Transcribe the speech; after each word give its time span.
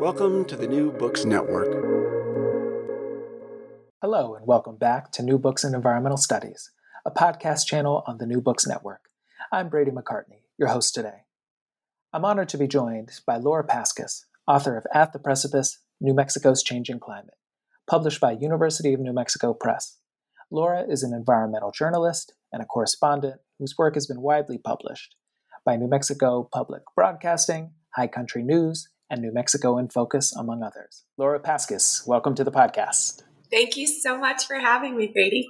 Welcome 0.00 0.46
to 0.46 0.56
the 0.56 0.66
New 0.66 0.92
Books 0.92 1.26
Network. 1.26 1.68
Hello, 4.00 4.34
and 4.34 4.46
welcome 4.46 4.76
back 4.76 5.12
to 5.12 5.22
New 5.22 5.38
Books 5.38 5.62
in 5.62 5.74
Environmental 5.74 6.16
Studies, 6.16 6.70
a 7.04 7.10
podcast 7.10 7.66
channel 7.66 8.02
on 8.06 8.16
the 8.16 8.24
New 8.24 8.40
Books 8.40 8.66
Network. 8.66 9.10
I'm 9.52 9.68
Brady 9.68 9.90
McCartney, 9.90 10.44
your 10.56 10.68
host 10.68 10.94
today. 10.94 11.26
I'm 12.14 12.24
honored 12.24 12.48
to 12.48 12.56
be 12.56 12.66
joined 12.66 13.10
by 13.26 13.36
Laura 13.36 13.62
Paskus, 13.62 14.24
author 14.48 14.78
of 14.78 14.86
At 14.94 15.12
the 15.12 15.18
Precipice 15.18 15.80
New 16.00 16.14
Mexico's 16.14 16.62
Changing 16.62 16.98
Climate, 16.98 17.36
published 17.86 18.22
by 18.22 18.32
University 18.32 18.94
of 18.94 19.00
New 19.00 19.12
Mexico 19.12 19.52
Press. 19.52 19.98
Laura 20.50 20.82
is 20.88 21.02
an 21.02 21.12
environmental 21.12 21.72
journalist 21.72 22.32
and 22.50 22.62
a 22.62 22.66
correspondent 22.66 23.42
whose 23.58 23.76
work 23.76 23.96
has 23.96 24.06
been 24.06 24.22
widely 24.22 24.56
published 24.56 25.14
by 25.62 25.76
New 25.76 25.88
Mexico 25.88 26.48
Public 26.50 26.84
Broadcasting, 26.96 27.72
High 27.94 28.06
Country 28.06 28.42
News, 28.42 28.88
and 29.10 29.20
New 29.20 29.32
Mexico 29.32 29.76
in 29.76 29.88
Focus, 29.88 30.34
among 30.36 30.62
others. 30.62 31.04
Laura 31.16 31.40
Paskus, 31.40 32.06
welcome 32.06 32.34
to 32.36 32.44
the 32.44 32.52
podcast. 32.52 33.22
Thank 33.50 33.76
you 33.76 33.86
so 33.86 34.16
much 34.16 34.46
for 34.46 34.54
having 34.54 34.96
me, 34.96 35.08
Brady. 35.08 35.48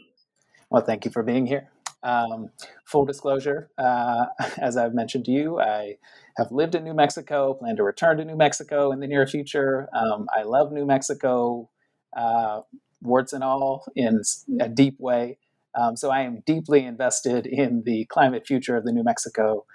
Well, 0.70 0.82
thank 0.82 1.04
you 1.04 1.10
for 1.10 1.22
being 1.22 1.46
here. 1.46 1.68
Um, 2.02 2.50
full 2.86 3.04
disclosure, 3.04 3.70
uh, 3.76 4.26
as 4.58 4.78
I've 4.78 4.94
mentioned 4.94 5.26
to 5.26 5.30
you, 5.30 5.60
I 5.60 5.98
have 6.38 6.50
lived 6.50 6.74
in 6.74 6.84
New 6.84 6.94
Mexico, 6.94 7.52
plan 7.52 7.76
to 7.76 7.82
return 7.82 8.16
to 8.16 8.24
New 8.24 8.36
Mexico 8.36 8.90
in 8.92 9.00
the 9.00 9.06
near 9.06 9.26
future. 9.26 9.88
Um, 9.94 10.26
I 10.34 10.42
love 10.42 10.72
New 10.72 10.86
Mexico, 10.86 11.68
uh, 12.16 12.62
warts 13.02 13.34
and 13.34 13.44
all, 13.44 13.84
in 13.94 14.22
a 14.60 14.68
deep 14.68 14.96
way. 14.98 15.38
Um, 15.74 15.96
so 15.96 16.10
I 16.10 16.22
am 16.22 16.42
deeply 16.46 16.84
invested 16.84 17.46
in 17.46 17.82
the 17.84 18.06
climate 18.06 18.46
future 18.46 18.76
of 18.76 18.84
the 18.84 18.92
New 18.92 19.04
Mexico 19.04 19.66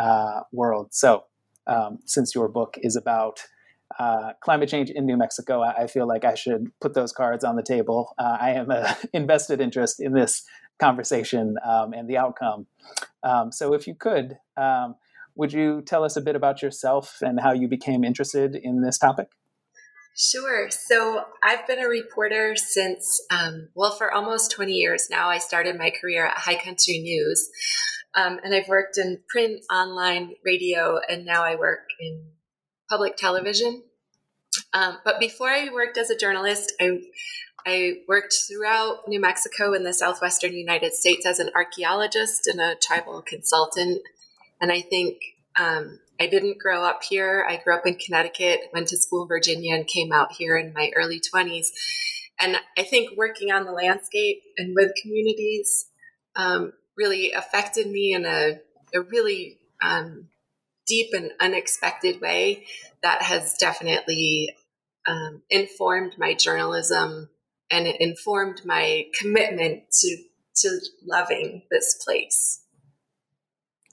uh, 0.00 0.42
world. 0.52 0.94
So 0.94 1.24
um, 1.66 1.98
since 2.04 2.34
your 2.34 2.48
book 2.48 2.76
is 2.82 2.96
about 2.96 3.40
uh, 3.98 4.32
climate 4.40 4.68
change 4.68 4.90
in 4.90 5.04
New 5.06 5.16
Mexico, 5.16 5.60
I, 5.60 5.82
I, 5.82 5.86
feel 5.86 6.08
like 6.08 6.24
I 6.24 6.34
should 6.34 6.72
put 6.80 6.94
those 6.94 7.12
cards 7.12 7.44
on 7.44 7.56
the 7.56 7.62
table. 7.62 8.14
Uh, 8.18 8.38
I 8.40 8.50
am 8.52 8.70
a 8.70 8.96
invested 9.12 9.60
interest 9.60 10.00
in 10.00 10.14
this 10.14 10.44
conversation 10.78 11.56
um, 11.64 11.92
and 11.92 12.08
the 12.08 12.16
outcome. 12.16 12.66
Um, 13.22 13.52
so, 13.52 13.74
if 13.74 13.86
you 13.86 13.94
could, 13.94 14.38
um, 14.56 14.94
would 15.34 15.52
you 15.52 15.82
tell 15.82 16.04
us 16.04 16.16
a 16.16 16.20
bit 16.20 16.36
about 16.36 16.62
yourself 16.62 17.18
and 17.20 17.40
how 17.40 17.52
you 17.52 17.68
became 17.68 18.02
interested 18.02 18.56
in 18.56 18.82
this 18.82 18.98
topic? 18.98 19.28
Sure. 20.14 20.70
So 20.70 21.24
I've 21.42 21.66
been 21.66 21.78
a 21.78 21.88
reporter 21.88 22.54
since, 22.54 23.20
um, 23.30 23.68
well, 23.74 23.92
for 23.92 24.12
almost 24.12 24.50
20 24.50 24.72
years 24.72 25.08
now. 25.10 25.28
I 25.28 25.38
started 25.38 25.78
my 25.78 25.90
career 25.90 26.26
at 26.26 26.38
High 26.38 26.56
Country 26.62 26.98
News. 26.98 27.48
Um, 28.14 28.38
and 28.44 28.54
I've 28.54 28.68
worked 28.68 28.98
in 28.98 29.20
print, 29.28 29.64
online, 29.72 30.34
radio, 30.44 31.00
and 31.08 31.24
now 31.24 31.44
I 31.44 31.56
work 31.56 31.88
in 31.98 32.26
public 32.90 33.16
television. 33.16 33.82
Um, 34.74 34.98
but 35.02 35.18
before 35.18 35.48
I 35.48 35.70
worked 35.72 35.96
as 35.96 36.10
a 36.10 36.16
journalist, 36.16 36.72
I 36.80 37.00
I 37.64 37.98
worked 38.08 38.34
throughout 38.48 39.06
New 39.06 39.20
Mexico 39.20 39.72
in 39.72 39.84
the 39.84 39.92
southwestern 39.92 40.52
United 40.52 40.94
States 40.94 41.24
as 41.24 41.38
an 41.38 41.50
archaeologist 41.54 42.48
and 42.48 42.60
a 42.60 42.74
tribal 42.74 43.22
consultant. 43.22 44.02
And 44.60 44.72
I 44.72 44.80
think 44.80 45.18
um, 45.58 46.00
I 46.20 46.26
didn't 46.26 46.58
grow 46.58 46.84
up 46.84 47.02
here. 47.02 47.44
I 47.48 47.56
grew 47.56 47.74
up 47.74 47.86
in 47.86 47.96
Connecticut, 47.96 48.60
went 48.72 48.88
to 48.88 48.96
school 48.96 49.22
in 49.22 49.28
Virginia, 49.28 49.74
and 49.74 49.86
came 49.86 50.12
out 50.12 50.32
here 50.32 50.56
in 50.56 50.72
my 50.72 50.90
early 50.94 51.20
20s. 51.20 51.68
And 52.40 52.56
I 52.76 52.82
think 52.82 53.16
working 53.16 53.50
on 53.50 53.64
the 53.64 53.72
landscape 53.72 54.42
and 54.56 54.74
with 54.74 54.92
communities 55.00 55.86
um, 56.36 56.72
really 56.96 57.32
affected 57.32 57.86
me 57.86 58.14
in 58.14 58.24
a, 58.24 58.60
a 58.94 59.00
really 59.00 59.58
um, 59.82 60.28
deep 60.86 61.10
and 61.12 61.30
unexpected 61.40 62.20
way 62.20 62.66
that 63.02 63.22
has 63.22 63.56
definitely 63.58 64.54
um, 65.06 65.42
informed 65.50 66.14
my 66.18 66.34
journalism 66.34 67.28
and 67.70 67.86
informed 67.86 68.62
my 68.64 69.06
commitment 69.18 69.84
to 69.90 70.16
to 70.54 70.78
loving 71.04 71.62
this 71.70 71.94
place. 72.04 72.60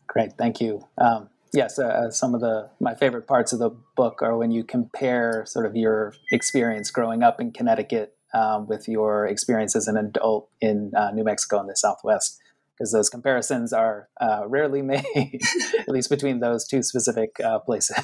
Great, 0.08 0.34
thank 0.38 0.60
you. 0.60 0.86
Um, 0.98 1.30
yes, 1.54 1.80
uh, 1.80 1.86
uh, 1.86 2.12
some 2.12 2.36
of 2.36 2.42
the 2.42 2.70
my 2.80 2.96
favorite 2.96 3.28
parts 3.28 3.54
of 3.54 3.60
the 3.60 3.72
book 3.96 4.22
are 4.22 4.38
when 4.38 4.52
you 4.52 4.64
compare 4.64 5.44
sort 5.46 5.66
of 5.66 5.76
your 5.76 6.14
experience 6.32 6.92
growing 6.92 7.24
up 7.24 7.40
in 7.40 7.52
Connecticut 7.52 8.16
um, 8.34 8.68
with 8.68 8.88
your 8.88 9.26
experience 9.26 9.76
as 9.76 9.88
an 9.88 9.98
adult 9.98 10.50
in 10.62 10.92
uh, 10.96 11.12
New 11.12 11.24
Mexico 11.24 11.60
in 11.60 11.68
the 11.68 11.76
Southwest 11.76 12.40
because 12.80 12.92
those 12.94 13.10
comparisons 13.10 13.74
are 13.74 14.08
uh, 14.22 14.44
rarely 14.48 14.82
made, 14.84 15.42
at 15.80 15.90
least 15.90 16.10
between 16.10 16.40
those 16.40 16.66
two 16.66 16.82
specific 16.82 17.40
uh, 17.44 17.60
places. 17.60 17.98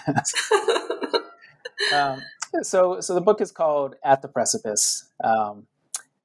um, 1.94 2.22
so, 2.62 3.00
so 3.00 3.14
the 3.14 3.22
book 3.22 3.42
is 3.42 3.52
called 3.52 3.96
"At 4.04 4.22
the 4.22 4.28
Precipice." 4.28 5.10
Um, 5.24 5.68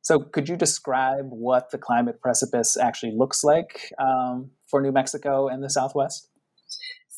so, 0.03 0.19
could 0.21 0.49
you 0.49 0.57
describe 0.57 1.31
what 1.31 1.71
the 1.71 1.79
climate 1.79 2.21
precipice 2.21 2.77
actually 2.77 3.13
looks 3.13 3.45
like 3.45 3.93
um, 3.99 4.51
for 4.67 4.81
New 4.81 4.93
Mexico 4.93 5.49
and 5.49 5.63
the 5.63 5.71
Southwest? 5.71 6.30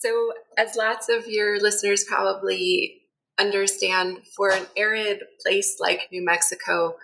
So, 0.02 0.32
as 0.58 0.74
lots 0.74 1.08
of 1.08 1.28
your 1.28 1.60
listeners 1.60 2.02
probably 2.02 3.02
understand, 3.38 4.18
for 4.36 4.50
an 4.50 4.66
arid 4.76 5.22
place 5.40 5.76
like 5.78 6.08
New 6.10 6.24
Mexico, 6.24 6.96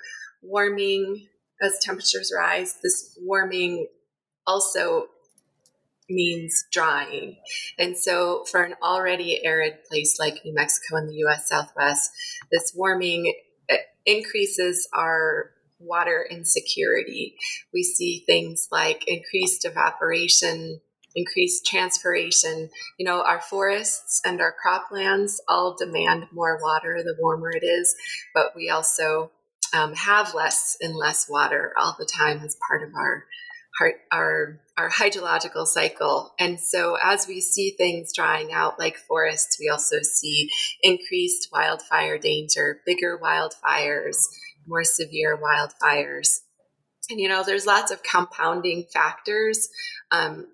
warming 0.43 1.29
as 1.63 1.79
temperatures 1.81 2.33
rise, 2.37 2.79
this 2.83 3.17
warming 3.21 3.87
also 4.49 5.07
means 6.11 6.65
drying. 6.73 7.37
And 7.79 7.97
so, 7.97 8.45
for 8.51 8.65
an 8.65 8.75
already 8.83 9.45
arid 9.45 9.85
place 9.89 10.19
like 10.19 10.45
New 10.45 10.55
Mexico 10.55 10.97
in 10.97 11.07
the 11.07 11.25
US 11.27 11.49
Southwest, 11.49 12.11
this 12.51 12.73
warming 12.75 13.33
uh, 13.71 13.77
increases 14.07 14.89
our 14.93 15.53
water 15.79 16.27
insecurity. 16.29 17.37
We 17.73 17.85
see 17.85 18.25
things 18.27 18.67
like 18.73 19.05
increased 19.07 19.65
evaporation, 19.65 20.81
increased 21.15 21.67
transpiration. 21.67 22.71
You 22.99 23.07
know, 23.07 23.23
our 23.23 23.41
forests 23.41 24.21
and 24.25 24.41
our 24.41 24.55
croplands 24.55 25.37
all 25.49 25.77
demand 25.77 26.27
more 26.33 26.59
water 26.63 27.03
the 27.03 27.17
warmer 27.19 27.51
it 27.51 27.65
is, 27.65 27.95
but 28.35 28.53
we 28.55 28.71
also 28.71 29.31
um, 29.75 29.95
have 29.95 30.35
less 30.35 30.77
and 30.81 30.95
less 30.95 31.29
water 31.29 31.73
all 31.79 31.97
the 31.99 32.07
time 32.07 32.41
as 32.45 32.57
part 32.69 32.83
of 32.83 32.95
our 32.95 33.25
our, 34.11 34.61
our 34.77 34.91
hydrological 34.91 35.67
cycle. 35.67 36.35
And 36.39 36.59
so 36.59 36.97
as 37.03 37.29
we 37.29 37.41
see 37.41 37.75
things 37.77 38.13
drying 38.15 38.53
out 38.53 38.79
like 38.79 38.97
forests, 38.97 39.57
we 39.61 39.69
also 39.69 39.99
see 40.03 40.51
increased 40.83 41.49
wildfire 41.53 42.19
danger, 42.19 42.81
bigger 42.85 43.19
wildfires, 43.23 44.17
more 44.67 44.85
severe 44.85 45.39
wildfires. 45.39 46.41
And 47.11 47.21
you 47.21 47.29
know, 47.29 47.43
there's 47.45 47.67
lots 47.67 47.91
of 47.91 48.03
compounding 48.03 48.87
factors. 48.93 49.69
Um, 50.11 50.47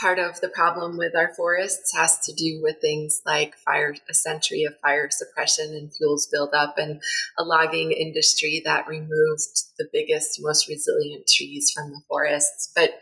part 0.00 0.18
of 0.18 0.40
the 0.40 0.48
problem 0.48 0.96
with 0.96 1.14
our 1.16 1.32
forests 1.34 1.96
has 1.96 2.18
to 2.20 2.32
do 2.32 2.60
with 2.62 2.76
things 2.80 3.22
like 3.24 3.56
fire 3.56 3.94
a 4.10 4.14
century 4.14 4.64
of 4.64 4.78
fire 4.80 5.08
suppression 5.10 5.74
and 5.74 5.94
fuels 5.94 6.28
buildup 6.30 6.76
and 6.78 7.00
a 7.38 7.44
logging 7.44 7.92
industry 7.92 8.62
that 8.64 8.88
removed 8.88 9.64
the 9.78 9.88
biggest 9.92 10.38
most 10.42 10.68
resilient 10.68 11.26
trees 11.26 11.72
from 11.74 11.90
the 11.90 12.00
forests. 12.08 12.72
But 12.74 13.00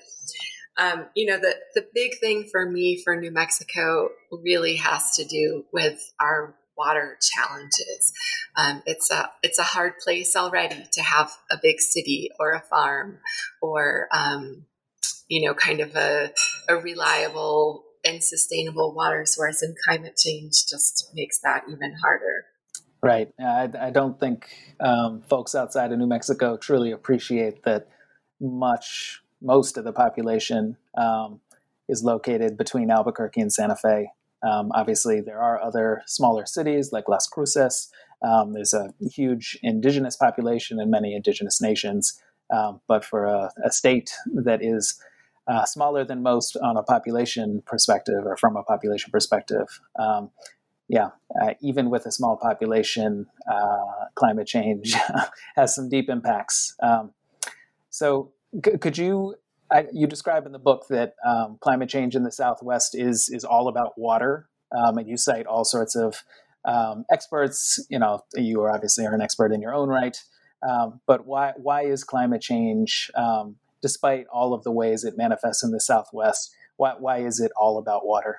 um, 0.77 1.07
you 1.15 1.27
know 1.27 1.39
the 1.39 1.55
the 1.75 1.87
big 1.95 2.19
thing 2.19 2.49
for 2.51 2.69
me 2.69 3.01
for 3.03 3.15
new 3.15 3.31
mexico 3.31 4.09
really 4.33 4.75
has 4.77 5.15
to 5.17 5.25
do 5.25 5.65
with 5.73 6.13
our 6.21 6.57
water 6.77 7.17
challenges. 7.21 8.13
Um, 8.57 8.83
it's 8.87 9.11
a 9.11 9.31
it's 9.43 9.59
a 9.59 9.65
hard 9.65 9.99
place 10.03 10.37
already 10.37 10.85
to 10.93 11.03
have 11.03 11.31
a 11.51 11.57
big 11.61 11.81
city 11.81 12.31
or 12.39 12.53
a 12.53 12.61
farm 12.61 13.19
or 13.61 14.09
um, 14.13 14.65
you 15.29 15.47
know, 15.47 15.55
kind 15.55 15.81
of 15.81 15.95
a, 15.97 16.33
a 16.69 16.77
reliable 16.77 17.85
and 18.05 18.23
sustainable 18.23 18.95
water 18.95 19.25
source, 19.25 19.63
and 19.63 19.75
climate 19.87 20.17
change 20.17 20.67
just 20.69 21.11
makes 21.15 21.39
that 21.41 21.65
even 21.71 21.95
harder. 22.03 22.45
Right. 23.03 23.33
I, 23.39 23.69
I 23.79 23.91
don't 23.91 24.19
think 24.19 24.49
um, 24.81 25.23
folks 25.29 25.55
outside 25.55 25.93
of 25.93 25.99
New 25.99 26.07
Mexico 26.07 26.57
truly 26.57 26.91
appreciate 26.91 27.63
that 27.65 27.89
much, 28.41 29.23
most 29.43 29.77
of 29.77 29.85
the 29.85 29.93
population 29.93 30.79
um, 30.97 31.41
is 31.89 32.03
located 32.03 32.57
between 32.57 32.91
Albuquerque 32.91 33.43
and 33.43 33.53
Santa 33.53 33.77
Fe. 33.77 34.11
Um, 34.43 34.71
obviously, 34.75 35.21
there 35.21 35.41
are 35.41 35.63
other 35.63 36.03
smaller 36.07 36.47
cities 36.47 36.93
like 36.93 37.09
Las 37.09 37.27
Cruces. 37.27 37.91
Um, 38.23 38.55
there's 38.55 38.73
a 38.73 38.93
huge 39.01 39.59
indigenous 39.63 40.17
population 40.17 40.81
in 40.81 40.91
many 40.91 41.15
indigenous 41.15 41.61
nations. 41.61 42.19
Um, 42.51 42.81
but 42.87 43.05
for 43.05 43.27
a, 43.27 43.51
a, 43.65 43.71
state 43.71 44.11
that 44.33 44.63
is 44.63 45.01
uh, 45.47 45.65
smaller 45.65 46.05
than 46.05 46.23
most 46.23 46.57
on 46.57 46.77
a 46.77 46.83
population 46.83 47.63
perspective 47.67 48.25
or 48.25 48.37
from 48.37 48.57
a 48.57 48.63
population 48.63 49.11
perspective. 49.11 49.81
Um, 49.99 50.31
yeah, 50.89 51.11
uh, 51.41 51.55
even 51.63 51.89
with 51.91 52.05
a 52.07 52.13
small 52.13 52.37
population, 52.37 53.27
uh, 53.51 54.07
climate 54.15 54.47
change 54.47 54.95
has 55.57 55.75
some 55.75 55.89
deep 55.89 56.11
impacts. 56.11 56.75
Um, 56.83 57.13
so, 57.89 58.33
c- 58.65 58.77
could 58.79 58.99
you 58.99 59.37
I, 59.71 59.87
you 59.93 60.07
describe 60.07 60.47
in 60.47 60.53
the 60.53 60.59
book 60.59 60.87
that 60.91 61.15
um, 61.27 61.59
climate 61.61 61.89
change 61.89 62.15
in 62.15 62.23
the 62.23 62.31
Southwest 62.31 62.95
is 62.95 63.29
is 63.31 63.45
all 63.45 63.69
about 63.69 63.99
water, 63.99 64.49
um, 64.77 64.99
and 64.99 65.09
you 65.09 65.17
cite 65.17 65.47
all 65.47 65.65
sorts 65.65 65.97
of 65.97 66.23
um, 66.65 67.05
experts. 67.11 67.85
You 67.89 67.99
know, 67.99 68.21
you 68.35 68.61
are 68.63 68.71
obviously 68.71 69.07
are 69.07 69.15
an 69.15 69.23
expert 69.23 69.53
in 69.53 69.61
your 69.61 69.75
own 69.75 69.89
right, 69.89 70.17
um, 70.69 71.01
but 71.07 71.27
why 71.27 71.55
why 71.57 71.83
is 71.83 72.05
climate 72.05 72.43
change 72.43 73.11
um, 73.15 73.57
despite 73.85 74.27
all 74.33 74.55
of 74.55 74.65
the 74.65 74.73
ways 74.73 75.05
it 75.05 75.13
manifests 75.15 75.63
in 75.63 75.71
the 75.71 75.79
Southwest? 75.79 76.51
Why, 76.79 76.95
why 76.99 77.19
is 77.19 77.39
it 77.39 77.53
all 77.55 77.77
about 77.77 78.07
water? 78.07 78.39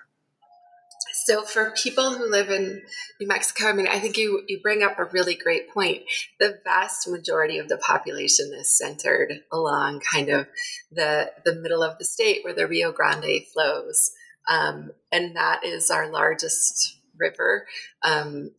So, 1.26 1.44
for 1.44 1.70
people 1.70 2.16
who 2.16 2.28
live 2.28 2.50
in 2.50 2.82
New 3.22 3.28
Mexico, 3.28 3.68
I 3.68 3.74
mean, 3.74 3.88
I 3.88 4.00
think 4.00 4.18
you, 4.18 4.44
you 4.48 4.60
bring 4.60 4.82
up 4.82 4.98
a 4.98 5.06
really 5.06 5.36
great 5.36 5.70
point. 5.70 6.02
The 6.40 6.58
vast 6.64 7.08
majority 7.08 7.60
of 7.60 7.68
the 7.68 7.78
population 7.78 8.54
is 8.56 8.76
centered 8.76 9.44
along 9.52 10.02
kind 10.12 10.30
of 10.30 10.48
the, 10.92 11.32
the 11.46 11.54
middle 11.54 11.84
of 11.84 12.00
the 12.00 12.06
state 12.06 12.44
where 12.44 12.56
the 12.56 12.66
Rio 12.66 12.92
Grande 12.92 13.46
flows. 13.54 14.14
Um, 14.50 14.94
and 15.12 15.36
that 15.36 15.64
is 15.64 15.92
our 15.92 16.12
largest 16.12 16.98
river. 17.20 17.68
Um, 18.02 18.50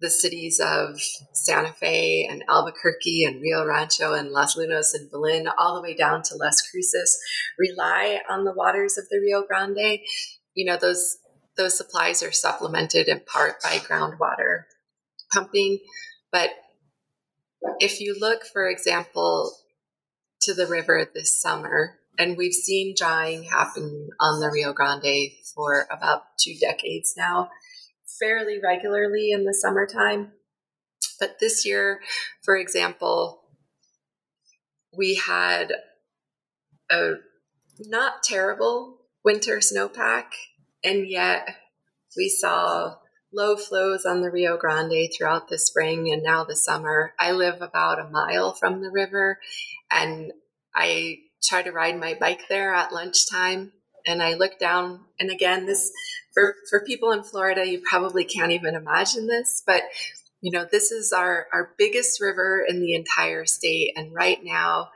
the 0.00 0.10
cities 0.10 0.60
of 0.60 0.98
Santa 1.32 1.72
Fe 1.72 2.26
and 2.28 2.42
Albuquerque 2.48 3.24
and 3.24 3.40
Rio 3.40 3.66
Rancho 3.66 4.14
and 4.14 4.30
Los 4.30 4.56
Lunas 4.56 4.94
and 4.94 5.10
Belen, 5.10 5.48
all 5.58 5.74
the 5.74 5.82
way 5.82 5.94
down 5.94 6.22
to 6.24 6.36
Las 6.36 6.62
Cruces, 6.70 7.18
rely 7.58 8.20
on 8.28 8.44
the 8.44 8.54
waters 8.54 8.96
of 8.96 9.08
the 9.10 9.20
Rio 9.20 9.42
Grande. 9.46 10.00
You 10.54 10.66
know, 10.66 10.76
those 10.76 11.18
those 11.56 11.76
supplies 11.76 12.22
are 12.22 12.32
supplemented 12.32 13.08
in 13.08 13.20
part 13.20 13.62
by 13.62 13.76
groundwater 13.76 14.64
pumping. 15.32 15.80
But 16.32 16.50
if 17.78 18.00
you 18.00 18.16
look, 18.18 18.44
for 18.44 18.68
example, 18.68 19.52
to 20.42 20.54
the 20.54 20.66
river 20.66 21.06
this 21.12 21.38
summer, 21.40 21.98
and 22.18 22.36
we've 22.36 22.54
seen 22.54 22.94
drying 22.96 23.44
happen 23.44 24.08
on 24.18 24.40
the 24.40 24.50
Rio 24.50 24.72
Grande 24.72 25.32
for 25.54 25.86
about 25.90 26.22
two 26.38 26.54
decades 26.58 27.14
now 27.16 27.50
fairly 28.20 28.58
regularly 28.62 29.30
in 29.30 29.44
the 29.44 29.54
summertime. 29.54 30.32
But 31.18 31.38
this 31.40 31.66
year, 31.66 32.00
for 32.42 32.56
example, 32.56 33.42
we 34.96 35.16
had 35.16 35.72
a 36.90 37.14
not 37.78 38.22
terrible 38.22 38.98
winter 39.24 39.58
snowpack, 39.58 40.26
and 40.82 41.08
yet 41.08 41.48
we 42.16 42.28
saw 42.28 42.96
low 43.32 43.56
flows 43.56 44.04
on 44.04 44.22
the 44.22 44.30
Rio 44.30 44.56
Grande 44.56 45.08
throughout 45.16 45.48
the 45.48 45.58
spring 45.58 46.10
and 46.12 46.22
now 46.22 46.44
the 46.44 46.56
summer. 46.56 47.14
I 47.18 47.32
live 47.32 47.62
about 47.62 48.00
a 48.00 48.10
mile 48.10 48.52
from 48.52 48.82
the 48.82 48.90
river, 48.90 49.38
and 49.90 50.32
I 50.74 51.18
try 51.42 51.62
to 51.62 51.70
ride 51.70 51.98
my 51.98 52.14
bike 52.14 52.42
there 52.48 52.74
at 52.74 52.92
lunchtime. 52.92 53.72
And 54.06 54.22
I 54.22 54.34
look 54.34 54.58
down, 54.58 55.00
and 55.18 55.30
again, 55.30 55.66
this 55.66 55.92
for 56.32 56.54
for 56.68 56.84
people 56.84 57.12
in 57.12 57.22
Florida, 57.22 57.66
you 57.66 57.82
probably 57.88 58.24
can't 58.24 58.52
even 58.52 58.74
imagine 58.74 59.26
this, 59.26 59.62
but 59.66 59.82
you 60.40 60.50
know, 60.50 60.66
this 60.70 60.90
is 60.90 61.12
our 61.12 61.46
our 61.52 61.74
biggest 61.76 62.20
river 62.20 62.64
in 62.66 62.80
the 62.80 62.94
entire 62.94 63.44
state, 63.44 63.92
and 63.96 64.14
right 64.14 64.38
now, 64.42 64.90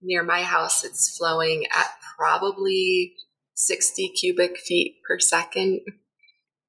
near 0.00 0.22
my 0.22 0.42
house, 0.42 0.84
it's 0.84 1.16
flowing 1.16 1.64
at 1.66 1.90
probably 2.16 3.14
60 3.54 4.08
cubic 4.10 4.58
feet 4.58 4.96
per 5.06 5.18
second, 5.18 5.80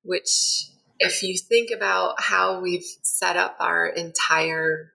which 0.04 0.70
if 1.00 1.24
you 1.24 1.38
think 1.38 1.70
about 1.76 2.22
how 2.22 2.62
we've 2.62 2.86
set 3.02 3.36
up 3.36 3.58
our 3.60 3.88
entire 3.88 4.94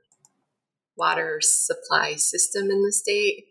water 0.96 1.41
supply 1.41 2.14
system 2.14 2.70
in 2.70 2.82
the 2.82 2.93
state, 2.93 3.44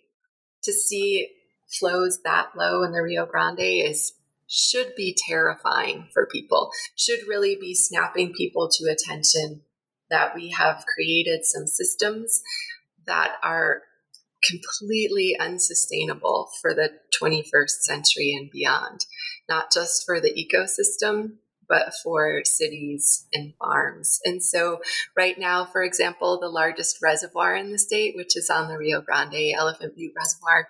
to 0.63 0.73
see 0.73 1.29
flows 1.69 2.19
that 2.23 2.49
low 2.55 2.83
in 2.83 2.91
the 2.91 3.01
Rio 3.01 3.25
Grande 3.25 3.59
is 3.59 4.13
should 4.47 4.93
be 4.95 5.15
terrifying 5.27 6.07
for 6.13 6.25
people, 6.25 6.71
should 6.95 7.27
really 7.27 7.55
be 7.59 7.75
snapping 7.75 8.33
people 8.33 8.69
to 8.69 8.89
attention 8.89 9.61
that 10.09 10.33
we 10.33 10.49
have 10.49 10.85
created 10.85 11.43
some 11.43 11.67
systems 11.67 12.41
that 13.05 13.35
are 13.43 13.81
completely 14.49 15.35
unsustainable 15.39 16.49
for 16.61 16.73
the 16.73 16.91
21st 17.21 17.81
century 17.81 18.33
and 18.37 18.49
beyond, 18.51 19.05
not 19.49 19.71
just 19.73 20.05
for 20.05 20.21
the 20.21 20.31
ecosystem, 20.31 21.37
but 21.67 21.93
for 22.01 22.41
cities 22.45 23.27
and 23.33 23.53
farms. 23.59 24.19
And 24.23 24.41
so, 24.41 24.79
right 25.17 25.37
now, 25.37 25.65
for 25.65 25.83
example, 25.83 26.39
the 26.39 26.47
largest 26.47 27.01
reservoir 27.01 27.55
in 27.55 27.71
the 27.71 27.79
state, 27.79 28.15
which 28.15 28.37
is 28.37 28.49
on 28.49 28.69
the 28.69 28.77
Rio 28.77 29.01
Grande 29.01 29.53
Elephant 29.53 29.95
Butte 29.95 30.13
Reservoir, 30.15 30.69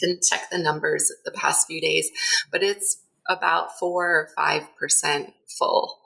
didn't 0.00 0.22
check 0.22 0.50
the 0.50 0.58
numbers 0.58 1.10
the 1.24 1.30
past 1.30 1.66
few 1.66 1.80
days, 1.80 2.10
but 2.50 2.62
it's 2.62 2.98
about 3.28 3.78
four 3.78 4.08
or 4.10 4.28
five 4.36 4.64
percent 4.78 5.32
full, 5.58 6.00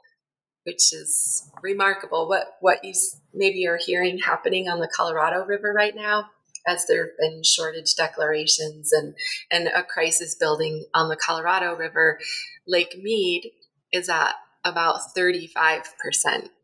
which 0.64 0.92
is 0.92 1.50
remarkable. 1.62 2.28
What 2.28 2.56
what 2.60 2.84
you 2.84 2.94
maybe 3.34 3.66
are 3.66 3.78
hearing 3.78 4.18
happening 4.18 4.68
on 4.68 4.80
the 4.80 4.90
Colorado 4.94 5.44
River 5.44 5.72
right 5.74 5.94
now, 5.94 6.30
as 6.66 6.86
there 6.86 7.06
have 7.06 7.16
been 7.18 7.42
shortage 7.42 7.94
declarations 7.94 8.92
and 8.92 9.14
and 9.50 9.68
a 9.68 9.82
crisis 9.82 10.34
building 10.34 10.86
on 10.94 11.08
the 11.08 11.16
Colorado 11.16 11.74
River, 11.74 12.18
Lake 12.66 12.96
Mead 13.00 13.50
is 13.92 14.08
at 14.08 14.34
about 14.64 15.00
35% 15.16 15.84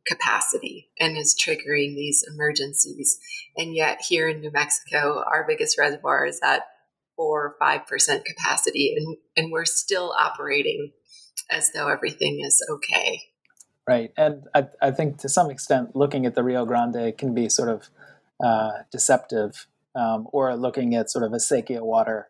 capacity 0.06 0.90
and 1.00 1.16
is 1.16 1.34
triggering 1.34 1.94
these 1.94 2.24
emergencies. 2.28 3.18
And 3.56 3.74
yet, 3.74 4.02
here 4.08 4.28
in 4.28 4.40
New 4.40 4.50
Mexico, 4.50 5.24
our 5.26 5.44
biggest 5.46 5.78
reservoir 5.78 6.26
is 6.26 6.40
at 6.42 6.64
or 7.16 7.56
five 7.58 7.86
percent 7.86 8.24
capacity, 8.24 8.94
and 8.96 9.16
and 9.36 9.52
we're 9.52 9.64
still 9.64 10.14
operating 10.18 10.92
as 11.50 11.72
though 11.72 11.88
everything 11.88 12.40
is 12.40 12.62
okay. 12.70 13.22
Right, 13.86 14.12
and 14.16 14.44
I, 14.54 14.68
I 14.80 14.90
think 14.92 15.18
to 15.18 15.28
some 15.28 15.50
extent, 15.50 15.94
looking 15.94 16.24
at 16.24 16.34
the 16.34 16.42
Rio 16.42 16.64
Grande 16.64 17.16
can 17.18 17.34
be 17.34 17.48
sort 17.48 17.68
of 17.68 17.88
uh, 18.42 18.82
deceptive, 18.90 19.66
um, 19.94 20.26
or 20.32 20.56
looking 20.56 20.94
at 20.94 21.10
sort 21.10 21.24
of 21.24 21.32
acequia 21.32 21.82
water, 21.82 22.28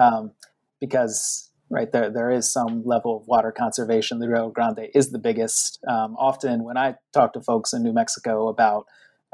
um, 0.00 0.32
because 0.80 1.50
right 1.68 1.90
there 1.90 2.10
there 2.10 2.30
is 2.30 2.50
some 2.50 2.84
level 2.84 3.16
of 3.16 3.26
water 3.26 3.50
conservation. 3.50 4.20
The 4.20 4.28
Rio 4.28 4.50
Grande 4.50 4.88
is 4.94 5.10
the 5.10 5.18
biggest. 5.18 5.80
Um, 5.88 6.14
often, 6.16 6.62
when 6.62 6.76
I 6.76 6.94
talk 7.12 7.32
to 7.32 7.40
folks 7.40 7.72
in 7.72 7.82
New 7.82 7.92
Mexico 7.92 8.48
about 8.48 8.86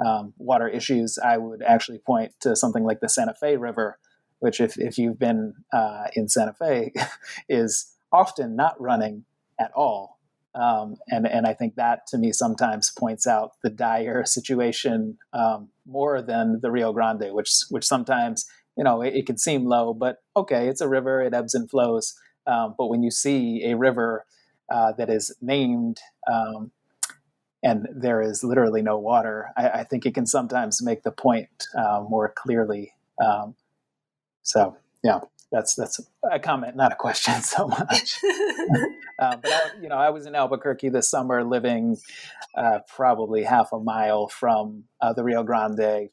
um, 0.05 0.33
water 0.39 0.67
issues, 0.67 1.19
I 1.19 1.37
would 1.37 1.63
actually 1.63 1.99
point 1.99 2.33
to 2.41 2.57
something 2.57 2.85
like 2.85 3.01
the 3.01 3.09
Santa 3.09 3.35
Fe 3.35 3.57
River, 3.57 3.99
which, 4.41 4.61
if, 4.61 4.79
if 4.79 4.99
you've 4.99 5.19
been 5.19 5.55
uh, 5.73 6.09
in 6.15 6.29
Santa 6.29 6.53
Fe, 6.53 6.93
is 7.49 7.93
often 8.13 8.57
not 8.57 8.81
running 8.81 9.25
at 9.59 9.71
all. 9.73 10.19
Um, 10.55 10.97
and, 11.09 11.29
and 11.29 11.47
I 11.47 11.55
think 11.55 11.77
that 11.77 12.07
to 12.09 12.19
me 12.19 12.33
sometimes 12.33 12.91
points 12.91 13.27
out 13.27 13.53
the 13.63 13.71
dire 13.71 14.25
situation 14.25 15.17
um, 15.33 15.69
more 15.87 16.21
than 16.21 16.59
the 16.61 16.71
Rio 16.73 16.93
Grande, 16.93 17.33
which, 17.33 17.53
which 17.69 17.85
sometimes, 17.85 18.47
you 18.77 18.83
know, 18.83 19.01
it, 19.01 19.15
it 19.15 19.27
can 19.27 19.39
seem 19.39 19.65
low, 19.65 19.95
but 19.95 20.23
okay, 20.37 20.69
it's 20.69 20.81
a 20.81 20.89
river, 20.89 21.23
it 21.23 21.35
ebbs 21.35 21.55
and 21.55 21.71
flows. 21.71 22.15
Um, 22.47 22.75
but 22.77 22.89
when 22.89 23.03
you 23.03 23.13
see 23.13 23.63
a 23.65 23.77
river 23.77 24.25
uh, 24.71 24.93
that 24.99 25.09
is 25.09 25.35
named 25.41 26.01
um, 26.31 26.73
and 27.63 27.87
there 27.95 28.23
is 28.23 28.43
literally 28.43 28.83
no 28.83 28.99
water, 28.99 29.51
I, 29.57 29.69
I, 29.69 29.85
think 29.85 30.07
it 30.07 30.15
can 30.15 30.27
sometimes 30.27 30.83
make 30.83 31.03
the 31.03 31.11
point 31.11 31.67
uh, 31.77 32.03
more 32.09 32.33
clearly. 32.35 32.95
Um, 33.23 33.55
so, 34.43 34.77
yeah, 35.03 35.21
that's 35.51 35.75
that's 35.75 36.01
a 36.31 36.39
comment, 36.39 36.77
not 36.77 36.93
a 36.93 36.97
question 36.97 37.35
so 37.43 37.67
much. 37.67 38.19
uh, 39.19 39.37
but 39.43 39.47
I, 39.47 39.71
you 39.81 39.89
know, 39.89 39.97
I 39.97 40.11
was 40.11 40.27
in 40.27 40.35
Albuquerque 40.35 40.91
this 40.91 41.11
summer, 41.11 41.45
living 41.45 41.99
uh, 42.55 42.81
probably 42.89 43.45
half 43.45 43.73
a 43.73 43.79
mile 43.79 44.29
from 44.29 44.85
uh, 45.01 45.13
the 45.13 45.25
Rio 45.25 45.43
Grande. 45.43 46.11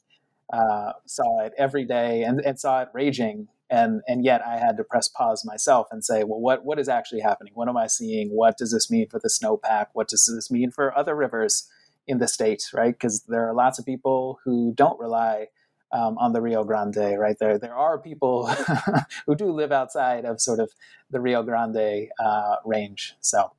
Uh, 0.50 0.92
saw 1.04 1.44
it 1.44 1.52
every 1.58 1.84
day 1.84 2.22
and, 2.22 2.40
and 2.40 2.58
saw 2.58 2.80
it 2.80 2.88
raging 2.94 3.48
and 3.70 4.00
and 4.08 4.24
yet 4.24 4.42
I 4.44 4.58
had 4.58 4.76
to 4.78 4.84
press 4.84 5.08
pause 5.08 5.44
myself 5.44 5.88
and 5.90 6.04
say, 6.04 6.24
well, 6.24 6.40
what 6.40 6.64
what 6.64 6.78
is 6.78 6.88
actually 6.88 7.20
happening? 7.20 7.52
What 7.54 7.68
am 7.68 7.76
I 7.76 7.86
seeing? 7.86 8.30
What 8.30 8.56
does 8.56 8.72
this 8.72 8.90
mean 8.90 9.08
for 9.08 9.18
the 9.18 9.28
snowpack? 9.28 9.86
What 9.92 10.08
does 10.08 10.30
this 10.34 10.50
mean 10.50 10.70
for 10.70 10.96
other 10.96 11.14
rivers 11.14 11.68
in 12.06 12.18
the 12.18 12.28
state? 12.28 12.64
Right? 12.72 12.94
Because 12.94 13.24
there 13.28 13.46
are 13.48 13.54
lots 13.54 13.78
of 13.78 13.84
people 13.84 14.38
who 14.44 14.72
don't 14.74 14.98
rely 14.98 15.48
um, 15.92 16.18
on 16.18 16.32
the 16.32 16.40
Rio 16.40 16.64
Grande. 16.64 17.18
Right 17.18 17.36
there, 17.38 17.58
there 17.58 17.74
are 17.74 17.98
people 17.98 18.46
who 19.26 19.34
do 19.34 19.50
live 19.50 19.72
outside 19.72 20.24
of 20.24 20.40
sort 20.40 20.60
of 20.60 20.70
the 21.10 21.20
Rio 21.20 21.42
Grande 21.42 22.08
uh, 22.18 22.56
range. 22.64 23.14
So. 23.20 23.52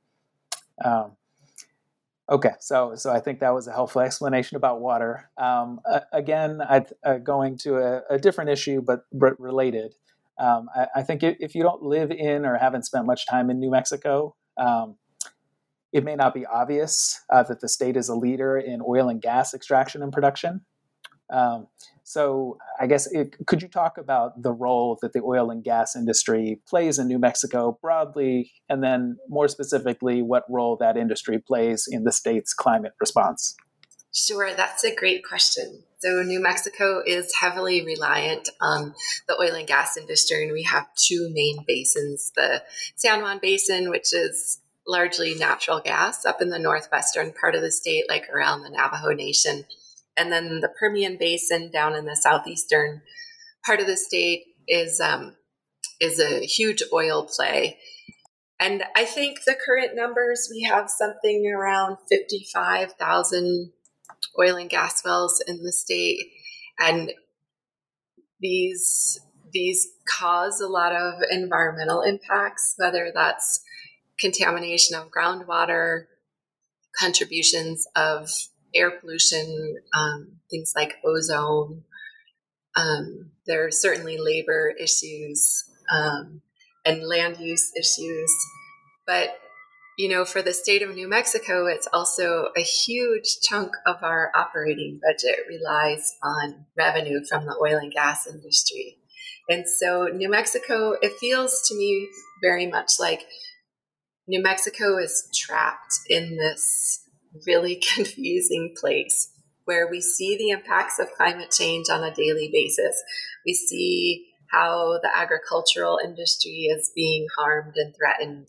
Um, 0.83 1.17
Okay, 2.29 2.51
so 2.59 2.93
so 2.93 3.11
I 3.11 3.19
think 3.19 3.39
that 3.39 3.55
was 3.55 3.67
a 3.67 3.71
helpful 3.71 4.01
explanation 4.01 4.55
about 4.55 4.81
water. 4.81 5.31
Um, 5.35 5.81
uh, 5.89 6.01
again, 6.13 6.61
I, 6.61 6.85
uh, 7.03 7.17
going 7.17 7.57
to 7.59 7.77
a, 7.77 8.01
a, 8.11 8.19
different 8.19 8.51
issue, 8.51 8.83
but, 8.83 9.01
related. 9.39 9.95
Um, 10.37 10.69
I, 10.75 10.87
I, 10.97 11.01
think 11.01 11.23
if 11.23 11.55
you 11.55 11.63
don't 11.63 11.81
live 11.81 12.11
in 12.11 12.45
or 12.45 12.55
haven't 12.55 12.85
spent 12.85 13.07
much 13.07 13.25
time 13.25 13.49
in 13.49 13.59
New 13.59 13.71
Mexico, 13.71 14.35
um, 14.57 14.97
it 15.91 16.03
may 16.03 16.15
not 16.15 16.35
be 16.35 16.45
obvious 16.45 17.19
uh, 17.31 17.41
that 17.43 17.61
the 17.61 17.67
state 17.67 17.97
is 17.97 18.09
a 18.09 18.15
leader 18.15 18.59
in 18.59 18.79
oil 18.87 19.09
and 19.09 19.21
gas 19.21 19.55
extraction 19.55 20.03
and 20.03 20.13
production. 20.13 20.61
Um, 21.29 21.67
so, 22.03 22.57
I 22.79 22.87
guess 22.87 23.05
it, 23.11 23.35
could 23.45 23.61
you 23.61 23.67
talk 23.67 23.99
about 23.99 24.41
the 24.41 24.51
role 24.51 24.97
that 25.03 25.13
the 25.13 25.21
oil 25.21 25.51
and 25.51 25.63
gas 25.63 25.95
industry 25.95 26.59
plays 26.67 26.97
in 26.97 27.07
New 27.07 27.19
Mexico 27.19 27.77
broadly, 27.83 28.51
and 28.67 28.83
then 28.83 29.17
more 29.27 29.47
specifically, 29.47 30.23
what 30.23 30.43
role 30.49 30.75
that 30.77 30.97
industry 30.97 31.37
plays 31.37 31.87
in 31.87 32.05
the 32.05 32.11
state's 32.11 32.53
climate 32.53 32.93
response? 32.99 33.55
Sure, 34.11 34.55
that's 34.55 34.83
a 34.83 34.95
great 34.95 35.23
question. 35.23 35.83
So, 35.99 36.23
New 36.23 36.41
Mexico 36.41 37.03
is 37.05 37.31
heavily 37.41 37.85
reliant 37.85 38.49
on 38.59 38.95
the 39.27 39.39
oil 39.39 39.53
and 39.53 39.67
gas 39.67 39.95
industry, 39.95 40.45
and 40.45 40.51
we 40.51 40.63
have 40.63 40.87
two 40.95 41.29
main 41.31 41.63
basins 41.67 42.31
the 42.35 42.63
San 42.95 43.21
Juan 43.21 43.37
Basin, 43.39 43.91
which 43.91 44.15
is 44.15 44.61
largely 44.87 45.35
natural 45.35 45.79
gas 45.79 46.25
up 46.25 46.41
in 46.41 46.49
the 46.49 46.57
northwestern 46.57 47.31
part 47.33 47.53
of 47.53 47.61
the 47.61 47.71
state, 47.71 48.05
like 48.09 48.27
around 48.29 48.63
the 48.63 48.69
Navajo 48.71 49.09
Nation, 49.09 49.65
and 50.19 50.31
then 50.31 50.59
the 50.59 50.69
Permian 50.79 51.17
Basin 51.17 51.71
down 51.71 51.95
in 51.95 52.05
the 52.05 52.15
southeastern 52.15 53.01
part 53.65 53.79
of 53.79 53.87
the 53.87 53.97
state 53.97 54.43
is 54.67 54.99
um, 54.99 55.35
is 55.99 56.19
a 56.19 56.45
huge 56.45 56.83
oil 56.93 57.27
play. 57.27 57.77
And 58.59 58.83
I 58.95 59.05
think 59.05 59.39
the 59.45 59.55
current 59.55 59.95
numbers 59.95 60.49
we 60.51 60.63
have 60.63 60.89
something 60.89 61.49
around 61.55 61.97
fifty 62.09 62.45
five 62.53 62.93
thousand 62.93 63.71
oil 64.39 64.57
and 64.57 64.69
gas 64.69 65.03
wells 65.03 65.41
in 65.47 65.63
the 65.63 65.71
state, 65.71 66.19
and 66.77 67.11
these 68.41 69.19
these 69.51 69.87
cause 70.07 70.59
a 70.59 70.67
lot 70.67 70.93
of 70.93 71.15
environmental 71.31 72.01
impacts, 72.01 72.75
whether 72.77 73.11
that's 73.13 73.61
contamination 74.19 74.97
of 74.97 75.09
groundwater, 75.09 76.03
contributions 76.99 77.87
of 77.95 78.29
air 78.73 78.91
pollution, 78.91 79.77
um, 79.93 80.39
things 80.49 80.73
like 80.75 80.95
ozone. 81.05 81.83
Um, 82.75 83.31
there 83.45 83.65
are 83.65 83.71
certainly 83.71 84.17
labor 84.17 84.73
issues 84.79 85.65
um, 85.91 86.41
and 86.85 87.03
land 87.03 87.37
use 87.37 87.71
issues. 87.77 88.31
But, 89.05 89.39
you 89.97 90.07
know, 90.07 90.23
for 90.23 90.41
the 90.41 90.53
state 90.53 90.81
of 90.81 90.93
New 90.93 91.09
Mexico, 91.09 91.65
it's 91.65 91.87
also 91.91 92.49
a 92.55 92.61
huge 92.61 93.39
chunk 93.41 93.71
of 93.85 93.97
our 94.03 94.31
operating 94.35 94.99
budget 95.01 95.39
relies 95.47 96.15
on 96.23 96.65
revenue 96.77 97.25
from 97.27 97.45
the 97.45 97.57
oil 97.61 97.77
and 97.77 97.91
gas 97.91 98.27
industry. 98.27 98.97
And 99.49 99.65
so, 99.67 100.05
New 100.13 100.29
Mexico, 100.29 100.95
it 101.01 101.13
feels 101.19 101.67
to 101.67 101.75
me 101.75 102.07
very 102.41 102.67
much 102.67 102.93
like 102.99 103.25
New 104.27 104.43
Mexico 104.43 104.99
is 104.99 105.27
trapped 105.33 106.01
in 106.07 106.37
this 106.37 107.08
really 107.45 107.81
confusing 107.95 108.73
place 108.79 109.31
where 109.65 109.87
we 109.87 110.01
see 110.01 110.35
the 110.35 110.49
impacts 110.49 110.97
of 110.97 111.11
climate 111.15 111.51
change 111.51 111.89
on 111.91 112.03
a 112.03 112.13
daily 112.13 112.49
basis. 112.51 113.03
We 113.45 113.53
see 113.53 114.25
how 114.51 114.99
the 115.03 115.15
agricultural 115.15 115.99
industry 116.03 116.67
is 116.75 116.91
being 116.95 117.27
harmed 117.37 117.73
and 117.75 117.93
threatened 117.95 118.47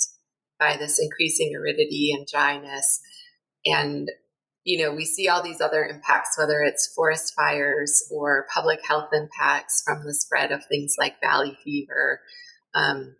by 0.58 0.78
this 0.78 0.98
increasing 0.98 1.54
aridity 1.54 2.10
and 2.16 2.26
dryness. 2.26 3.00
And, 3.66 4.10
you 4.64 4.82
know, 4.82 4.94
we 4.94 5.04
see 5.04 5.28
all 5.28 5.42
these 5.42 5.60
other 5.60 5.84
impacts, 5.84 6.38
whether 6.38 6.62
it's 6.62 6.92
forest 6.94 7.34
fires 7.36 8.02
or 8.10 8.46
public 8.54 8.80
health 8.86 9.10
impacts 9.12 9.82
from 9.84 10.06
the 10.06 10.14
spread 10.14 10.52
of 10.52 10.64
things 10.64 10.94
like 10.98 11.20
valley 11.20 11.58
fever, 11.62 12.20
um, 12.74 13.14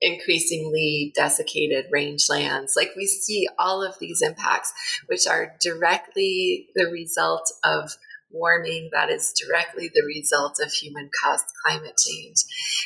increasingly 0.00 1.12
desiccated 1.14 1.86
rangelands. 1.94 2.72
Like 2.76 2.92
we 2.96 3.06
see 3.06 3.48
all 3.58 3.82
of 3.82 3.98
these 3.98 4.22
impacts, 4.22 4.72
which 5.06 5.26
are 5.26 5.54
directly 5.60 6.68
the 6.74 6.86
result 6.86 7.50
of 7.64 7.90
warming 8.30 8.90
that 8.92 9.10
is 9.10 9.32
directly 9.32 9.90
the 9.92 10.04
result 10.06 10.58
of 10.62 10.70
human 10.70 11.10
caused 11.22 11.46
climate 11.64 11.96
change. 11.96 12.36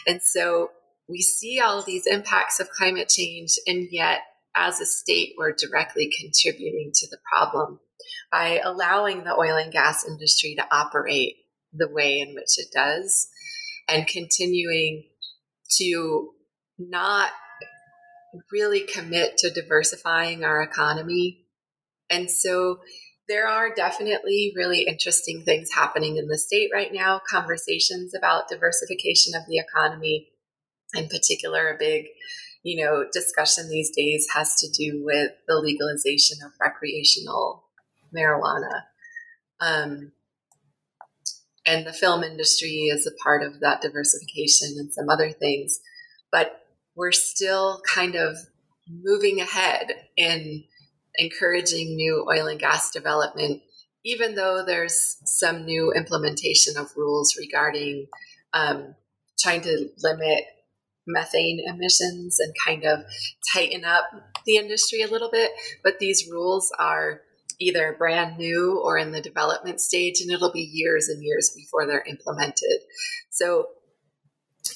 And 0.07 0.21
so 0.23 0.71
we 1.09 1.21
see 1.21 1.61
all 1.61 1.83
these 1.83 2.07
impacts 2.07 2.61
of 2.61 2.71
climate 2.71 3.09
change, 3.09 3.59
and 3.67 3.89
yet 3.91 4.21
as 4.55 4.81
a 4.81 4.87
state, 4.87 5.35
we're 5.37 5.53
directly 5.53 6.11
contributing 6.21 6.93
to 6.95 7.07
the 7.11 7.19
problem 7.31 7.81
by 8.31 8.61
allowing 8.63 9.25
the 9.25 9.35
oil 9.35 9.57
and 9.57 9.73
gas 9.73 10.07
industry 10.07 10.55
to 10.57 10.67
operate 10.75 11.37
the 11.73 11.89
way 11.89 12.21
in 12.21 12.35
which 12.35 12.59
it 12.59 12.69
does 12.73 13.29
and 13.89 14.07
continuing 14.07 15.05
to 15.79 16.31
not 16.79 17.31
really 18.51 18.81
commit 18.81 19.37
to 19.39 19.51
diversifying 19.51 20.45
our 20.45 20.63
economy. 20.63 21.45
And 22.11 22.31
so 22.31 22.79
there 23.29 23.47
are 23.47 23.75
definitely 23.75 24.53
really 24.57 24.83
interesting 24.83 25.43
things 25.45 25.73
happening 25.73 26.17
in 26.17 26.29
the 26.29 26.39
state 26.39 26.71
right 26.73 26.93
now, 26.93 27.21
conversations 27.29 28.15
about 28.15 28.49
diversification 28.49 29.35
of 29.35 29.47
the 29.49 29.59
economy. 29.59 30.29
In 30.95 31.09
particular, 31.09 31.71
a 31.71 31.79
big 31.79 32.07
you 32.63 32.85
know, 32.85 33.05
discussion 33.13 33.69
these 33.69 33.91
days 33.91 34.29
has 34.35 34.55
to 34.57 34.69
do 34.71 35.03
with 35.05 35.33
the 35.49 35.57
legalization 35.57 36.39
of 36.45 36.53
recreational 36.61 37.65
marijuana. 38.15 38.83
Um, 39.61 40.13
and 41.67 41.87
the 41.87 41.93
film 41.93 42.23
industry 42.23 42.89
is 42.93 43.07
a 43.07 43.23
part 43.23 43.43
of 43.43 43.61
that 43.61 43.83
diversification 43.83 44.77
and 44.79 44.93
some 44.93 45.09
other 45.09 45.31
things. 45.31 45.81
But 46.31 46.62
we're 46.97 47.13
still 47.13 47.81
kind 47.89 48.15
of 48.15 48.37
moving 48.89 49.41
ahead 49.41 49.93
in 50.17 50.65
encouraging 51.17 51.97
new 51.97 52.27
oil 52.29 52.47
and 52.47 52.61
gas 52.61 52.91
development, 52.91 53.63
even 54.05 54.35
though 54.35 54.65
there's 54.65 55.17
some 55.25 55.65
new 55.65 55.93
implementation 55.93 56.77
of 56.77 56.91
rules 56.97 57.37
regarding 57.39 58.07
um, 58.53 58.95
trying 59.39 59.63
to 59.63 59.89
limit 60.03 60.45
methane 61.07 61.61
emissions 61.67 62.39
and 62.39 62.55
kind 62.65 62.85
of 62.85 63.01
tighten 63.53 63.85
up 63.85 64.05
the 64.47 64.57
industry 64.57 65.03
a 65.03 65.09
little 65.09 65.31
bit. 65.31 65.51
But 65.83 65.99
these 65.99 66.29
rules 66.31 66.71
are 66.79 67.23
either 67.61 67.95
brand 67.99 68.39
new 68.39 68.81
or 68.83 68.99
in 68.99 69.13
the 69.13 69.21
development 69.21 69.81
stage, 69.81 70.21
and 70.21 70.31
it'll 70.31 70.53
be 70.53 70.61
years 70.61 71.09
and 71.09 71.23
years 71.23 71.53
before 71.55 71.87
they're 71.87 72.05
implemented. 72.09 72.81
So 73.31 73.67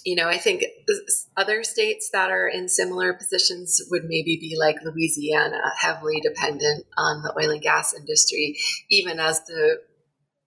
you 0.05 0.17
know, 0.17 0.29
I 0.29 0.39
think 0.39 0.65
other 1.37 1.63
states 1.63 2.11
that 2.13 2.31
are 2.31 2.49
in 2.49 2.69
similar 2.69 3.13
positions 3.13 3.81
would 3.91 4.05
maybe 4.05 4.37
be 4.41 4.57
like 4.59 4.83
Louisiana, 4.85 5.61
heavily 5.79 6.21
dependent 6.21 6.87
on 6.97 7.23
the 7.23 7.35
oil 7.39 7.51
and 7.51 7.63
gas 7.63 7.95
industry, 7.95 8.57
even 8.91 9.21
as 9.21 9.41
the 9.47 9.81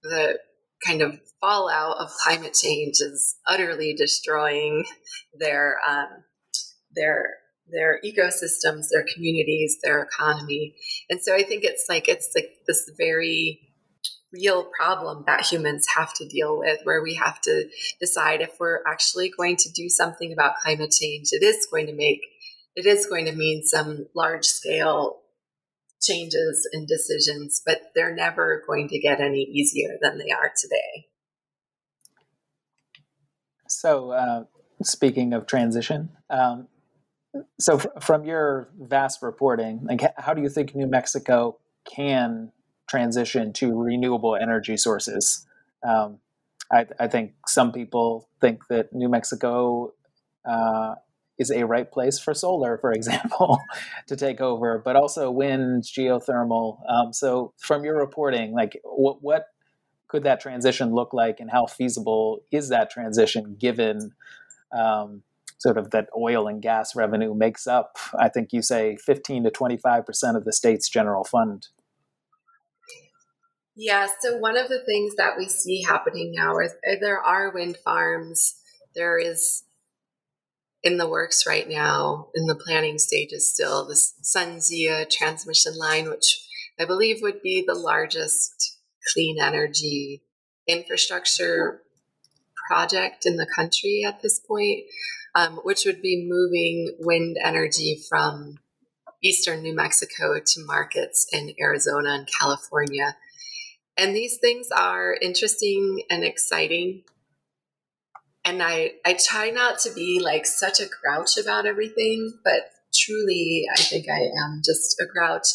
the 0.03 0.39
kind 0.85 1.01
of 1.01 1.19
fallout 1.41 1.97
of 1.97 2.09
climate 2.23 2.53
change 2.53 2.95
is 3.01 3.35
utterly 3.47 3.93
destroying 3.93 4.85
their 5.37 5.77
um, 5.87 6.23
their 6.95 7.35
their 7.71 7.99
ecosystems, 8.03 8.87
their 8.91 9.05
communities, 9.13 9.77
their 9.83 10.01
economy. 10.01 10.75
And 11.09 11.21
so 11.21 11.35
I 11.35 11.43
think 11.43 11.63
it's 11.63 11.85
like 11.87 12.07
it's 12.07 12.31
like 12.35 12.49
this 12.67 12.89
very 12.97 13.59
real 14.31 14.63
problem 14.77 15.23
that 15.25 15.45
humans 15.45 15.87
have 15.95 16.13
to 16.13 16.27
deal 16.27 16.57
with 16.59 16.79
where 16.83 17.01
we 17.01 17.15
have 17.15 17.41
to 17.41 17.67
decide 17.99 18.41
if 18.41 18.59
we're 18.59 18.81
actually 18.87 19.31
going 19.35 19.55
to 19.57 19.71
do 19.71 19.89
something 19.89 20.31
about 20.31 20.57
climate 20.57 20.91
change. 20.91 21.29
It 21.31 21.43
is 21.43 21.67
going 21.69 21.87
to 21.87 21.93
make 21.93 22.21
it 22.75 22.85
is 22.85 23.05
going 23.07 23.25
to 23.25 23.33
mean 23.33 23.63
some 23.65 24.05
large 24.15 24.45
scale 24.45 25.21
changes 26.01 26.67
and 26.71 26.87
decisions, 26.87 27.61
but 27.65 27.81
they're 27.93 28.15
never 28.15 28.63
going 28.65 28.87
to 28.87 28.99
get 28.99 29.19
any 29.19 29.41
easier 29.41 29.97
than 30.01 30.17
they 30.17 30.31
are 30.31 30.51
today. 30.55 31.07
So, 33.67 34.11
uh, 34.11 34.43
speaking 34.81 35.33
of 35.33 35.45
transition, 35.45 36.09
um, 36.29 36.67
so 37.59 37.75
f- 37.75 37.87
from 38.01 38.23
your 38.23 38.69
vast 38.79 39.21
reporting, 39.21 39.81
like 39.83 40.01
how 40.17 40.33
do 40.33 40.41
you 40.41 40.49
think 40.49 40.73
New 40.73 40.87
Mexico 40.87 41.57
can 41.85 42.51
transition 42.89 43.53
to 43.53 43.77
renewable 43.77 44.35
energy 44.35 44.75
sources? 44.75 45.45
Um, 45.87 46.19
I, 46.71 46.85
I, 46.99 47.07
think 47.07 47.33
some 47.47 47.71
people 47.71 48.27
think 48.41 48.67
that 48.67 48.93
New 48.93 49.09
Mexico 49.09 49.93
uh, 50.47 50.95
is 51.39 51.51
a 51.51 51.65
right 51.65 51.89
place 51.89 52.19
for 52.19 52.33
solar, 52.33 52.77
for 52.77 52.91
example, 52.91 53.59
to 54.07 54.15
take 54.15 54.41
over, 54.41 54.77
but 54.83 54.95
also 54.95 55.31
wind, 55.31 55.83
geothermal. 55.83 56.79
Um, 56.87 57.13
so, 57.13 57.53
from 57.57 57.83
your 57.83 57.97
reporting, 57.97 58.53
like 58.53 58.79
what, 58.83 59.23
what 59.23 59.45
could 60.09 60.23
that 60.23 60.41
transition 60.41 60.93
look 60.93 61.13
like, 61.13 61.39
and 61.39 61.49
how 61.49 61.65
feasible 61.65 62.41
is 62.51 62.69
that 62.69 62.89
transition 62.89 63.55
given 63.59 64.11
um, 64.77 65.23
sort 65.59 65.77
of 65.77 65.91
that 65.91 66.09
oil 66.17 66.47
and 66.47 66.61
gas 66.61 66.95
revenue 66.95 67.33
makes 67.33 67.67
up? 67.67 67.97
I 68.19 68.27
think 68.27 68.49
you 68.51 68.61
say 68.61 68.97
15 68.97 69.45
to 69.45 69.51
25 69.51 70.05
percent 70.05 70.35
of 70.35 70.45
the 70.45 70.53
state's 70.53 70.89
general 70.89 71.23
fund. 71.23 71.67
Yeah, 73.81 74.07
so 74.19 74.35
one 74.35 74.57
of 74.57 74.67
the 74.67 74.83
things 74.85 75.15
that 75.15 75.37
we 75.37 75.47
see 75.47 75.83
happening 75.83 76.33
now 76.35 76.57
is 76.57 76.73
uh, 76.85 76.95
there 76.99 77.21
are 77.21 77.53
wind 77.53 77.77
farms. 77.77 78.55
There 78.93 79.17
is 79.17 79.63
in 80.83 80.97
the 80.97 81.07
works 81.07 81.47
right 81.47 81.65
now, 81.65 82.27
in 82.35 82.47
the 82.47 82.55
planning 82.55 82.97
stages 82.97 83.49
still, 83.49 83.87
this 83.87 84.15
SunZia 84.21 85.09
transmission 85.09 85.77
line, 85.77 86.09
which 86.09 86.45
I 86.77 86.83
believe 86.83 87.21
would 87.21 87.41
be 87.41 87.63
the 87.65 87.73
largest 87.73 88.79
clean 89.13 89.37
energy 89.41 90.23
infrastructure 90.67 91.81
project 92.67 93.25
in 93.25 93.37
the 93.37 93.47
country 93.55 94.03
at 94.05 94.21
this 94.21 94.41
point, 94.41 94.83
um, 95.35 95.61
which 95.63 95.85
would 95.85 96.01
be 96.01 96.27
moving 96.29 96.97
wind 96.99 97.37
energy 97.41 97.97
from 98.09 98.57
eastern 99.23 99.61
New 99.61 99.73
Mexico 99.73 100.41
to 100.45 100.65
markets 100.65 101.27
in 101.31 101.53
Arizona 101.61 102.09
and 102.09 102.27
California. 102.27 103.15
And 103.99 104.15
these 104.15 104.37
things 104.37 104.69
are 104.71 105.13
interesting 105.21 106.03
and 106.09 106.23
exciting 106.23 107.03
and 108.49 108.63
I 108.63 108.93
I 109.05 109.13
try 109.13 109.49
not 109.51 109.79
to 109.79 109.93
be 109.93 110.19
like 110.23 110.45
such 110.45 110.79
a 110.79 110.87
grouch 110.87 111.37
about 111.37 111.65
everything, 111.65 112.33
but 112.43 112.71
truly 112.93 113.65
I 113.71 113.79
think 113.79 114.07
I 114.09 114.21
am 114.21 114.61
just 114.65 114.99
a 114.99 115.05
grouch. 115.05 115.45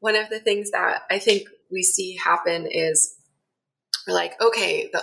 One 0.00 0.16
of 0.16 0.28
the 0.30 0.38
things 0.38 0.70
that 0.70 1.02
I 1.10 1.18
think 1.18 1.48
we 1.70 1.82
see 1.82 2.16
happen 2.16 2.68
is 2.70 3.14
we're 4.06 4.14
like, 4.14 4.40
okay, 4.40 4.88
the 4.92 5.02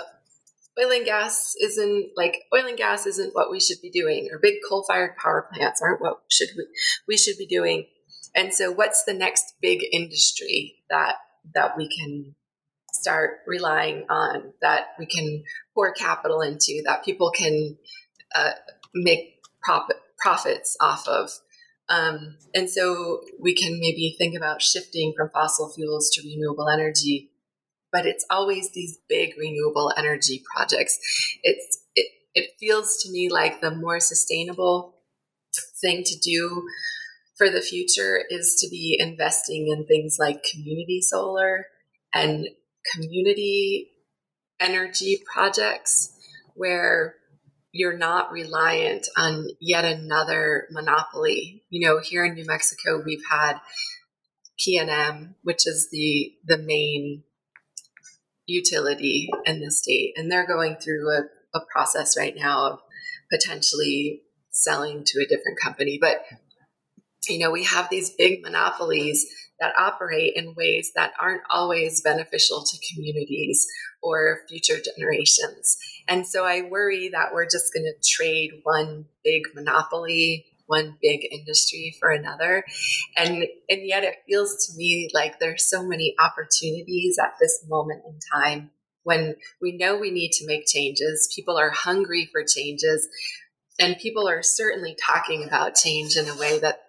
oil 0.81 0.91
and 0.91 1.05
gas 1.05 1.55
isn't 1.61 2.11
like 2.15 2.43
oil 2.55 2.67
and 2.67 2.77
gas 2.77 3.05
isn't 3.05 3.35
what 3.35 3.51
we 3.51 3.59
should 3.59 3.81
be 3.81 3.89
doing, 3.89 4.29
or 4.31 4.39
big 4.39 4.55
coal-fired 4.67 5.17
power 5.17 5.49
plants 5.53 5.81
aren't 5.81 6.01
what 6.01 6.21
should 6.29 6.49
we 6.55 6.67
we 7.07 7.17
should 7.17 7.37
be 7.37 7.47
doing. 7.47 7.85
And 8.35 8.53
so 8.53 8.71
what's 8.71 9.03
the 9.03 9.13
next 9.13 9.55
big 9.61 9.83
industry 9.91 10.75
that 10.89 11.15
that 11.53 11.75
we 11.77 11.89
can 11.89 12.35
start 12.99 13.39
relying 13.47 14.05
on 14.09 14.53
that 14.61 14.87
we 14.99 15.05
can 15.05 15.43
pour 15.73 15.93
capital 15.93 16.41
into 16.41 16.81
that 16.85 17.05
people 17.05 17.31
can 17.31 17.77
uh, 18.35 18.51
make 18.93 19.41
profit, 19.61 19.97
profits 20.17 20.77
off 20.81 21.07
of. 21.07 21.29
Um, 21.89 22.37
and 22.53 22.69
so 22.69 23.21
we 23.39 23.55
can 23.55 23.79
maybe 23.79 24.15
think 24.17 24.35
about 24.37 24.61
shifting 24.61 25.13
from 25.17 25.29
fossil 25.33 25.71
fuels 25.73 26.11
to 26.11 26.21
renewable 26.21 26.69
energy, 26.69 27.31
but 27.91 28.05
it's 28.05 28.25
always 28.29 28.71
these 28.71 28.99
big 29.07 29.31
renewable 29.37 29.91
energy 29.97 30.43
projects. 30.55 30.99
It's 31.41 31.79
it, 31.95 32.11
it 32.35 32.51
feels 32.59 33.01
to 33.03 33.11
me 33.11 33.29
like 33.29 33.61
the 33.61 33.71
more 33.71 33.99
sustainable 33.99 34.95
thing 35.81 36.03
to 36.03 36.19
do 36.19 36.63
for 37.37 37.49
the 37.49 37.61
future 37.61 38.21
is 38.29 38.57
to 38.61 38.69
be 38.69 38.97
investing 38.99 39.69
in 39.69 39.87
things 39.87 40.17
like 40.19 40.43
community 40.43 41.01
solar 41.01 41.65
and 42.13 42.47
community 42.93 43.91
energy 44.59 45.21
projects 45.31 46.13
where 46.55 47.15
you're 47.71 47.97
not 47.97 48.31
reliant 48.31 49.07
on 49.17 49.47
yet 49.61 49.85
another 49.85 50.67
monopoly. 50.71 51.63
You 51.69 51.87
know, 51.87 51.99
here 51.99 52.25
in 52.25 52.33
New 52.33 52.45
Mexico, 52.45 53.01
we've 53.05 53.23
had 53.29 53.59
PNM, 54.59 55.35
which 55.43 55.67
is 55.67 55.89
the 55.91 56.33
the 56.45 56.57
main 56.57 57.23
utility 58.45 59.29
in 59.45 59.61
the 59.61 59.71
state, 59.71 60.13
and 60.17 60.31
they're 60.31 60.47
going 60.47 60.75
through 60.77 61.09
a, 61.09 61.57
a 61.57 61.61
process 61.71 62.17
right 62.17 62.35
now 62.35 62.71
of 62.71 62.79
potentially 63.31 64.23
selling 64.51 65.03
to 65.05 65.19
a 65.19 65.27
different 65.27 65.59
company. 65.63 65.97
But 66.01 66.23
you 67.27 67.39
know, 67.39 67.51
we 67.51 67.63
have 67.65 67.89
these 67.89 68.11
big 68.11 68.41
monopolies 68.41 69.25
that 69.59 69.73
operate 69.77 70.33
in 70.35 70.53
ways 70.55 70.91
that 70.95 71.11
aren't 71.19 71.41
always 71.49 72.01
beneficial 72.01 72.63
to 72.63 72.93
communities 72.93 73.67
or 74.01 74.41
future 74.47 74.77
generations. 74.79 75.77
And 76.07 76.25
so 76.25 76.45
I 76.45 76.61
worry 76.61 77.09
that 77.09 77.33
we're 77.33 77.45
just 77.45 77.73
going 77.73 77.83
to 77.83 78.09
trade 78.09 78.51
one 78.63 79.05
big 79.23 79.43
monopoly, 79.53 80.45
one 80.65 80.97
big 81.01 81.27
industry 81.29 81.95
for 81.99 82.09
another. 82.09 82.63
And 83.17 83.43
and 83.69 83.81
yet 83.85 84.03
it 84.03 84.15
feels 84.27 84.65
to 84.67 84.77
me 84.77 85.09
like 85.13 85.39
there's 85.39 85.69
so 85.69 85.85
many 85.85 86.15
opportunities 86.19 87.17
at 87.19 87.33
this 87.39 87.65
moment 87.67 88.03
in 88.07 88.19
time 88.33 88.71
when 89.03 89.35
we 89.61 89.75
know 89.75 89.97
we 89.97 90.11
need 90.11 90.31
to 90.33 90.47
make 90.47 90.67
changes. 90.67 91.31
People 91.35 91.57
are 91.57 91.71
hungry 91.71 92.29
for 92.31 92.43
changes. 92.43 93.07
And 93.79 93.97
people 93.97 94.27
are 94.27 94.43
certainly 94.43 94.95
talking 95.01 95.43
about 95.43 95.75
change 95.75 96.17
in 96.17 96.27
a 96.27 96.35
way 96.35 96.59
that 96.59 96.88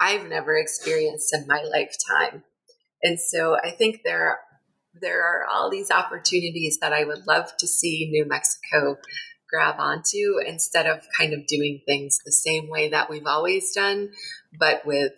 I've 0.00 0.26
never 0.26 0.56
experienced 0.56 1.34
in 1.34 1.46
my 1.46 1.62
lifetime. 1.62 2.44
And 3.02 3.18
so 3.20 3.56
I 3.62 3.70
think 3.70 4.00
there 4.04 4.40
there 5.00 5.22
are 5.22 5.46
all 5.46 5.70
these 5.70 5.90
opportunities 5.90 6.78
that 6.80 6.92
I 6.92 7.04
would 7.04 7.26
love 7.26 7.56
to 7.58 7.66
see 7.66 8.08
New 8.10 8.24
Mexico 8.26 8.96
grab 9.48 9.76
onto 9.78 10.38
instead 10.44 10.86
of 10.86 11.06
kind 11.16 11.32
of 11.32 11.46
doing 11.46 11.80
things 11.86 12.18
the 12.24 12.32
same 12.32 12.68
way 12.68 12.88
that 12.88 13.08
we've 13.08 13.26
always 13.26 13.72
done, 13.72 14.10
but 14.58 14.84
with 14.84 15.12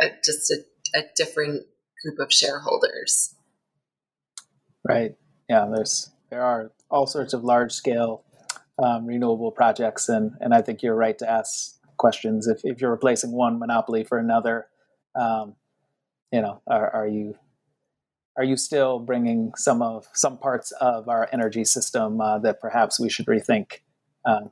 a, 0.00 0.08
just 0.24 0.50
a, 0.50 0.98
a 0.98 1.02
different 1.16 1.66
group 2.02 2.18
of 2.18 2.32
shareholders. 2.32 3.34
Right. 4.86 5.16
Yeah. 5.48 5.66
There's 5.72 6.10
there 6.30 6.42
are 6.42 6.72
all 6.90 7.06
sorts 7.06 7.32
of 7.32 7.44
large 7.44 7.72
scale 7.72 8.24
um, 8.82 9.06
renewable 9.06 9.52
projects, 9.52 10.08
and 10.08 10.32
and 10.40 10.52
I 10.52 10.62
think 10.62 10.82
you're 10.82 10.96
right 10.96 11.16
to 11.18 11.30
ask 11.30 11.78
questions. 11.96 12.46
If, 12.46 12.60
if 12.64 12.80
you're 12.80 12.90
replacing 12.90 13.32
one 13.32 13.58
monopoly 13.58 14.04
for 14.04 14.18
another, 14.18 14.66
um, 15.14 15.54
you 16.32 16.40
know, 16.40 16.60
are, 16.66 16.90
are 16.90 17.06
you 17.06 17.36
are 18.36 18.44
you 18.44 18.56
still 18.56 18.98
bringing 18.98 19.52
some 19.54 19.80
of 19.80 20.08
some 20.12 20.38
parts 20.38 20.72
of 20.80 21.08
our 21.08 21.28
energy 21.32 21.64
system 21.64 22.20
uh, 22.20 22.38
that 22.40 22.60
perhaps 22.60 22.98
we 22.98 23.08
should 23.08 23.26
rethink? 23.26 23.80
Um, 24.24 24.50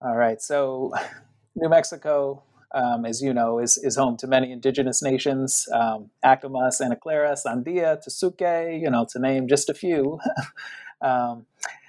all 0.00 0.16
right, 0.16 0.40
so 0.40 0.92
New 1.56 1.68
Mexico, 1.68 2.42
um, 2.74 3.04
as 3.04 3.20
you 3.22 3.34
know, 3.34 3.58
is, 3.58 3.76
is 3.78 3.96
home 3.96 4.16
to 4.18 4.26
many 4.26 4.52
indigenous 4.52 5.02
nations: 5.02 5.68
um, 5.72 6.10
Acoma, 6.22 6.72
Santa 6.72 6.96
Clara, 6.96 7.32
Sandia, 7.32 8.02
Tesuque, 8.02 8.80
you 8.80 8.90
know, 8.90 9.06
to 9.10 9.18
name 9.18 9.46
just 9.46 9.68
a 9.68 9.74
few. 9.74 10.18
um, 11.02 11.46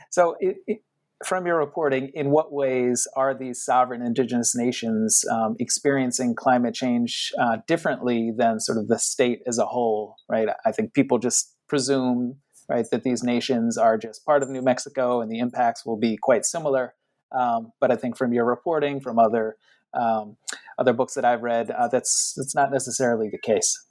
so, 0.09 0.35
it, 0.39 0.57
it, 0.67 0.81
from 1.23 1.45
your 1.45 1.57
reporting, 1.57 2.11
in 2.13 2.29
what 2.29 2.51
ways 2.51 3.07
are 3.15 3.33
these 3.33 3.63
sovereign 3.63 4.01
indigenous 4.01 4.55
nations 4.55 5.23
um, 5.31 5.55
experiencing 5.59 6.35
climate 6.35 6.73
change 6.73 7.31
uh, 7.39 7.57
differently 7.67 8.31
than 8.35 8.59
sort 8.59 8.77
of 8.77 8.87
the 8.87 8.99
state 8.99 9.41
as 9.47 9.57
a 9.57 9.65
whole? 9.65 10.17
Right. 10.29 10.49
I 10.65 10.71
think 10.71 10.93
people 10.93 11.17
just 11.17 11.53
presume 11.67 12.37
right 12.67 12.85
that 12.91 13.03
these 13.03 13.23
nations 13.23 13.77
are 13.77 13.97
just 13.97 14.25
part 14.25 14.43
of 14.43 14.49
New 14.49 14.61
Mexico 14.61 15.21
and 15.21 15.31
the 15.31 15.39
impacts 15.39 15.85
will 15.85 15.97
be 15.97 16.17
quite 16.17 16.45
similar. 16.45 16.93
Um, 17.31 17.71
but 17.79 17.91
I 17.91 17.95
think 17.95 18.17
from 18.17 18.33
your 18.33 18.45
reporting, 18.45 18.99
from 18.99 19.19
other 19.19 19.55
um, 19.93 20.37
other 20.77 20.93
books 20.93 21.13
that 21.13 21.23
I've 21.23 21.41
read, 21.41 21.71
uh, 21.71 21.87
that's 21.87 22.33
that's 22.35 22.53
not 22.55 22.71
necessarily 22.71 23.29
the 23.29 23.39
case. 23.39 23.81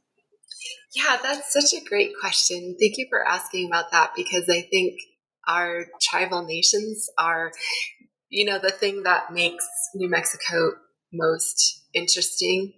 Yeah, 0.94 1.16
that's 1.22 1.52
such 1.52 1.78
a 1.78 1.84
great 1.84 2.12
question. 2.20 2.76
Thank 2.78 2.98
you 2.98 3.06
for 3.08 3.26
asking 3.26 3.66
about 3.66 3.90
that 3.90 4.12
because 4.14 4.48
I 4.48 4.62
think 4.62 5.00
our 5.48 5.87
tribal 6.00 6.44
nations 6.44 7.09
are, 7.18 7.52
you 8.28 8.44
know, 8.44 8.59
the 8.59 8.70
thing 8.70 9.02
that 9.04 9.33
makes 9.33 9.66
New 9.94 10.09
Mexico 10.09 10.72
most 11.12 11.85
interesting 11.94 12.74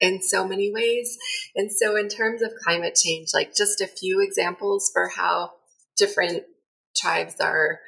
in 0.00 0.22
so 0.22 0.46
many 0.46 0.72
ways. 0.72 1.16
And 1.54 1.70
so, 1.72 1.96
in 1.96 2.08
terms 2.08 2.42
of 2.42 2.52
climate 2.62 2.94
change, 2.94 3.28
like 3.34 3.54
just 3.54 3.80
a 3.80 3.86
few 3.86 4.20
examples 4.20 4.90
for 4.92 5.08
how 5.08 5.52
different 5.96 6.44
tribes 6.96 7.34
are 7.40 7.80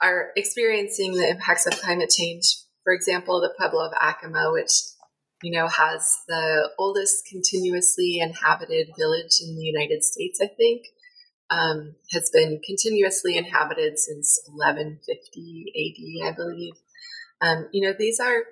are 0.00 0.28
experiencing 0.36 1.14
the 1.14 1.28
impacts 1.28 1.66
of 1.66 1.80
climate 1.80 2.10
change. 2.10 2.44
For 2.84 2.92
example, 2.92 3.40
the 3.40 3.52
Pueblo 3.58 3.86
of 3.86 3.92
Acoma, 4.00 4.52
which 4.52 4.70
you 5.42 5.52
know 5.52 5.68
has 5.68 6.16
the 6.28 6.70
oldest 6.78 7.26
continuously 7.30 8.18
inhabited 8.20 8.88
village 8.98 9.40
in 9.42 9.56
the 9.56 9.64
United 9.64 10.04
States, 10.04 10.40
I 10.42 10.46
think, 10.46 10.82
um, 11.50 11.94
has 12.12 12.30
been 12.32 12.60
continuously 12.64 13.36
inhabited 13.36 13.98
since 13.98 14.40
1150 14.46 16.22
AD, 16.24 16.28
I 16.28 16.36
believe. 16.36 16.74
Um, 17.40 17.68
you 17.72 17.86
know, 17.86 17.94
these 17.96 18.20
are 18.20 18.44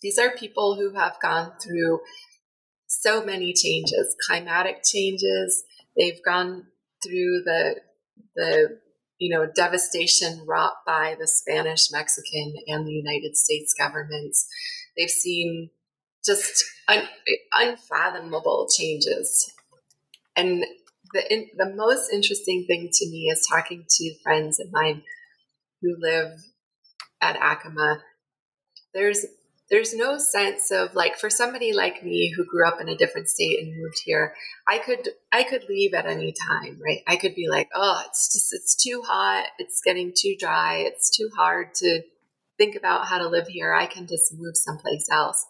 these 0.00 0.18
are 0.18 0.30
people 0.30 0.76
who 0.76 0.94
have 0.98 1.16
gone 1.20 1.52
through 1.62 2.00
so 2.86 3.24
many 3.24 3.52
changes, 3.52 4.16
climatic 4.26 4.82
changes. 4.84 5.64
They've 5.96 6.22
gone 6.24 6.66
through 7.02 7.42
the 7.44 7.76
the 8.34 8.78
you 9.18 9.34
know 9.34 9.46
devastation 9.54 10.44
wrought 10.46 10.84
by 10.86 11.16
the 11.18 11.28
Spanish, 11.28 11.90
Mexican, 11.90 12.54
and 12.66 12.86
the 12.86 12.92
United 12.92 13.36
States 13.36 13.74
governments. 13.78 14.46
They've 14.96 15.10
seen 15.10 15.70
just 16.24 16.64
un, 16.88 17.04
unfathomable 17.52 18.68
changes, 18.76 19.52
and 20.36 20.64
the 21.12 21.32
in, 21.32 21.48
the 21.56 21.74
most 21.74 22.12
interesting 22.12 22.64
thing 22.66 22.88
to 22.92 23.10
me 23.10 23.28
is 23.30 23.46
talking 23.50 23.84
to 23.88 24.14
friends 24.22 24.60
of 24.60 24.72
mine 24.72 25.02
who 25.80 25.96
live 25.98 26.32
at 27.20 27.36
Acoma. 27.36 28.00
There's 28.94 29.24
there's 29.72 29.94
no 29.94 30.18
sense 30.18 30.70
of 30.70 30.94
like 30.94 31.16
for 31.16 31.30
somebody 31.30 31.72
like 31.72 32.04
me 32.04 32.32
who 32.36 32.44
grew 32.44 32.68
up 32.68 32.78
in 32.80 32.90
a 32.90 32.96
different 32.96 33.28
state 33.28 33.58
and 33.58 33.74
moved 33.74 34.02
here 34.04 34.34
i 34.68 34.76
could 34.76 35.08
i 35.32 35.42
could 35.42 35.64
leave 35.66 35.94
at 35.94 36.04
any 36.04 36.32
time 36.32 36.78
right 36.84 37.00
i 37.08 37.16
could 37.16 37.34
be 37.34 37.48
like 37.48 37.68
oh 37.74 38.02
it's 38.06 38.32
just 38.34 38.52
it's 38.52 38.76
too 38.76 39.02
hot 39.06 39.46
it's 39.58 39.80
getting 39.82 40.12
too 40.14 40.36
dry 40.38 40.76
it's 40.76 41.16
too 41.16 41.30
hard 41.34 41.74
to 41.74 42.02
think 42.58 42.76
about 42.76 43.06
how 43.06 43.16
to 43.16 43.28
live 43.28 43.48
here 43.48 43.72
i 43.72 43.86
can 43.86 44.06
just 44.06 44.34
move 44.36 44.56
someplace 44.56 45.06
else 45.10 45.46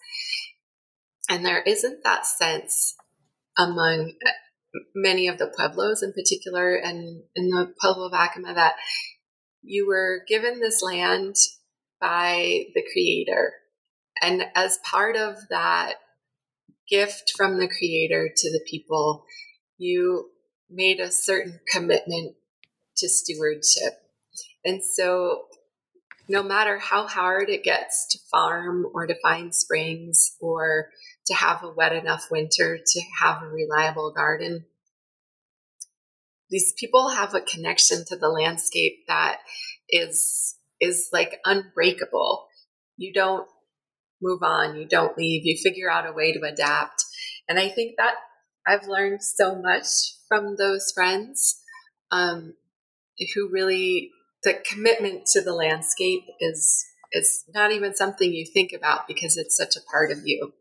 and 1.28 1.44
there 1.44 1.62
isn't 1.62 2.04
that 2.04 2.24
sense 2.24 2.94
among 3.58 4.12
many 4.94 5.28
of 5.28 5.38
the 5.38 5.46
pueblos 5.46 6.02
in 6.02 6.12
particular 6.12 6.74
and 6.74 7.22
in 7.36 7.50
the 7.50 7.72
pueblo 7.80 8.06
of 8.06 8.12
acoma 8.12 8.54
that 8.54 8.74
you 9.62 9.86
were 9.86 10.24
given 10.26 10.60
this 10.60 10.82
land 10.82 11.34
by 12.00 12.64
the 12.74 12.82
creator 12.92 13.52
and 14.22 14.44
as 14.54 14.78
part 14.84 15.16
of 15.16 15.36
that 15.50 15.94
gift 16.88 17.32
from 17.36 17.58
the 17.58 17.68
creator 17.68 18.28
to 18.34 18.50
the 18.52 18.64
people, 18.68 19.24
you 19.78 20.30
made 20.70 21.00
a 21.00 21.10
certain 21.10 21.60
commitment 21.70 22.36
to 22.96 23.08
stewardship. 23.08 23.94
And 24.64 24.82
so, 24.84 25.46
no 26.28 26.42
matter 26.42 26.78
how 26.78 27.08
hard 27.08 27.50
it 27.50 27.64
gets 27.64 28.06
to 28.10 28.18
farm 28.30 28.86
or 28.94 29.06
to 29.06 29.20
find 29.20 29.54
springs 29.54 30.36
or 30.40 30.90
to 31.26 31.34
have 31.34 31.62
a 31.62 31.70
wet 31.70 31.92
enough 31.92 32.30
winter 32.30 32.78
to 32.84 33.00
have 33.20 33.42
a 33.42 33.48
reliable 33.48 34.12
garden, 34.12 34.64
these 36.50 36.74
people 36.78 37.10
have 37.10 37.34
a 37.34 37.40
connection 37.40 38.04
to 38.06 38.16
the 38.16 38.28
landscape 38.28 39.04
that 39.08 39.38
is 39.88 40.56
is 40.80 41.08
like 41.12 41.40
unbreakable. 41.44 42.46
You 42.96 43.12
don't 43.12 43.46
move 44.20 44.42
on, 44.42 44.76
you 44.76 44.86
don't 44.86 45.16
leave, 45.16 45.44
you 45.44 45.56
figure 45.56 45.90
out 45.90 46.08
a 46.08 46.12
way 46.12 46.32
to 46.32 46.42
adapt. 46.42 47.04
And 47.48 47.58
I 47.58 47.68
think 47.68 47.96
that 47.96 48.14
I've 48.66 48.86
learned 48.86 49.22
so 49.22 49.54
much 49.54 49.86
from 50.28 50.56
those 50.56 50.92
friends 50.94 51.60
um, 52.10 52.54
who 53.34 53.48
really, 53.50 54.10
the 54.44 54.54
commitment 54.54 55.26
to 55.32 55.40
the 55.40 55.54
landscape 55.54 56.24
is 56.40 56.84
is 57.12 57.44
not 57.54 57.72
even 57.72 57.94
something 57.94 58.32
you 58.32 58.46
think 58.46 58.72
about 58.72 59.06
because 59.06 59.36
it's 59.36 59.56
such 59.56 59.76
a 59.76 59.90
part 59.90 60.10
of 60.10 60.18
you. 60.24 60.52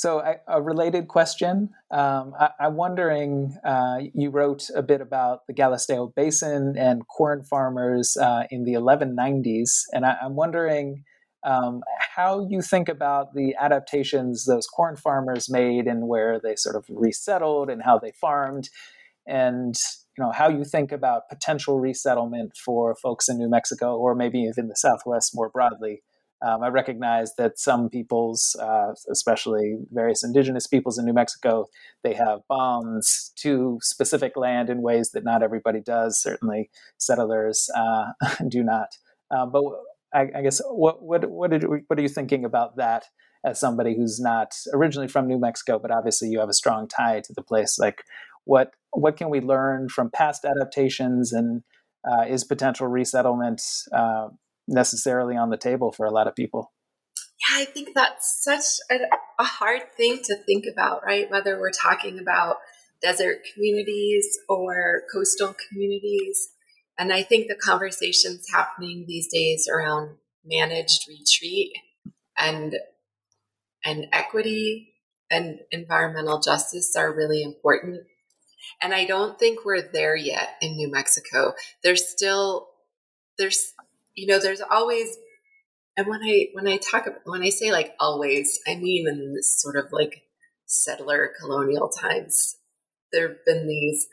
So, 0.00 0.22
a 0.48 0.62
related 0.62 1.08
question. 1.08 1.74
Um, 1.90 2.32
I, 2.40 2.52
am 2.58 2.76
wondering, 2.76 3.58
uh, 3.62 3.98
you 4.14 4.30
wrote 4.30 4.70
a 4.74 4.80
bit 4.80 5.02
about 5.02 5.46
the 5.46 5.52
Galisteo 5.52 6.14
Basin 6.14 6.74
and 6.78 7.06
corn 7.06 7.42
farmers 7.42 8.16
uh, 8.16 8.44
in 8.50 8.64
the 8.64 8.72
1190s, 8.72 9.82
and 9.92 10.06
I, 10.06 10.16
am 10.22 10.36
wondering 10.36 11.04
um, 11.44 11.82
how 11.98 12.48
you 12.48 12.62
think 12.62 12.88
about 12.88 13.34
the 13.34 13.54
adaptations 13.60 14.46
those 14.46 14.66
corn 14.66 14.96
farmers 14.96 15.50
made 15.50 15.86
and 15.86 16.08
where 16.08 16.40
they 16.42 16.56
sort 16.56 16.76
of 16.76 16.86
resettled 16.88 17.68
and 17.68 17.82
how 17.82 17.98
they 17.98 18.12
farmed 18.18 18.70
and 19.26 19.74
you 20.16 20.24
know 20.24 20.32
how 20.32 20.48
you 20.48 20.64
think 20.64 20.92
about 20.92 21.28
potential 21.28 21.78
resettlement 21.78 22.56
for 22.56 22.94
folks 22.94 23.28
in 23.28 23.36
New 23.36 23.50
Mexico 23.50 23.98
or 23.98 24.14
maybe 24.14 24.38
even 24.40 24.68
the 24.68 24.76
Southwest 24.76 25.32
more 25.34 25.50
broadly. 25.50 26.00
Um, 26.42 26.62
I 26.62 26.68
recognize 26.68 27.34
that 27.36 27.58
some 27.58 27.90
peoples, 27.90 28.56
uh, 28.60 28.94
especially 29.10 29.76
various 29.90 30.24
indigenous 30.24 30.66
peoples 30.66 30.98
in 30.98 31.04
New 31.04 31.12
Mexico, 31.12 31.66
they 32.02 32.14
have 32.14 32.40
bonds 32.48 33.32
to 33.36 33.78
specific 33.82 34.36
land 34.36 34.70
in 34.70 34.80
ways 34.80 35.10
that 35.10 35.24
not 35.24 35.42
everybody 35.42 35.80
does. 35.80 36.20
Certainly, 36.20 36.70
settlers 36.96 37.68
uh, 37.76 38.12
do 38.48 38.62
not. 38.62 38.96
Uh, 39.30 39.46
but 39.46 39.64
I, 40.14 40.28
I, 40.34 40.42
guess 40.42 40.60
what 40.66 41.02
what 41.02 41.28
what 41.30 41.50
did 41.50 41.64
what 41.64 41.98
are 41.98 42.02
you 42.02 42.08
thinking 42.08 42.44
about 42.44 42.76
that 42.76 43.04
as 43.44 43.60
somebody 43.60 43.94
who's 43.94 44.18
not 44.18 44.54
originally 44.72 45.08
from 45.08 45.26
New 45.26 45.38
Mexico, 45.38 45.78
but 45.78 45.90
obviously 45.90 46.28
you 46.28 46.40
have 46.40 46.48
a 46.48 46.54
strong 46.54 46.88
tie 46.88 47.20
to 47.20 47.32
the 47.32 47.42
place? 47.42 47.78
Like, 47.78 48.04
what 48.44 48.72
what 48.92 49.16
can 49.16 49.30
we 49.30 49.40
learn 49.40 49.88
from 49.88 50.10
past 50.10 50.44
adaptations, 50.44 51.32
and 51.32 51.62
uh, 52.10 52.22
is 52.22 52.44
potential 52.44 52.86
resettlement 52.86 53.62
uh, 53.92 54.28
necessarily 54.70 55.36
on 55.36 55.50
the 55.50 55.56
table 55.56 55.92
for 55.92 56.06
a 56.06 56.10
lot 56.10 56.26
of 56.26 56.34
people? 56.34 56.72
Yeah, 57.48 57.62
I 57.62 57.64
think 57.66 57.90
that's 57.94 58.42
such 58.42 58.80
a, 58.90 59.04
a 59.38 59.44
hard 59.44 59.82
thing 59.96 60.20
to 60.24 60.36
think 60.46 60.64
about, 60.70 61.04
right? 61.04 61.30
Whether 61.30 61.58
we're 61.58 61.70
talking 61.70 62.18
about 62.18 62.56
desert 63.02 63.40
communities 63.54 64.38
or 64.48 65.02
coastal 65.12 65.54
communities 65.68 66.50
and 67.00 67.14
I 67.14 67.22
think 67.22 67.48
the 67.48 67.54
conversations 67.54 68.46
happening 68.52 69.06
these 69.08 69.26
days 69.32 69.66
around 69.72 70.16
managed 70.44 71.08
retreat 71.08 71.72
and 72.38 72.76
and 73.82 74.06
equity 74.12 74.92
and 75.30 75.60
environmental 75.70 76.42
justice 76.42 76.94
are 76.96 77.10
really 77.10 77.42
important. 77.42 78.02
And 78.82 78.92
I 78.92 79.06
don't 79.06 79.38
think 79.38 79.64
we're 79.64 79.80
there 79.80 80.14
yet 80.14 80.56
in 80.60 80.76
New 80.76 80.90
Mexico. 80.90 81.54
There's 81.82 82.06
still 82.06 82.68
there's 83.38 83.72
you 84.14 84.26
know 84.26 84.38
there's 84.38 84.60
always 84.60 85.16
and 85.96 86.08
when 86.08 86.22
I 86.22 86.48
when 86.52 86.66
I 86.66 86.78
talk 86.78 87.06
when 87.24 87.42
I 87.42 87.50
say 87.50 87.72
like 87.72 87.94
always, 88.00 88.58
I 88.66 88.76
mean 88.76 89.06
in 89.08 89.34
this 89.34 89.60
sort 89.60 89.76
of 89.76 89.92
like 89.92 90.22
settler 90.66 91.32
colonial 91.40 91.88
times, 91.88 92.56
there 93.12 93.28
have 93.28 93.44
been 93.44 93.66
these 93.66 94.08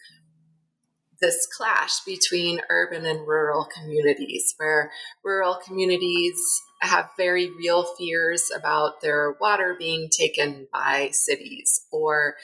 this 1.21 1.47
clash 1.47 2.01
between 2.05 2.61
urban 2.69 3.05
and 3.05 3.27
rural 3.27 3.67
communities, 3.73 4.53
where 4.57 4.91
rural 5.23 5.59
communities 5.65 6.35
have 6.81 7.09
very 7.17 7.49
real 7.49 7.83
fears 7.97 8.51
about 8.55 9.01
their 9.01 9.35
water 9.39 9.75
being 9.79 10.09
taken 10.09 10.67
by 10.73 11.09
cities, 11.11 11.85
or 11.91 12.35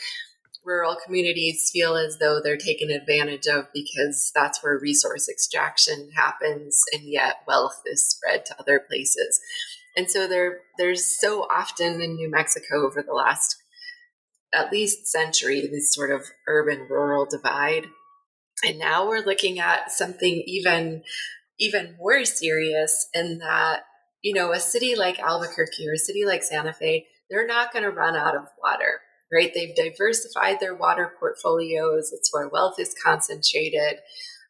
rural 0.65 0.97
communities 1.03 1.69
feel 1.71 1.95
as 1.95 2.17
though 2.19 2.39
they're 2.41 2.57
taken 2.57 2.89
advantage 2.89 3.47
of 3.47 3.65
because 3.73 4.31
that's 4.33 4.63
where 4.63 4.79
resource 4.79 5.27
extraction 5.29 6.11
happens, 6.15 6.83
and 6.93 7.03
yet 7.03 7.37
wealth 7.47 7.81
is 7.85 8.09
spread 8.09 8.45
to 8.45 8.59
other 8.59 8.79
places. 8.79 9.39
And 9.95 10.09
so 10.09 10.27
there, 10.27 10.61
there's 10.77 11.19
so 11.19 11.43
often 11.43 12.01
in 12.01 12.15
New 12.15 12.29
Mexico 12.29 12.85
over 12.85 13.03
the 13.03 13.13
last 13.13 13.57
at 14.53 14.71
least 14.71 15.07
century 15.07 15.61
this 15.61 15.93
sort 15.93 16.11
of 16.11 16.21
urban 16.47 16.87
rural 16.89 17.25
divide 17.25 17.87
and 18.63 18.79
now 18.79 19.07
we're 19.07 19.25
looking 19.25 19.59
at 19.59 19.91
something 19.91 20.43
even 20.45 21.03
even 21.59 21.95
more 21.97 22.25
serious 22.25 23.07
in 23.13 23.37
that, 23.39 23.81
you 24.21 24.33
know, 24.33 24.51
a 24.51 24.59
city 24.59 24.95
like 24.95 25.19
Albuquerque 25.19 25.87
or 25.87 25.93
a 25.93 25.97
city 25.97 26.25
like 26.25 26.43
Santa 26.43 26.73
Fe, 26.73 27.05
they're 27.29 27.45
not 27.45 27.71
going 27.71 27.83
to 27.83 27.91
run 27.91 28.15
out 28.15 28.35
of 28.35 28.47
water, 28.61 29.01
right? 29.33 29.51
They've 29.53 29.75
diversified 29.75 30.59
their 30.59 30.75
water 30.75 31.13
portfolios. 31.19 32.11
It's 32.13 32.31
where 32.31 32.47
wealth 32.47 32.79
is 32.79 32.95
concentrated. 33.03 33.99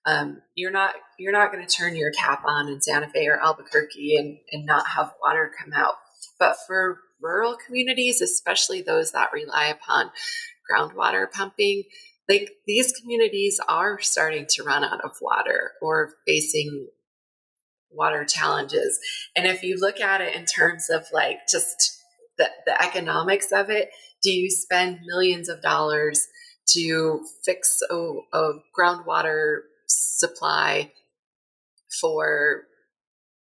Um, 0.06 0.42
you're 0.56 0.72
not 0.72 0.96
you're 1.18 1.32
not 1.32 1.52
going 1.52 1.66
to 1.66 1.74
turn 1.74 1.96
your 1.96 2.12
tap 2.14 2.44
on 2.46 2.68
in 2.68 2.82
Santa 2.82 3.08
Fe 3.08 3.28
or 3.28 3.40
Albuquerque 3.42 4.18
and, 4.18 4.38
and 4.52 4.66
not 4.66 4.88
have 4.88 5.14
water 5.22 5.50
come 5.58 5.72
out. 5.74 5.96
But 6.38 6.58
for 6.68 7.00
rural 7.22 7.56
communities, 7.66 8.22
especially 8.22 8.82
those 8.82 9.14
that 9.14 9.32
rely 9.34 9.68
upon 9.68 10.12
groundwater 10.70 11.32
pumping, 11.32 11.84
like 12.28 12.50
these 12.68 12.92
communities 12.92 13.62
are 13.70 14.02
starting 14.02 14.46
to 14.50 14.64
run 14.64 14.84
out 14.84 15.02
of 15.02 15.12
water 15.22 15.72
or 15.82 16.16
facing 16.28 16.88
water 17.90 18.26
challenges. 18.26 19.00
And 19.36 19.46
if 19.46 19.64
you 19.64 19.78
look 19.80 20.02
at 20.02 20.20
it 20.20 20.36
in 20.36 20.46
terms 20.46 20.90
of 20.90 21.06
like 21.14 21.38
just 21.50 22.02
the, 22.38 22.50
the 22.66 22.82
economics 22.82 23.52
of 23.52 23.70
it, 23.70 23.90
do 24.24 24.32
you 24.32 24.50
spend 24.50 25.00
millions 25.06 25.50
of 25.50 25.62
dollars 25.62 26.28
to 26.70 27.26
fix 27.44 27.80
a, 27.90 27.96
a 28.34 28.54
groundwater 28.78 29.60
supply 29.88 30.92
for 32.02 32.64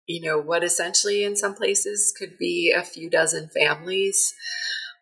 you 0.06 0.26
know 0.26 0.38
what 0.38 0.64
essentially 0.64 1.22
in 1.22 1.36
some 1.36 1.54
places 1.54 2.12
could 2.18 2.36
be 2.38 2.74
a 2.76 2.82
few 2.82 3.08
dozen 3.08 3.48
families? 3.48 4.34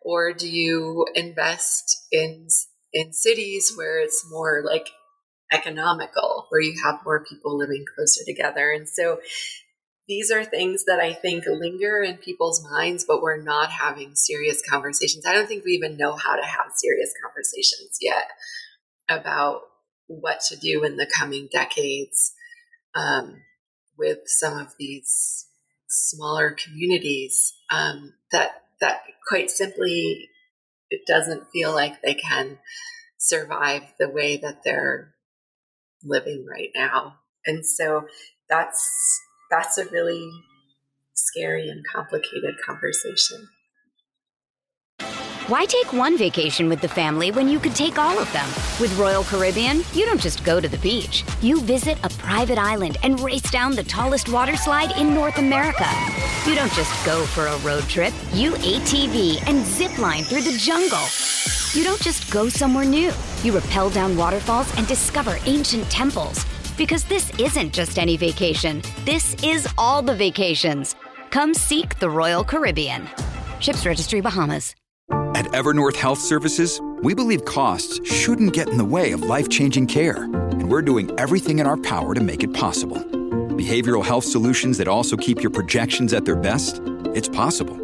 Or 0.05 0.33
do 0.33 0.49
you 0.49 1.07
invest 1.14 2.07
in 2.12 2.49
in 2.93 3.12
cities 3.12 3.73
where 3.75 4.01
it's 4.01 4.25
more 4.31 4.62
like 4.64 4.88
economical 5.53 6.47
where 6.51 6.61
you 6.61 6.75
have 6.85 7.05
more 7.05 7.25
people 7.25 7.57
living 7.57 7.85
closer 7.95 8.21
together? 8.27 8.71
And 8.71 8.88
so 8.88 9.21
these 10.09 10.31
are 10.31 10.44
things 10.44 10.85
that 10.87 11.01
I 11.01 11.12
think 11.12 11.44
linger 11.47 12.03
in 12.03 12.16
people's 12.16 12.64
minds, 12.64 13.05
but 13.07 13.21
we're 13.21 13.42
not 13.42 13.71
having 13.71 14.14
serious 14.14 14.62
conversations. 14.68 15.27
I 15.27 15.35
don't 15.35 15.47
think 15.47 15.64
we 15.64 15.73
even 15.73 15.99
know 15.99 16.16
how 16.16 16.35
to 16.35 16.44
have 16.44 16.73
serious 16.75 17.12
conversations 17.23 17.99
yet 18.01 18.31
about 19.09 19.61
what 20.07 20.40
to 20.49 20.57
do 20.57 20.83
in 20.83 20.97
the 20.97 21.07
coming 21.07 21.49
decades 21.53 22.33
um, 22.94 23.42
with 23.99 24.21
some 24.25 24.59
of 24.59 24.75
these 24.79 25.47
smaller 25.88 26.51
communities 26.51 27.55
um, 27.71 28.14
that 28.33 28.62
that 28.81 29.01
quite 29.27 29.51
simply 29.51 30.29
it 30.90 31.01
doesn't 31.07 31.51
feel 31.53 31.75
like 31.75 32.01
they 32.01 32.14
can 32.14 32.59
survive 33.18 33.83
the 33.99 34.09
way 34.09 34.37
that 34.37 34.62
they're 34.64 35.14
living 36.05 36.47
right 36.49 36.71
now 36.75 37.16
and 37.47 37.64
so 37.64 38.07
that's 38.49 39.21
that's 39.51 39.79
a 39.79 39.87
really 39.87 40.31
scary 41.15 41.69
and 41.69 41.85
complicated 41.93 42.55
conversation 42.65 43.49
why 45.49 45.65
take 45.65 45.95
one 45.95 46.19
vacation 46.19 46.69
with 46.69 46.83
the 46.83 46.89
family 46.89 47.31
when 47.31 47.49
you 47.49 47.59
could 47.59 47.75
take 47.75 47.97
all 47.97 48.19
of 48.19 48.31
them? 48.35 48.47
With 48.79 48.95
Royal 48.99 49.25
Caribbean, 49.25 49.79
you 49.95 50.05
don't 50.05 50.21
just 50.21 50.45
go 50.45 50.61
to 50.61 50.69
the 50.69 50.77
beach. 50.77 51.25
You 51.41 51.63
visit 51.63 51.97
a 52.05 52.11
private 52.11 52.59
island 52.59 52.99
and 53.03 53.19
race 53.21 53.51
down 53.51 53.75
the 53.75 53.83
tallest 53.83 54.29
water 54.29 54.57
slide 54.57 54.95
in 54.99 55.15
North 55.15 55.39
America. 55.39 55.87
You 56.45 56.55
don't 56.55 56.73
just 56.75 56.93
go 57.07 57.25
for 57.25 57.47
a 57.47 57.57
road 57.61 57.85
trip. 57.85 58.13
You 58.35 58.53
ATV 58.57 59.43
and 59.49 59.65
zip 59.65 59.97
line 59.97 60.25
through 60.25 60.43
the 60.43 60.59
jungle. 60.59 61.07
You 61.73 61.83
don't 61.83 62.03
just 62.03 62.31
go 62.31 62.51
somewhere 62.51 62.85
new. 62.85 63.11
You 63.43 63.59
rappel 63.59 63.89
down 63.89 64.19
waterfalls 64.19 64.71
and 64.77 64.87
discover 64.87 65.39
ancient 65.47 65.89
temples. 65.91 66.45
Because 66.79 67.03
this 67.05 67.37
isn't 67.41 67.75
just 67.75 67.99
any 67.99 68.17
vacation. 68.17 68.83
This 69.05 69.35
is 69.43 69.69
all 69.77 70.01
the 70.01 70.14
vacations. 70.14 70.95
Come 71.31 71.53
seek 71.53 71.99
the 71.99 72.09
Royal 72.09 72.45
Caribbean. 72.45 73.09
Ships 73.59 73.85
Registry 73.85 74.21
Bahamas. 74.21 74.75
At 75.35 75.47
Evernorth 75.47 75.97
Health 75.97 76.21
Services, 76.21 76.81
we 77.03 77.14
believe 77.14 77.45
costs 77.45 78.01
shouldn't 78.09 78.53
get 78.53 78.69
in 78.69 78.77
the 78.77 78.85
way 78.85 79.12
of 79.12 79.23
life 79.23 79.49
changing 79.49 79.87
care, 79.87 80.25
and 80.25 80.71
we're 80.71 80.83
doing 80.83 81.11
everything 81.19 81.59
in 81.59 81.67
our 81.67 81.77
power 81.77 82.14
to 82.14 82.21
make 82.21 82.45
it 82.45 82.55
possible. 82.55 82.97
Behavioral 82.97 84.05
health 84.05 84.25
solutions 84.25 84.79
that 84.79 84.88
also 84.88 85.17
keep 85.17 85.43
your 85.43 85.51
projections 85.51 86.12
at 86.12 86.25
their 86.25 86.37
best? 86.37 86.81
It's 87.14 87.29
possible. 87.29 87.77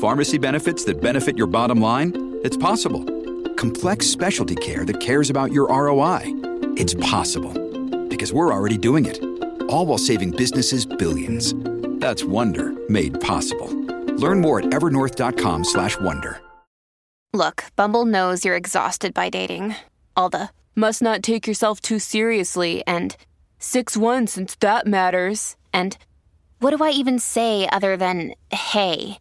Pharmacy 0.00 0.38
benefits 0.38 0.84
that 0.84 1.00
benefit 1.00 1.36
your 1.38 1.46
bottom 1.46 1.80
line? 1.80 2.12
It's 2.42 2.56
possible. 2.56 3.04
Complex 3.54 4.06
specialty 4.06 4.56
care 4.56 4.84
that 4.84 5.00
cares 5.00 5.30
about 5.30 5.52
your 5.52 5.68
ROI? 5.68 6.22
It's 6.76 6.94
possible. 6.94 7.63
Because 8.24 8.32
we're 8.32 8.54
already 8.54 8.78
doing 8.78 9.04
it. 9.04 9.22
All 9.68 9.84
while 9.84 9.98
saving 9.98 10.30
businesses 10.30 10.86
billions. 10.86 11.52
That's 12.00 12.24
Wonder 12.24 12.72
made 12.88 13.20
possible. 13.20 13.68
Learn 14.16 14.40
more 14.40 14.60
at 14.60 14.64
evernorth.com/wonder. 14.70 16.40
Look, 17.34 17.64
Bumble 17.76 18.06
knows 18.06 18.42
you're 18.42 18.56
exhausted 18.56 19.12
by 19.12 19.28
dating. 19.28 19.76
All 20.16 20.30
the 20.30 20.48
must 20.74 21.02
not 21.02 21.22
take 21.22 21.46
yourself 21.46 21.82
too 21.82 21.98
seriously 21.98 22.82
and 22.86 23.14
6 23.58 23.94
1 23.94 24.26
since 24.26 24.56
that 24.56 24.86
matters. 24.86 25.56
And 25.74 25.98
what 26.60 26.74
do 26.74 26.82
I 26.82 26.92
even 26.92 27.18
say 27.18 27.68
other 27.68 27.94
than 27.94 28.32
hey? 28.50 29.18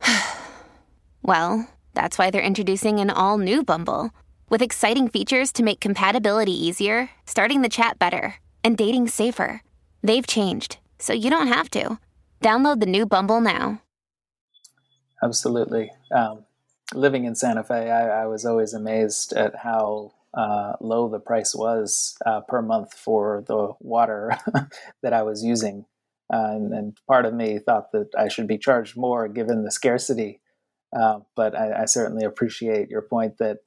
well, 1.22 1.68
that's 1.92 2.16
why 2.16 2.30
they're 2.30 2.50
introducing 2.52 3.00
an 3.00 3.10
all 3.10 3.36
new 3.36 3.62
Bumble 3.62 4.12
with 4.50 4.60
exciting 4.60 5.08
features 5.08 5.52
to 5.52 5.62
make 5.62 5.80
compatibility 5.80 6.52
easier, 6.52 7.10
starting 7.24 7.62
the 7.62 7.68
chat 7.68 7.98
better, 7.98 8.34
and 8.62 8.76
dating 8.76 9.08
safer. 9.08 9.62
They've 10.02 10.26
changed, 10.26 10.78
so 10.98 11.14
you 11.14 11.30
don't 11.30 11.46
have 11.46 11.70
to. 11.70 11.98
Download 12.42 12.80
the 12.80 12.86
new 12.86 13.06
Bumble 13.06 13.40
now. 13.40 13.80
Absolutely. 15.22 15.90
Um, 16.14 16.44
living 16.94 17.24
in 17.24 17.34
Santa 17.34 17.62
Fe, 17.62 17.90
I, 17.90 18.22
I 18.22 18.26
was 18.26 18.44
always 18.44 18.74
amazed 18.74 19.32
at 19.32 19.54
how 19.56 20.12
uh, 20.34 20.74
low 20.80 21.08
the 21.08 21.20
price 21.20 21.54
was 21.54 22.16
uh, 22.24 22.40
per 22.40 22.62
month 22.62 22.94
for 22.94 23.44
the 23.46 23.72
water 23.80 24.36
that 25.02 25.12
I 25.12 25.22
was 25.22 25.44
using. 25.44 25.84
Uh, 26.32 26.52
and, 26.52 26.72
and, 26.72 26.96
part 27.08 27.26
of 27.26 27.34
me 27.34 27.58
thought 27.58 27.90
that 27.90 28.08
I 28.16 28.28
should 28.28 28.46
be 28.46 28.56
charged 28.56 28.96
more 28.96 29.26
given 29.26 29.64
the 29.64 29.72
scarcity. 29.72 30.40
Uh, 30.96 31.20
but 31.34 31.56
I, 31.56 31.82
I, 31.82 31.84
certainly 31.86 32.24
appreciate 32.24 32.88
your 32.88 33.02
point 33.02 33.38
that 33.38 33.58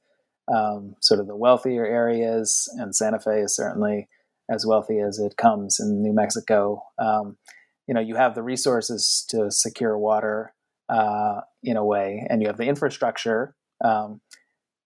um, 0.52 0.96
sort 1.00 1.20
of 1.20 1.26
the 1.26 1.36
wealthier 1.36 1.86
areas, 1.86 2.68
and 2.78 2.94
Santa 2.94 3.18
Fe 3.18 3.40
is 3.40 3.54
certainly 3.54 4.08
as 4.50 4.66
wealthy 4.66 4.98
as 4.98 5.18
it 5.18 5.36
comes 5.36 5.80
in 5.80 6.02
New 6.02 6.12
Mexico. 6.12 6.82
Um, 6.98 7.36
you 7.86 7.94
know, 7.94 8.00
you 8.00 8.16
have 8.16 8.34
the 8.34 8.42
resources 8.42 9.24
to 9.28 9.50
secure 9.50 9.96
water 9.96 10.52
uh, 10.88 11.40
in 11.62 11.76
a 11.76 11.84
way, 11.84 12.26
and 12.28 12.42
you 12.42 12.48
have 12.48 12.58
the 12.58 12.66
infrastructure 12.66 13.54
um, 13.82 14.20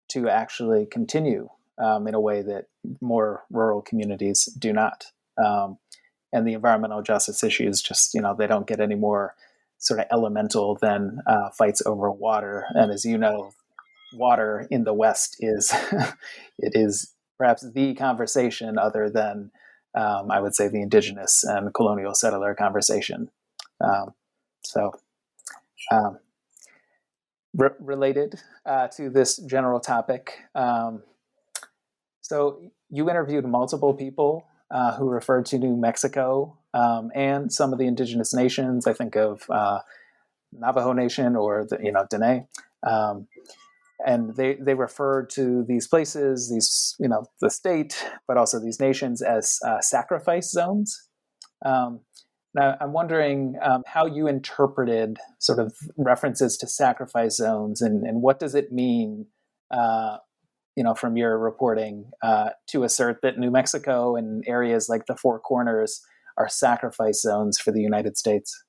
to 0.08 0.28
actually 0.28 0.86
continue 0.86 1.48
um, 1.78 2.06
in 2.06 2.14
a 2.14 2.20
way 2.20 2.42
that 2.42 2.66
more 3.00 3.44
rural 3.50 3.82
communities 3.82 4.44
do 4.58 4.72
not. 4.72 5.06
Um, 5.36 5.78
and 6.32 6.46
the 6.46 6.52
environmental 6.54 7.02
justice 7.02 7.42
issues 7.42 7.80
just, 7.80 8.14
you 8.14 8.20
know, 8.20 8.34
they 8.34 8.46
don't 8.46 8.66
get 8.66 8.80
any 8.80 8.94
more 8.94 9.34
sort 9.78 10.00
of 10.00 10.06
elemental 10.10 10.76
than 10.76 11.20
uh, 11.26 11.50
fights 11.50 11.82
over 11.86 12.10
water. 12.10 12.66
And 12.70 12.92
as 12.92 13.04
you 13.04 13.16
know, 13.16 13.52
water 14.12 14.66
in 14.70 14.84
the 14.84 14.94
West 14.94 15.36
is 15.40 15.72
it 16.58 16.72
is 16.74 17.14
perhaps 17.38 17.64
the 17.72 17.94
conversation 17.94 18.78
other 18.78 19.10
than 19.10 19.50
um, 19.94 20.30
I 20.30 20.40
would 20.40 20.54
say 20.54 20.68
the 20.68 20.82
indigenous 20.82 21.44
and 21.44 21.72
colonial 21.72 22.14
settler 22.14 22.54
conversation. 22.54 23.30
Um, 23.82 24.14
so 24.62 24.92
um, 25.90 26.18
re- 27.54 27.70
related 27.80 28.40
uh, 28.66 28.88
to 28.88 29.10
this 29.10 29.36
general 29.36 29.80
topic. 29.80 30.38
Um, 30.54 31.02
so 32.20 32.70
you 32.90 33.08
interviewed 33.08 33.44
multiple 33.44 33.94
people 33.94 34.46
uh, 34.70 34.96
who 34.96 35.08
referred 35.08 35.46
to 35.46 35.58
New 35.58 35.76
Mexico 35.76 36.58
um, 36.74 37.10
and 37.14 37.52
some 37.52 37.72
of 37.72 37.78
the 37.78 37.86
indigenous 37.86 38.34
nations. 38.34 38.86
I 38.86 38.92
think 38.92 39.16
of 39.16 39.48
uh, 39.48 39.80
Navajo 40.52 40.92
Nation 40.92 41.36
or 41.36 41.66
the, 41.68 41.78
you 41.82 41.92
know 41.92 42.06
Dene, 42.10 42.46
um, 42.82 43.26
and 44.04 44.36
they 44.36 44.54
they 44.54 44.74
refer 44.74 45.24
to 45.26 45.64
these 45.66 45.88
places, 45.88 46.50
these 46.50 46.94
you 46.98 47.08
know 47.08 47.24
the 47.40 47.50
state, 47.50 48.04
but 48.26 48.36
also 48.36 48.60
these 48.60 48.80
nations 48.80 49.22
as 49.22 49.58
uh, 49.66 49.80
sacrifice 49.80 50.50
zones. 50.50 51.08
Um, 51.64 52.00
now, 52.54 52.76
I'm 52.80 52.92
wondering 52.92 53.56
um, 53.62 53.82
how 53.86 54.06
you 54.06 54.26
interpreted 54.26 55.18
sort 55.38 55.58
of 55.58 55.74
references 55.96 56.56
to 56.58 56.66
sacrifice 56.66 57.36
zones 57.36 57.82
and, 57.82 58.04
and 58.06 58.22
what 58.22 58.40
does 58.40 58.54
it 58.54 58.72
mean, 58.72 59.26
uh, 59.70 60.16
you 60.74 60.82
know, 60.82 60.94
from 60.94 61.16
your 61.16 61.38
reporting 61.38 62.10
uh, 62.22 62.50
to 62.68 62.84
assert 62.84 63.18
that 63.22 63.38
New 63.38 63.50
Mexico 63.50 64.16
and 64.16 64.42
areas 64.46 64.88
like 64.88 65.06
the 65.06 65.16
Four 65.16 65.38
Corners 65.40 66.00
are 66.38 66.48
sacrifice 66.48 67.20
zones 67.20 67.58
for 67.58 67.70
the 67.70 67.82
United 67.82 68.16
States? 68.16 68.64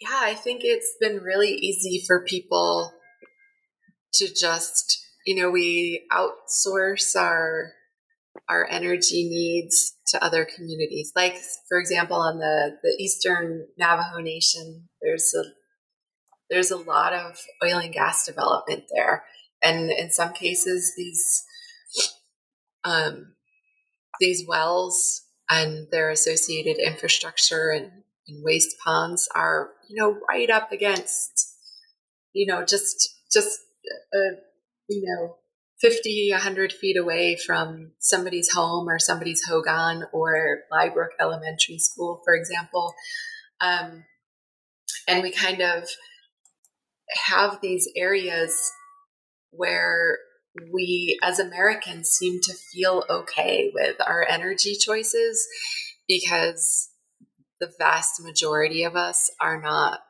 Yeah, 0.00 0.20
I 0.20 0.34
think 0.34 0.62
it's 0.64 0.96
been 1.00 1.18
really 1.18 1.50
easy 1.50 2.02
for 2.06 2.24
people 2.24 2.92
to 4.14 4.32
just, 4.32 5.04
you 5.26 5.34
know, 5.34 5.50
we 5.50 6.06
outsource 6.12 7.16
our 7.16 7.72
our 8.48 8.66
energy 8.70 9.28
needs 9.28 9.96
to 10.06 10.22
other 10.24 10.44
communities. 10.44 11.12
Like, 11.14 11.36
for 11.68 11.78
example, 11.78 12.16
on 12.16 12.38
the, 12.38 12.78
the 12.82 12.96
Eastern 12.98 13.66
Navajo 13.76 14.20
Nation, 14.20 14.88
there's 15.02 15.34
a 15.34 15.44
there's 16.50 16.70
a 16.70 16.76
lot 16.76 17.12
of 17.12 17.38
oil 17.62 17.78
and 17.78 17.92
gas 17.92 18.24
development 18.24 18.84
there, 18.94 19.24
and 19.62 19.90
in 19.90 20.10
some 20.10 20.32
cases, 20.32 20.94
these 20.96 21.44
um, 22.84 23.34
these 24.20 24.46
wells 24.46 25.26
and 25.50 25.88
their 25.90 26.10
associated 26.10 26.76
infrastructure 26.78 27.70
and, 27.70 27.90
and 28.28 28.44
waste 28.44 28.76
ponds 28.84 29.28
are 29.34 29.70
you 29.88 29.96
know 29.96 30.18
right 30.28 30.48
up 30.48 30.72
against 30.72 31.48
you 32.38 32.46
know, 32.46 32.64
just 32.64 33.16
just 33.32 33.60
uh, 34.14 34.36
you 34.88 35.02
know, 35.04 35.36
50, 35.80 36.30
100 36.32 36.72
feet 36.72 36.96
away 36.96 37.36
from 37.36 37.92
somebody's 37.98 38.52
home 38.52 38.88
or 38.88 38.98
somebody's 38.98 39.44
Hogan 39.48 40.04
or 40.12 40.60
Lybrook 40.70 41.10
Elementary 41.20 41.78
School, 41.78 42.20
for 42.24 42.34
example. 42.34 42.94
Um, 43.60 44.04
and 45.06 45.22
we 45.22 45.30
kind 45.30 45.60
of 45.60 45.84
have 47.28 47.60
these 47.62 47.88
areas 47.96 48.72
where 49.50 50.18
we 50.72 51.18
as 51.22 51.38
Americans 51.38 52.08
seem 52.10 52.40
to 52.42 52.54
feel 52.54 53.04
okay 53.08 53.70
with 53.72 53.96
our 54.04 54.26
energy 54.28 54.74
choices 54.74 55.46
because 56.08 56.90
the 57.60 57.70
vast 57.78 58.22
majority 58.22 58.82
of 58.82 58.96
us 58.96 59.30
are 59.40 59.60
not 59.60 60.00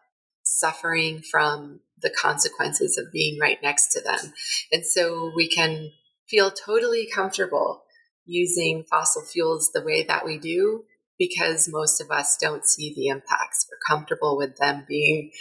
suffering 0.43 1.21
from 1.21 1.81
the 2.03 2.11
consequences 2.11 2.99
of 2.99 3.13
being 3.13 3.39
right 3.41 3.59
next 3.63 3.93
to 3.93 4.01
them. 4.01 4.33
And 4.73 4.85
so 4.85 5.33
we 5.35 5.49
can 5.49 5.91
feel 6.29 6.51
totally 6.51 7.09
comfortable 7.13 7.83
using 8.25 8.85
fossil 8.89 9.23
fuels 9.23 9.71
the 9.73 9.83
way 9.83 10.03
that 10.05 10.25
we 10.25 10.39
do 10.39 10.85
because 11.19 11.69
most 11.69 12.01
of 12.01 12.11
us 12.11 12.37
don't 12.41 12.67
see 12.67 12.95
the 12.95 13.09
impacts. 13.09 13.67
We're 13.71 13.97
comfortable 13.97 14.37
with 14.37 14.57
them 14.57 14.85
being, 14.87 15.33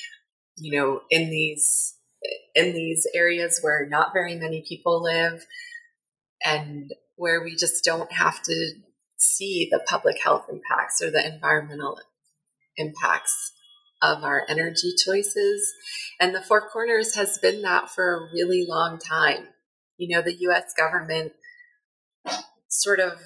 you 0.55 0.79
know, 0.79 1.01
in 1.09 1.29
these 1.29 1.93
in 2.55 2.73
these 2.73 3.05
areas 3.13 3.59
where 3.61 3.87
not 3.87 4.11
very 4.11 4.35
many 4.35 4.63
people 4.67 5.03
live 5.03 5.45
and 6.43 6.91
where 7.15 7.43
we 7.43 7.55
just 7.55 7.83
don't 7.83 8.11
have 8.11 8.41
to 8.41 8.71
see 9.17 9.67
the 9.71 9.79
public 9.87 10.19
health 10.21 10.45
impacts 10.49 11.01
or 11.01 11.11
the 11.11 11.25
environmental 11.25 11.99
impacts 12.77 13.53
of 14.01 14.23
our 14.23 14.45
energy 14.47 14.93
choices. 15.03 15.73
And 16.19 16.33
the 16.33 16.41
Four 16.41 16.69
Corners 16.69 17.15
has 17.15 17.37
been 17.37 17.61
that 17.63 17.89
for 17.89 18.15
a 18.15 18.33
really 18.33 18.65
long 18.67 18.99
time. 18.99 19.47
You 19.97 20.15
know, 20.15 20.21
the 20.21 20.35
US 20.49 20.73
government 20.77 21.33
sort 22.69 22.99
of 22.99 23.19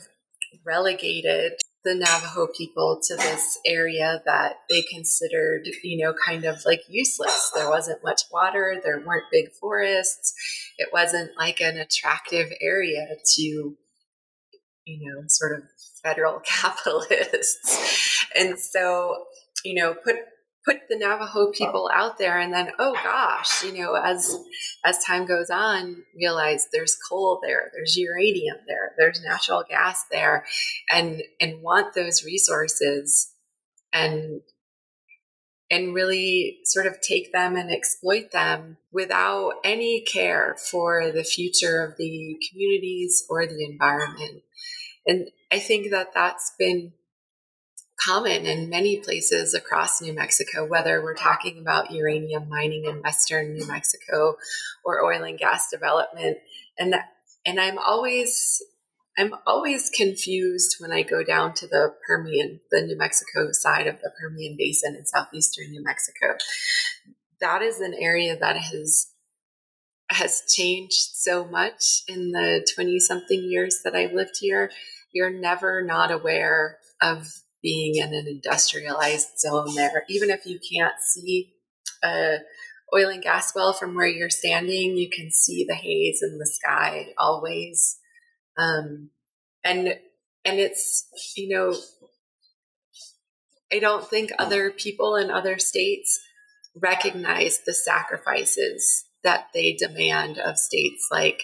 relegated 0.66 1.54
the 1.84 1.96
Navajo 1.96 2.48
people 2.56 3.00
to 3.08 3.16
this 3.16 3.58
area 3.66 4.22
that 4.26 4.58
they 4.70 4.84
considered, 4.84 5.68
you 5.84 6.04
know, 6.04 6.14
kind 6.14 6.46
of 6.46 6.64
like 6.66 6.82
useless. 6.88 7.52
There 7.56 7.70
wasn't 7.70 8.04
much 8.04 8.22
water, 8.32 8.80
there 8.84 9.04
weren't 9.06 9.32
big 9.32 9.52
forests, 9.60 10.34
it 10.78 10.90
wasn't 10.94 11.32
like 11.38 11.60
an 11.60 11.78
attractive 11.78 12.52
area 12.62 13.08
to, 13.36 13.42
you 13.42 13.78
know, 14.88 15.24
sort 15.28 15.58
of 15.58 15.64
federal 16.04 16.40
capitalists. 16.46 18.26
And 18.38 18.60
so, 18.60 19.26
you 19.66 19.82
know, 19.82 19.96
put 19.96 20.18
put 20.66 20.78
the 20.90 20.98
Navajo 20.98 21.52
people 21.52 21.90
out 21.94 22.18
there 22.18 22.40
and 22.40 22.54
then 22.54 22.72
oh 22.80 22.94
gosh, 23.04 23.64
you 23.64 23.74
know, 23.74 23.96
as 23.96 24.38
as 24.86 25.04
time 25.04 25.26
goes 25.26 25.50
on, 25.50 26.04
realize 26.16 26.68
there's 26.72 26.98
coal 27.10 27.40
there, 27.44 27.72
there's 27.74 27.98
uranium 27.98 28.58
there, 28.68 28.94
there's 28.98 29.24
natural 29.24 29.64
gas 29.68 30.06
there 30.12 30.46
and 30.90 31.24
and 31.40 31.62
want 31.62 31.94
those 31.94 32.24
resources 32.24 33.34
and 33.94 34.42
and 35.72 35.96
really 35.96 36.60
sort 36.66 36.86
of 36.86 37.00
take 37.00 37.32
them 37.32 37.56
and 37.56 37.72
exploit 37.72 38.32
them 38.32 38.78
without 38.92 39.54
any 39.64 40.02
care 40.02 40.58
for 40.70 41.10
the 41.12 41.24
future 41.24 41.82
of 41.84 41.96
the 41.98 42.38
communities 42.52 43.26
or 43.30 43.48
the 43.48 43.64
environment. 43.64 44.44
And 45.08 45.30
I 45.50 45.60
think 45.60 45.90
that 45.92 46.14
that's 46.14 46.52
been 46.60 46.92
common 48.04 48.46
in 48.46 48.70
many 48.70 49.00
places 49.00 49.54
across 49.54 50.02
New 50.02 50.14
Mexico, 50.14 50.66
whether 50.66 51.02
we're 51.02 51.16
talking 51.16 51.60
about 51.60 51.92
uranium 51.92 52.50
mining 52.50 52.86
in 52.86 53.02
western 53.02 53.54
New 53.54 53.68
Mexico 53.68 54.38
or 54.84 55.04
oil 55.04 55.24
and 55.24 55.38
gas 55.38 55.70
development. 55.70 56.38
And 56.78 56.96
and 57.46 57.60
I'm 57.60 57.78
always 57.78 58.62
I'm 59.18 59.34
always 59.46 59.90
confused 59.90 60.78
when 60.80 60.92
I 60.92 61.04
go 61.04 61.24
down 61.24 61.54
to 61.56 61.68
the 61.68 61.94
Permian, 62.08 62.62
the 62.72 62.82
New 62.82 62.98
Mexico 62.98 63.52
side 63.52 63.88
of 63.88 64.00
the 64.02 64.12
Permian 64.20 64.56
Basin 64.58 64.96
in 64.96 65.06
southeastern 65.06 65.72
New 65.72 65.84
Mexico. 65.84 66.38
That 67.42 67.62
is 67.62 67.82
an 67.82 67.94
area 68.00 68.38
that 68.40 68.58
has 68.58 69.08
has 70.10 70.44
changed 70.54 71.12
so 71.14 71.46
much 71.46 72.04
in 72.08 72.32
the 72.32 72.68
20 72.76 73.00
something 73.00 73.44
years 73.44 73.80
that 73.84 73.96
I've 73.96 74.12
lived 74.12 74.38
here. 74.40 74.70
You're 75.14 75.30
never 75.30 75.84
not 75.84 76.12
aware 76.12 76.78
of 77.02 77.28
being 77.62 77.96
in 77.96 78.14
an 78.14 78.28
industrialized 78.28 79.40
zone 79.40 79.76
there. 79.76 80.04
Even 80.10 80.30
if 80.30 80.46
you 80.46 80.60
can't 80.60 80.96
see 81.02 81.54
a 82.04 82.38
oil 82.94 83.10
and 83.10 83.24
gas 83.24 83.54
well 83.56 83.74
from 83.74 83.96
where 83.96 84.08
you're 84.08 84.30
standing, 84.30 84.98
you 84.98 85.10
can 85.10 85.32
see 85.32 85.66
the 85.68 85.76
haze 85.76 86.22
in 86.22 86.38
the 86.38 86.46
sky 86.46 87.14
always. 87.18 87.98
Um, 88.58 89.10
and 89.64 89.96
and 90.44 90.60
it's 90.60 91.08
you 91.38 91.56
know, 91.56 91.76
I 93.72 93.80
don't 93.80 94.08
think 94.08 94.32
other 94.38 94.72
people 94.72 95.16
in 95.16 95.32
other 95.32 95.60
states 95.60 96.20
recognize 96.76 97.60
the 97.66 97.74
sacrifices 97.74 99.06
that 99.24 99.48
they 99.54 99.74
demand 99.74 100.38
of 100.40 100.58
states 100.58 101.08
like 101.12 101.44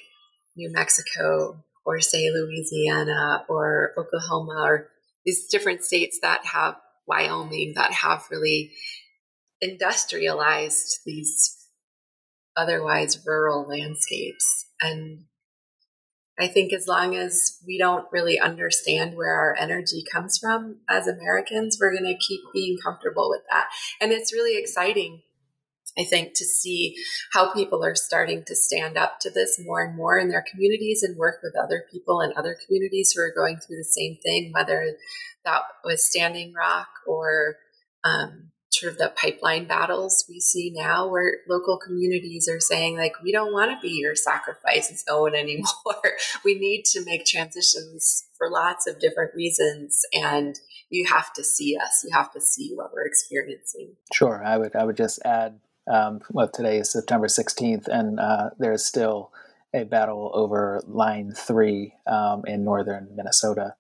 New 0.56 0.72
Mexico 0.72 1.64
or 1.86 2.00
say 2.00 2.30
Louisiana 2.30 3.46
or 3.48 3.94
Oklahoma 3.98 4.62
or 4.64 4.90
these 5.28 5.46
different 5.48 5.84
states 5.84 6.20
that 6.22 6.46
have 6.46 6.78
Wyoming 7.06 7.74
that 7.76 7.92
have 7.92 8.28
really 8.32 8.72
industrialized 9.62 11.00
these 11.06 11.68
otherwise 12.56 13.20
rural 13.26 13.68
landscapes. 13.68 14.68
And 14.82 15.26
I 16.40 16.48
think 16.48 16.72
as 16.72 16.88
long 16.88 17.16
as 17.16 17.58
we 17.66 17.78
don't 17.78 18.08
really 18.12 18.40
understand 18.40 19.16
where 19.16 19.36
our 19.36 19.56
energy 19.60 20.04
comes 20.12 20.38
from 20.38 20.78
as 20.90 21.08
Americans, 21.08 21.78
we're 21.80 21.98
going 21.98 22.12
to 22.12 22.26
keep 22.26 22.42
being 22.54 22.78
comfortable 22.82 23.30
with 23.30 23.42
that. 23.52 23.68
And 24.00 24.12
it's 24.12 24.34
really 24.34 24.58
exciting 24.58 25.24
I 25.98 26.04
think, 26.04 26.34
to 26.36 26.46
see 26.46 26.96
how 27.34 27.54
people 27.54 27.84
are 27.84 27.96
starting 27.96 28.44
to 28.46 28.56
stand 28.56 28.98
up 28.98 29.20
to 29.22 29.30
this 29.30 29.60
more 29.64 29.84
and 29.84 29.96
more 29.96 30.18
in 30.18 30.30
their 30.30 30.46
communities 30.50 31.04
and 31.04 31.18
work 31.18 31.40
with 31.42 31.56
other 31.62 31.86
people 31.92 32.22
in 32.22 32.34
other 32.38 32.56
communities 32.66 33.14
who 33.16 33.22
are 33.22 33.34
going 33.36 33.58
through 33.58 33.78
the 33.78 33.84
same 33.84 34.18
thing, 34.24 34.52
whether 34.54 34.96
that 35.46 35.62
was 35.84 36.08
Standing 36.08 36.54
Rock 36.54 36.90
or 37.08 37.58
um, 38.04 38.52
sort 38.78 38.92
of 38.92 39.00
the 39.00 39.12
pipeline 39.16 39.66
battles 39.66 40.26
we 40.30 40.40
see 40.40 40.72
now 40.76 41.10
where 41.10 41.38
local 41.48 41.78
communities 41.78 42.48
are 42.48 42.60
saying 42.60 42.98
like 42.98 43.14
we 43.24 43.32
don't 43.32 43.54
want 43.54 43.72
to 43.72 43.80
be 43.82 43.94
your 43.94 44.16
sacrifice 44.16 45.04
zone 45.10 45.36
anymore. 45.36 45.66
We 46.46 46.56
need 46.56 46.84
to 46.92 47.04
make 47.04 47.26
transitions 47.26 48.28
for 48.38 48.50
lots 48.50 48.88
of 48.88 49.00
different 49.00 49.34
reasons 49.36 50.02
and 50.14 50.60
you 50.90 51.08
have 51.08 51.34
to 51.34 51.44
see 51.44 51.76
us. 51.76 52.06
You 52.06 52.16
have 52.16 52.32
to 52.34 52.42
see 52.42 52.72
what 52.74 52.94
we're 52.94 53.06
experiencing. 53.06 53.96
Sure. 54.14 54.44
I 54.44 54.58
would 54.58 54.76
i 54.76 54.84
would 54.84 54.98
just 54.98 55.20
add 55.26 55.60
um, 55.92 56.20
well, 56.32 56.50
today 56.50 56.78
is 56.80 56.92
September 56.92 57.28
16th, 57.28 57.88
and 57.88 58.20
uh, 58.20 58.50
there's 58.60 58.86
still 58.86 59.32
a 59.74 59.84
battle 59.84 60.32
over 60.34 60.82
Line 60.88 61.34
3 61.36 61.94
um, 62.08 62.44
in 62.46 62.64
northern 62.64 63.10
Minnesota. 63.16 63.76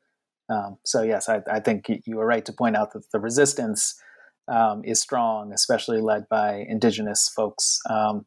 Um, 0.49 0.77
so, 0.85 1.01
yes, 1.01 1.27
I, 1.27 1.41
I, 1.51 1.59
think 1.59 1.89
you 2.05 2.17
were 2.17 2.25
right 2.25 2.45
to 2.45 2.53
point 2.53 2.77
out 2.77 2.93
that 2.93 3.11
the 3.11 3.19
resistance 3.19 4.01
um, 4.47 4.81
is 4.85 5.01
strong, 5.01 5.51
especially 5.51 5.99
led 5.99 6.29
by 6.29 6.65
indigenous 6.69 7.27
folks. 7.27 7.81
Um, 7.89 8.25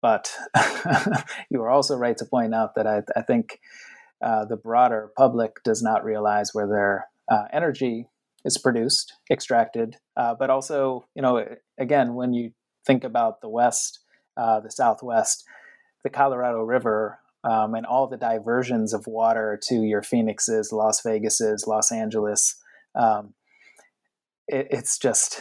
but 0.00 0.32
you 1.50 1.60
are 1.62 1.70
also 1.70 1.96
right 1.96 2.16
to 2.16 2.24
point 2.24 2.54
out 2.54 2.74
that 2.76 2.86
I, 2.86 3.02
I 3.16 3.22
think 3.22 3.58
uh, 4.22 4.44
the 4.44 4.56
broader 4.56 5.10
public 5.16 5.62
does 5.64 5.82
not 5.82 6.04
realize 6.04 6.50
where 6.52 6.68
their 6.68 7.06
uh, 7.28 7.48
energy 7.52 8.06
is 8.44 8.58
produced, 8.58 9.14
extracted, 9.30 9.96
uh, 10.16 10.34
but 10.34 10.50
also, 10.50 11.06
you 11.14 11.22
know, 11.22 11.44
again, 11.78 12.14
when 12.14 12.32
you 12.32 12.52
think 12.86 13.04
about 13.04 13.40
the 13.40 13.48
West, 13.48 14.00
uh, 14.36 14.60
the 14.60 14.70
Southwest, 14.70 15.44
the 16.04 16.10
Colorado 16.10 16.62
River, 16.62 17.18
um, 17.44 17.74
and 17.74 17.86
all 17.86 18.06
the 18.06 18.16
diversions 18.16 18.92
of 18.92 19.06
water 19.06 19.58
to 19.68 19.74
your 19.76 20.02
Phoenixes, 20.02 20.72
Las 20.72 21.02
Vegases, 21.02 21.66
Los 21.66 21.90
Angeles. 21.90 22.56
Um, 22.94 23.34
it, 24.46 24.68
it's 24.70 24.98
just, 24.98 25.40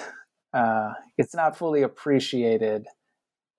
uh, 0.53 0.93
it's 1.17 1.35
not 1.35 1.57
fully 1.57 1.81
appreciated 1.81 2.85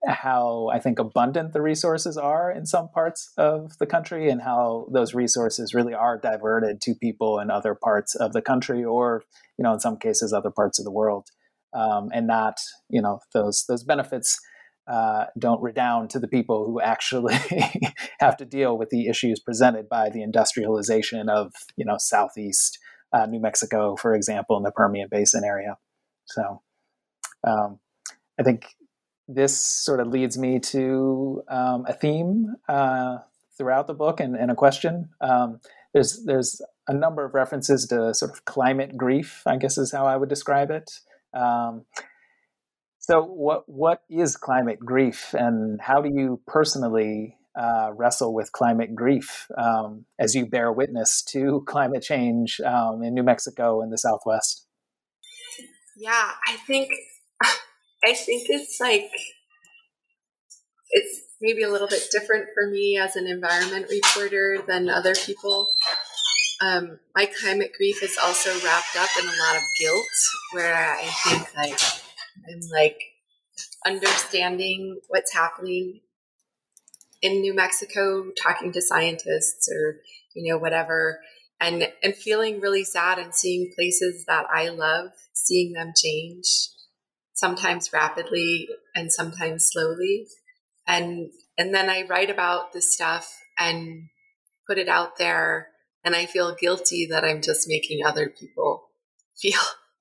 how 0.05 0.69
I 0.73 0.81
think 0.81 0.99
abundant 0.99 1.53
the 1.53 1.63
resources 1.63 2.17
are 2.17 2.51
in 2.51 2.67
some 2.67 2.89
parts 2.89 3.33
of 3.37 3.79
the 3.79 3.87
country 3.87 4.29
and 4.29 4.43
how 4.43 4.89
those 4.93 5.15
resources 5.15 5.75
really 5.75 5.95
are 5.95 6.19
diverted 6.19 6.81
to 6.83 6.95
people 6.95 7.39
in 7.39 7.51
other 7.51 7.77
parts 7.77 8.17
of 8.17 8.33
the 8.33 8.43
country 8.43 8.85
or, 8.85 9.23
you 9.57 9.63
know, 9.63 9.73
in 9.73 9.79
some 9.79 9.97
cases, 9.97 10.33
other 10.33 10.51
parts 10.51 10.81
of 10.81 10.85
the 10.85 10.91
world 10.91 11.29
um, 11.75 12.11
and 12.13 12.27
not 12.27 12.59
you 12.89 13.03
know 13.03 13.21
those 13.33 13.65
those 13.69 13.85
benefits 13.85 14.39
uh, 14.91 15.27
don't 15.39 15.63
redound 15.63 16.11
to 16.11 16.19
the 16.19 16.29
people 16.29 16.67
who 16.67 16.81
actually 16.81 17.37
have 18.21 18.37
to 18.37 18.45
deal 18.45 18.77
with 18.77 18.91
the 18.91 19.07
issues 19.07 19.41
presented 19.41 19.89
by 19.89 20.11
the 20.11 20.23
industrialization 20.23 21.29
of 21.29 21.53
you 21.77 21.85
know 21.85 21.97
southeast 21.99 22.79
uh, 23.13 23.27
New 23.27 23.41
Mexico, 23.41 23.97
for 23.97 24.15
example, 24.15 24.57
in 24.57 24.63
the 24.63 24.73
Permian 24.73 25.09
Basin 25.11 25.45
area. 25.45 25.77
So 26.25 26.63
um, 27.47 27.79
I 28.41 28.43
think 28.43 28.67
this 29.29 29.65
sort 29.65 30.01
of 30.01 30.09
leads 30.09 30.39
me 30.39 30.59
to 30.59 31.43
um, 31.49 31.85
a 31.87 31.93
theme 31.93 32.55
uh, 32.69 33.19
throughout 33.57 33.87
the 33.87 33.95
book 33.95 34.21
and, 34.21 34.35
and 34.35 34.51
a 34.51 34.55
question. 34.55 35.11
Um, 35.21 35.61
there's 35.95 36.25
there's 36.25 36.61
a 36.89 36.95
number 36.95 37.25
of 37.25 37.35
references 37.35 37.87
to 37.87 38.15
sort 38.15 38.33
of 38.33 38.45
climate 38.45 38.97
grief. 38.97 39.43
I 39.47 39.57
guess 39.57 39.79
is 39.79 39.93
how 39.93 40.07
I 40.07 40.17
would 40.17 40.29
describe 40.29 40.71
it. 40.71 40.91
Um, 41.35 41.85
so, 42.99 43.23
what 43.23 43.65
what 43.67 44.03
is 44.09 44.37
climate 44.37 44.79
grief, 44.79 45.35
and 45.35 45.81
how 45.81 46.01
do 46.01 46.11
you 46.13 46.41
personally 46.47 47.37
uh, 47.59 47.91
wrestle 47.95 48.33
with 48.33 48.53
climate 48.53 48.95
grief 48.95 49.49
um, 49.59 50.05
as 50.19 50.35
you 50.35 50.47
bear 50.47 50.73
witness 50.73 51.23
to 51.31 51.65
climate 51.69 52.03
change 52.03 52.61
um, 52.61 53.03
in 53.03 53.15
New 53.15 53.23
Mexico 53.23 53.83
and 53.83 53.93
the 53.93 53.99
Southwest? 53.99 54.67
Yeah, 55.97 56.31
I 56.47 56.57
think 56.67 56.91
I 58.05 58.15
think 58.15 58.47
it's 58.49 58.79
like 58.81 59.11
it's 60.91 61.23
maybe 61.41 61.63
a 61.63 61.69
little 61.69 61.89
bit 61.89 62.07
different 62.13 62.47
for 62.55 62.71
me 62.71 62.97
as 62.97 63.17
an 63.17 63.27
environment 63.27 63.87
reporter 63.91 64.59
than 64.67 64.89
other 64.89 65.15
people. 65.15 65.69
Um, 66.63 67.01
my 67.17 67.27
climate 67.41 67.73
grief 67.77 68.05
is 68.05 68.17
also 68.23 68.51
wrapped 68.65 68.97
up 68.97 69.09
in 69.19 69.27
a 69.27 69.29
lot 69.29 69.57
of 69.57 69.63
guilt, 69.81 70.07
where 70.53 70.75
I 70.75 71.03
think 71.03 71.57
like 71.57 71.81
I'm 72.49 72.61
like 72.71 73.01
understanding 73.85 75.01
what's 75.09 75.35
happening 75.35 76.01
in 77.21 77.41
New 77.41 77.53
Mexico, 77.55 78.31
talking 78.41 78.71
to 78.73 78.81
scientists 78.81 79.69
or 79.73 79.97
you 80.35 80.51
know 80.53 80.59
whatever, 80.59 81.21
and 81.61 81.89
and 82.01 82.15
feeling 82.15 82.61
really 82.61 82.85
sad 82.85 83.19
and 83.19 83.35
seeing 83.35 83.73
places 83.75 84.25
that 84.27 84.47
I 84.49 84.69
love, 84.69 85.11
seeing 85.33 85.73
them 85.73 85.93
change, 86.01 86.47
sometimes 87.35 87.93
rapidly 87.93 88.69
and 88.95 89.11
sometimes 89.13 89.67
slowly, 89.67 90.29
and 90.87 91.31
and 91.59 91.75
then 91.75 91.91
I 91.91 92.07
write 92.07 92.31
about 92.31 92.73
this 92.73 92.95
stuff 92.95 93.37
and 93.59 94.09
put 94.69 94.79
it 94.79 94.89
out 94.89 95.19
there, 95.19 95.72
and 96.05 96.15
I 96.17 96.27
feel 96.27 96.55
guilty 96.55 97.07
that 97.11 97.25
I'm 97.25 97.43
just 97.43 97.69
making 97.69 98.05
other 98.05 98.29
people 98.29 98.91
feel 99.41 99.61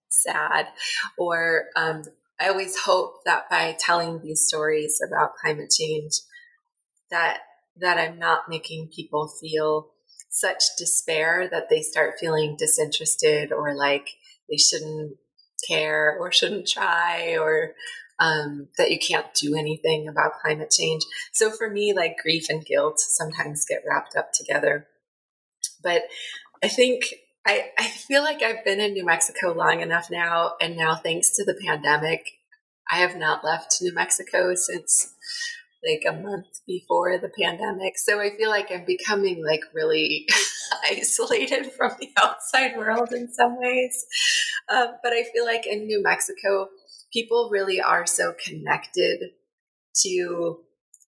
sad 0.10 0.68
or 1.18 1.66
um, 1.76 2.04
I 2.41 2.47
always 2.47 2.76
hope 2.80 3.24
that 3.26 3.49
by 3.49 3.76
telling 3.80 4.22
these 4.22 4.47
stories 4.47 4.99
about 5.08 5.36
climate 5.36 5.70
change, 5.70 6.14
that 7.12 7.39
that 7.78 7.97
I'm 7.97 8.18
not 8.18 8.49
making 8.49 8.89
people 8.93 9.32
feel 9.39 9.91
such 10.30 10.64
despair 10.78 11.47
that 11.52 11.70
they 11.70 11.82
start 11.82 12.16
feeling 12.20 12.56
disinterested 12.58 13.52
or 13.52 13.76
like 13.76 14.10
they 14.49 14.58
shouldn't 14.58 15.18
care 15.68 16.18
or 16.20 16.32
shouldn't 16.32 16.68
try 16.68 17.38
or 17.38 17.74
um, 18.20 18.68
that 18.78 18.91
you 18.91 18.99
can't 18.99 19.34
do 19.34 19.56
anything 19.56 20.08
about 20.08 20.39
climate 20.41 20.72
change. 20.72 21.04
So 21.34 21.52
for 21.52 21.70
me, 21.70 21.93
like 21.93 22.18
grief 22.22 22.47
and 22.49 22.66
guilt 22.66 22.99
sometimes 22.99 23.66
get 23.66 23.84
wrapped 23.88 24.16
up 24.16 24.32
together. 24.34 24.88
But 25.84 26.03
I 26.63 26.67
think 26.67 27.13
I, 27.45 27.69
I 27.77 27.88
feel 27.88 28.21
like 28.21 28.41
I've 28.41 28.63
been 28.63 28.79
in 28.79 28.93
New 28.93 29.05
Mexico 29.05 29.53
long 29.53 29.82
enough 29.82 30.09
now, 30.11 30.53
and 30.61 30.77
now 30.77 30.95
thanks 30.95 31.32
to 31.36 31.43
the 31.43 31.59
pandemic, 31.65 32.25
I 32.91 32.97
have 32.97 33.15
not 33.15 33.43
left 33.43 33.77
New 33.82 33.93
Mexico 33.93 34.53
since 34.55 35.13
like 35.84 36.03
a 36.07 36.21
month 36.21 36.45
before 36.67 37.17
the 37.17 37.32
pandemic. 37.41 37.97
So 37.97 38.19
I 38.19 38.36
feel 38.38 38.49
like 38.49 38.71
I'm 38.71 38.86
becoming 38.86 39.43
like 39.43 39.61
really 39.73 40.27
isolated 40.89 41.71
from 41.71 41.93
the 41.99 42.09
outside 42.21 42.77
world 42.77 43.11
in 43.11 43.32
some 43.32 43.57
ways. 43.57 44.05
Um, 44.69 44.89
but 45.01 45.13
I 45.13 45.23
feel 45.34 45.45
like 45.45 45.65
in 45.65 45.88
New 45.88 46.03
Mexico, 46.03 46.69
people 47.11 47.49
really 47.51 47.82
are 47.82 48.05
so 48.05 48.34
connected 48.45 49.32
to 50.03 50.59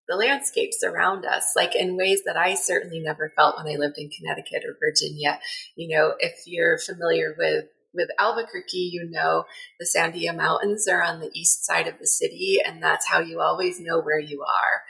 the 0.08 0.16
landscapes 0.16 0.84
around 0.84 1.26
us, 1.26 1.54
like 1.56 1.76
in 1.76 1.98
ways 1.98 2.22
that 2.26 2.38
I 2.38 2.56
certainly 2.56 3.00
never 3.00 3.32
felt 3.36 3.58
when 3.58 3.74
I 3.74 3.78
lived 3.78 3.98
in 3.98 4.10
Connecticut 4.10 4.64
or 4.66 4.78
Virginia. 4.80 5.40
You 5.76 5.96
know, 5.96 6.14
if 6.20 6.34
you're 6.46 6.78
familiar 6.78 7.36
with 7.38 7.66
with 7.96 8.10
Albuquerque, 8.18 8.90
you 8.92 9.08
know 9.10 9.46
the 9.80 9.86
Sandia 9.86 10.36
Mountains 10.36 10.88
are 10.88 11.04
on 11.04 11.20
the 11.20 11.30
east 11.34 11.64
side 11.64 11.88
of 11.88 12.00
the 12.00 12.08
city, 12.08 12.58
and 12.66 12.82
that's 12.82 13.08
how 13.08 13.20
you 13.20 13.40
always 13.40 13.80
know 13.80 14.02
where 14.02 14.20
you 14.20 14.42
are. 14.42 14.82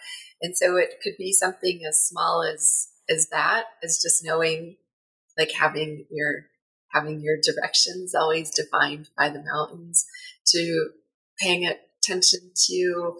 And 0.41 0.55
so 0.55 0.77
it 0.77 0.95
could 1.03 1.13
be 1.17 1.31
something 1.31 1.81
as 1.87 2.07
small 2.07 2.43
as 2.43 2.87
as 3.09 3.27
that, 3.29 3.65
as 3.83 3.99
just 4.01 4.23
knowing, 4.23 4.77
like 5.37 5.51
having 5.51 6.05
your 6.09 6.45
having 6.91 7.21
your 7.21 7.37
directions 7.41 8.13
always 8.15 8.51
defined 8.51 9.09
by 9.17 9.29
the 9.29 9.43
mountains, 9.43 10.05
to 10.47 10.89
paying 11.39 11.65
attention 11.65 12.51
to 12.67 13.15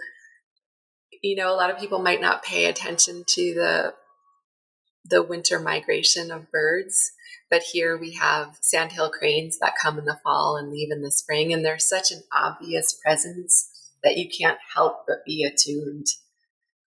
you 1.24 1.38
know, 1.38 1.52
a 1.52 1.56
lot 1.56 1.72
of 1.72 1.80
people 1.80 2.00
might 2.00 2.22
not 2.22 2.44
pay 2.44 2.66
attention 2.66 3.24
to 3.26 3.54
the 3.56 3.94
the 5.06 5.24
winter 5.24 5.60
migration 5.60 6.32
of 6.32 6.52
birds, 6.52 7.12
but 7.50 7.62
here 7.62 7.98
we 7.98 8.14
have 8.14 8.58
sandhill 8.62 9.10
cranes 9.10 9.58
that 9.60 9.74
come 9.82 10.00
in 10.00 10.06
the 10.06 10.20
fall 10.24 10.56
and 10.56 10.72
leave 10.72 10.92
in 10.92 11.02
the 11.02 11.12
spring, 11.12 11.52
and 11.52 11.66
they're 11.66 11.80
such 11.80 12.12
an 12.12 12.24
obvious 12.32 12.94
presence 13.04 13.70
that 14.04 14.18
you 14.18 14.30
can't 14.30 14.60
help 14.76 15.06
but 15.08 15.26
be 15.26 15.44
attuned 15.44 16.08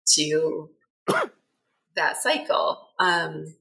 to 0.06 0.70
that 1.94 2.16
cycle. 2.16 2.88
Um, 2.98 3.54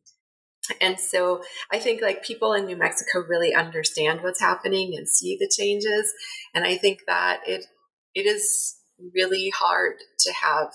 and 0.79 0.99
so 0.99 1.43
I 1.69 1.79
think 1.79 2.01
like 2.01 2.23
people 2.23 2.53
in 2.53 2.65
New 2.65 2.77
Mexico 2.77 3.25
really 3.27 3.53
understand 3.53 4.21
what's 4.21 4.39
happening 4.39 4.93
and 4.95 5.07
see 5.07 5.37
the 5.37 5.51
changes, 5.53 6.13
and 6.53 6.65
I 6.65 6.77
think 6.77 6.99
that 7.07 7.41
it 7.45 7.65
it 8.13 8.25
is 8.25 8.80
really 9.13 9.51
hard 9.55 9.95
to 10.19 10.33
have 10.33 10.73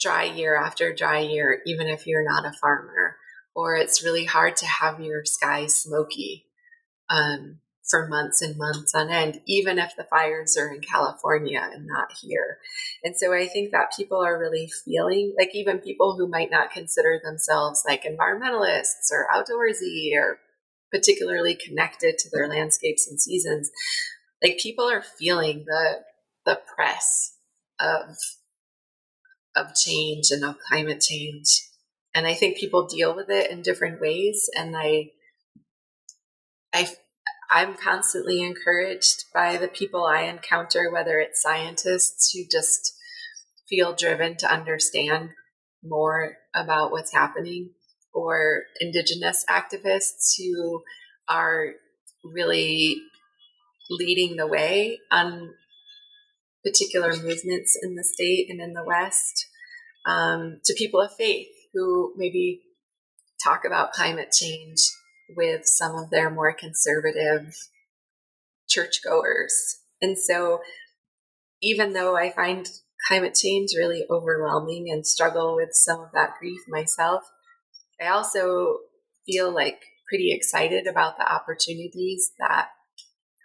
dry 0.00 0.24
year 0.24 0.56
after 0.56 0.92
dry 0.92 1.20
year, 1.20 1.62
even 1.66 1.86
if 1.86 2.06
you're 2.06 2.24
not 2.24 2.46
a 2.46 2.52
farmer, 2.52 3.16
or 3.54 3.76
it's 3.76 4.04
really 4.04 4.24
hard 4.24 4.56
to 4.56 4.66
have 4.66 5.00
your 5.00 5.24
sky 5.24 5.66
smoky 5.66 6.46
um, 7.08 7.58
for 7.88 8.08
months 8.08 8.42
and 8.42 8.56
months 8.56 8.94
on 8.94 9.10
end, 9.10 9.40
even 9.46 9.78
if 9.78 9.94
the 9.96 10.04
fires 10.04 10.56
are 10.56 10.72
in 10.72 10.80
California 10.80 11.60
and 11.72 11.86
not 11.86 12.08
here. 12.20 12.58
And 13.04 13.16
so 13.16 13.32
I 13.32 13.46
think 13.46 13.70
that 13.72 13.92
people 13.96 14.24
are 14.24 14.38
really 14.38 14.70
feeling 14.84 15.34
like 15.38 15.50
even 15.54 15.78
people 15.78 16.16
who 16.16 16.28
might 16.28 16.50
not 16.50 16.70
consider 16.70 17.20
themselves 17.22 17.84
like 17.86 18.04
environmentalists 18.04 19.10
or 19.12 19.28
outdoorsy 19.34 20.10
or 20.16 20.38
particularly 20.90 21.54
connected 21.54 22.18
to 22.18 22.28
their 22.30 22.48
landscapes 22.48 23.08
and 23.08 23.20
seasons, 23.20 23.70
like 24.42 24.58
people 24.58 24.88
are 24.88 25.02
feeling 25.02 25.64
the 25.66 26.00
the 26.44 26.60
press 26.74 27.31
of 27.82 28.16
of 29.54 29.74
change 29.74 30.30
and 30.30 30.44
of 30.44 30.56
climate 30.66 31.00
change. 31.00 31.68
And 32.14 32.26
I 32.26 32.34
think 32.34 32.56
people 32.56 32.86
deal 32.86 33.14
with 33.14 33.28
it 33.30 33.50
in 33.50 33.62
different 33.62 34.00
ways. 34.00 34.48
And 34.56 34.74
I, 34.76 35.10
I, 36.72 36.88
I'm 37.50 37.74
constantly 37.74 38.42
encouraged 38.42 39.24
by 39.34 39.56
the 39.56 39.68
people 39.68 40.04
I 40.04 40.22
encounter, 40.22 40.90
whether 40.90 41.18
it's 41.18 41.42
scientists 41.42 42.32
who 42.32 42.44
just 42.50 42.94
feel 43.68 43.94
driven 43.94 44.36
to 44.38 44.52
understand 44.52 45.30
more 45.84 46.36
about 46.54 46.92
what's 46.92 47.12
happening, 47.12 47.70
or 48.14 48.64
indigenous 48.80 49.44
activists 49.48 50.34
who 50.38 50.82
are 51.28 51.72
really 52.24 52.96
leading 53.90 54.36
the 54.36 54.46
way 54.46 54.98
on 55.10 55.54
particular 56.64 57.12
movements 57.12 57.78
in 57.82 57.94
the 57.94 58.04
state 58.04 58.46
and 58.48 58.60
in 58.60 58.72
the 58.72 58.84
West, 58.84 59.46
um, 60.06 60.60
to 60.64 60.74
people 60.74 61.00
of 61.00 61.14
faith 61.16 61.48
who 61.74 62.12
maybe 62.16 62.62
talk 63.42 63.64
about 63.64 63.92
climate 63.92 64.32
change 64.32 64.78
with 65.36 65.62
some 65.64 65.96
of 65.96 66.10
their 66.10 66.30
more 66.30 66.54
conservative 66.54 67.54
churchgoers. 68.68 69.78
And 70.00 70.18
so, 70.18 70.60
even 71.60 71.92
though 71.92 72.16
I 72.16 72.30
find 72.30 72.68
climate 73.06 73.34
change 73.34 73.70
really 73.76 74.04
overwhelming 74.10 74.88
and 74.90 75.06
struggle 75.06 75.56
with 75.56 75.70
some 75.72 76.00
of 76.00 76.10
that 76.12 76.34
grief 76.38 76.60
myself, 76.68 77.22
I 78.00 78.08
also 78.08 78.78
feel 79.26 79.52
like 79.52 79.80
pretty 80.08 80.32
excited 80.32 80.86
about 80.86 81.16
the 81.16 81.30
opportunities 81.30 82.32
that 82.38 82.68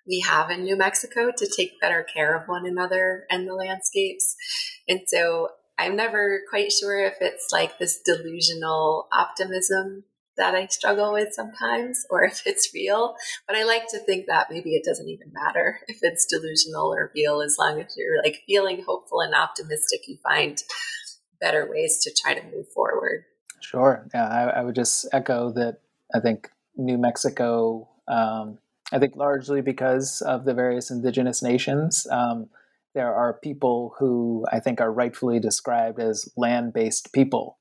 we 0.08 0.22
have 0.22 0.50
in 0.50 0.64
New 0.64 0.78
Mexico 0.78 1.32
to 1.36 1.48
take 1.48 1.82
better 1.82 2.04
care 2.04 2.36
of 2.36 2.48
one 2.48 2.66
another 2.66 3.26
and 3.30 3.48
the 3.48 3.54
landscapes. 3.54 4.36
And 4.88 5.02
so 5.08 5.50
I'm 5.78 5.96
never 5.96 6.42
quite 6.50 6.72
sure 6.72 7.06
if 7.06 7.16
it's 7.22 7.50
like 7.52 7.78
this 7.78 8.00
delusional 8.04 9.08
optimism 9.12 10.06
that 10.38 10.56
I 10.56 10.68
struggle 10.68 11.14
with 11.14 11.34
sometimes 11.34 12.06
or 12.10 12.24
if 12.24 12.44
it's 12.46 12.74
real. 12.74 13.16
But 13.48 13.58
I 13.58 13.64
like 13.64 13.88
to 13.90 14.00
think 14.00 14.28
that 14.28 14.48
maybe 14.50 14.76
it 14.76 14.86
doesn't 14.86 15.10
even 15.10 15.32
matter 15.34 15.80
if 15.88 16.00
it's 16.02 16.26
delusional 16.26 16.94
or 16.94 17.12
real 17.16 17.42
as 17.42 17.58
long 17.60 17.82
as 17.82 17.96
you're 17.98 18.24
like 18.24 18.44
feeling 18.48 18.84
hopeful 18.88 19.22
and 19.22 19.36
optimistic, 19.36 20.02
you 20.08 20.18
find 20.24 20.62
better 21.40 21.70
ways 21.70 22.00
to 22.04 22.12
try 22.16 22.34
to 22.34 22.56
move 22.56 22.68
forward. 22.74 23.26
Sure. 23.62 24.08
Yeah, 24.14 24.28
I, 24.28 24.60
I 24.60 24.64
would 24.64 24.76
just 24.76 25.08
echo 25.12 25.52
that 25.52 25.80
I 26.14 26.20
think 26.20 26.50
New 26.76 26.98
Mexico 26.98 27.90
um, 28.08 28.60
I 28.92 29.00
think 29.00 29.16
largely 29.16 29.62
because 29.62 30.22
of 30.22 30.46
the 30.46 30.54
various 30.54 30.90
indigenous 30.92 31.44
nations. 31.44 32.08
Um, 32.10 32.48
there 32.96 33.14
are 33.14 33.38
people 33.44 33.94
who 34.00 34.46
I 34.52 34.60
think 34.60 34.82
are 34.82 34.92
rightfully 34.92 35.40
described 35.40 36.00
as 36.00 36.28
land 36.36 36.74
based 36.74 37.14
people. 37.14 37.60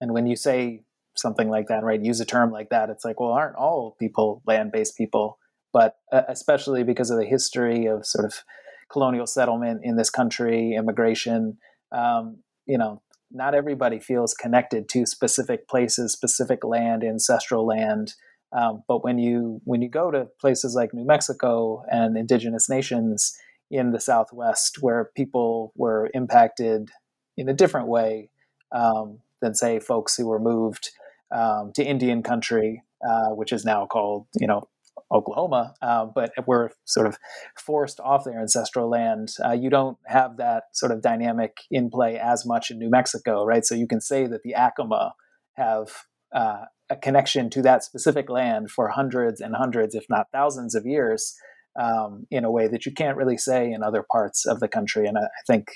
And 0.00 0.12
when 0.12 0.26
you 0.26 0.36
say 0.36 0.82
something 1.16 1.48
like 1.48 1.68
that, 1.68 1.82
right, 1.82 2.02
use 2.02 2.20
a 2.20 2.26
term 2.26 2.50
like 2.50 2.68
that, 2.70 2.90
it's 2.90 3.04
like, 3.04 3.18
well, 3.18 3.32
aren't 3.32 3.56
all 3.56 3.96
people 3.98 4.42
land 4.46 4.72
based 4.72 4.96
people? 4.96 5.38
But 5.72 5.96
uh, 6.12 6.22
especially 6.28 6.82
because 6.82 7.10
of 7.10 7.18
the 7.18 7.24
history 7.24 7.86
of 7.86 8.04
sort 8.04 8.26
of 8.26 8.42
colonial 8.90 9.26
settlement 9.26 9.80
in 9.82 9.96
this 9.96 10.10
country, 10.10 10.74
immigration, 10.74 11.58
um, 11.92 12.38
you 12.66 12.76
know, 12.76 13.02
not 13.30 13.54
everybody 13.54 13.98
feels 13.98 14.34
connected 14.34 14.88
to 14.90 15.06
specific 15.06 15.68
places, 15.68 16.12
specific 16.12 16.64
land, 16.64 17.02
ancestral 17.02 17.66
land. 17.66 18.14
Um, 18.52 18.82
but 18.88 19.02
when 19.04 19.18
you 19.18 19.60
when 19.64 19.82
you 19.82 19.88
go 19.88 20.10
to 20.10 20.28
places 20.40 20.74
like 20.74 20.94
New 20.94 21.04
Mexico 21.04 21.82
and 21.90 22.16
indigenous 22.16 22.68
nations 22.68 23.36
in 23.70 23.92
the 23.92 24.00
Southwest, 24.00 24.78
where 24.80 25.10
people 25.16 25.72
were 25.76 26.10
impacted 26.14 26.90
in 27.36 27.48
a 27.48 27.54
different 27.54 27.88
way 27.88 28.30
um, 28.72 29.18
than 29.42 29.54
say 29.54 29.80
folks 29.80 30.16
who 30.16 30.26
were 30.26 30.38
moved 30.38 30.90
um, 31.34 31.72
to 31.74 31.84
Indian 31.84 32.22
country, 32.22 32.82
uh, 33.06 33.30
which 33.30 33.52
is 33.52 33.64
now 33.64 33.86
called 33.86 34.26
you 34.38 34.46
know 34.46 34.68
Oklahoma, 35.12 35.74
uh, 35.82 36.06
but 36.06 36.32
we're 36.46 36.70
sort 36.84 37.06
of 37.06 37.18
forced 37.56 38.00
off 38.00 38.24
their 38.24 38.40
ancestral 38.40 38.88
land. 38.88 39.34
Uh, 39.44 39.52
you 39.52 39.70
don't 39.70 39.98
have 40.06 40.36
that 40.38 40.64
sort 40.72 40.90
of 40.90 41.00
dynamic 41.00 41.58
in 41.70 41.90
play 41.90 42.18
as 42.18 42.44
much 42.44 42.70
in 42.70 42.78
New 42.78 42.90
Mexico, 42.90 43.44
right? 43.44 43.64
So 43.64 43.74
you 43.74 43.86
can 43.86 44.00
say 44.00 44.26
that 44.26 44.42
the 44.42 44.54
Acoma 44.54 45.12
have 45.54 45.88
uh, 46.34 46.64
a 46.90 46.96
connection 46.96 47.50
to 47.50 47.62
that 47.62 47.84
specific 47.84 48.30
land 48.30 48.70
for 48.70 48.88
hundreds 48.88 49.40
and 49.40 49.54
hundreds, 49.56 49.94
if 49.94 50.04
not 50.08 50.26
thousands 50.32 50.74
of 50.74 50.86
years, 50.86 51.34
um, 51.80 52.26
in 52.30 52.44
a 52.44 52.50
way 52.50 52.68
that 52.68 52.86
you 52.86 52.92
can't 52.92 53.16
really 53.16 53.36
say 53.36 53.70
in 53.70 53.82
other 53.82 54.04
parts 54.10 54.46
of 54.46 54.60
the 54.60 54.68
country. 54.68 55.06
And 55.06 55.18
I, 55.18 55.22
I 55.22 55.42
think 55.46 55.68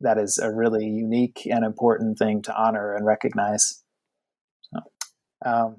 that 0.00 0.18
is 0.18 0.38
a 0.38 0.52
really 0.52 0.86
unique 0.86 1.46
and 1.46 1.64
important 1.64 2.18
thing 2.18 2.42
to 2.42 2.56
honor 2.56 2.94
and 2.94 3.04
recognize. 3.04 3.82
So, 4.62 4.80
um, 5.44 5.76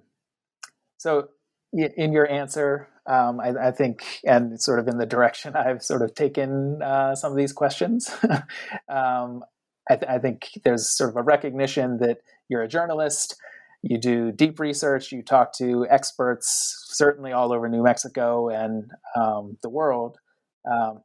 so 0.98 1.30
in 1.74 2.12
your 2.12 2.30
answer, 2.30 2.88
um, 3.08 3.40
I, 3.40 3.68
I, 3.68 3.72
think, 3.72 4.22
and 4.26 4.60
sort 4.60 4.80
of 4.80 4.88
in 4.88 4.98
the 4.98 5.06
direction 5.06 5.56
I've 5.56 5.84
sort 5.84 6.02
of 6.02 6.16
taken 6.16 6.82
uh, 6.82 7.16
some 7.16 7.32
of 7.32 7.38
these 7.38 7.54
questions, 7.54 8.10
um, 8.90 9.44
I, 9.88 9.96
th- 9.98 10.10
I, 10.10 10.18
think 10.18 10.50
there's 10.64 10.90
sort 10.90 11.12
of 11.12 11.16
a 11.16 11.22
recognition 11.22 12.00
that 12.00 12.18
you're 12.50 12.64
a 12.64 12.68
journalist, 12.68 13.36
you 13.86 13.98
do 13.98 14.32
deep 14.32 14.60
research, 14.60 15.12
you 15.12 15.22
talk 15.22 15.54
to 15.54 15.86
experts, 15.90 16.86
certainly 16.88 17.32
all 17.32 17.54
over 17.54 17.70
New 17.70 17.84
Mexico 17.84 18.50
and 18.50 18.92
um, 19.16 19.58
the 19.62 19.70
world, 19.70 20.18
um, 20.70 21.04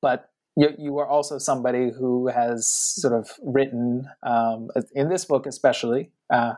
but 0.00 0.28
you, 0.56 0.68
you, 0.78 0.98
are 0.98 1.06
also 1.06 1.38
somebody 1.38 1.90
who 1.90 2.28
has 2.28 2.68
sort 2.68 3.14
of 3.14 3.30
written 3.42 4.06
um, 4.22 4.68
in 4.94 5.08
this 5.08 5.24
book, 5.24 5.46
especially. 5.46 6.10
Uh, 6.30 6.54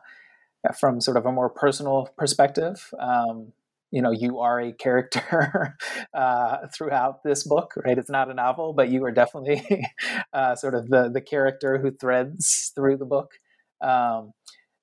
from 0.79 1.01
sort 1.01 1.17
of 1.17 1.27
a 1.27 1.33
more 1.33 1.51
personal 1.51 2.09
perspective. 2.17 2.91
Um, 2.99 3.53
you 3.91 4.03
know, 4.03 4.11
you 4.11 4.41
are 4.41 4.61
a 4.61 4.73
character 4.73 5.77
uh, 6.15 6.67
throughout 6.75 7.23
this 7.23 7.45
book, 7.45 7.75
right? 7.85 7.99
It's 7.99 8.11
not 8.11 8.31
a 8.31 8.35
novel, 8.35 8.73
but 8.73 8.89
you 8.89 9.05
are 9.05 9.13
definitely 9.13 9.87
uh, 10.33 10.57
sort 10.57 10.75
of 10.75 10.89
the 10.89 11.09
the 11.09 11.21
character 11.21 11.79
who 11.79 11.91
threads 11.91 12.73
through 12.75 12.97
the 12.97 13.05
book. 13.05 13.33
Um, 13.81 14.33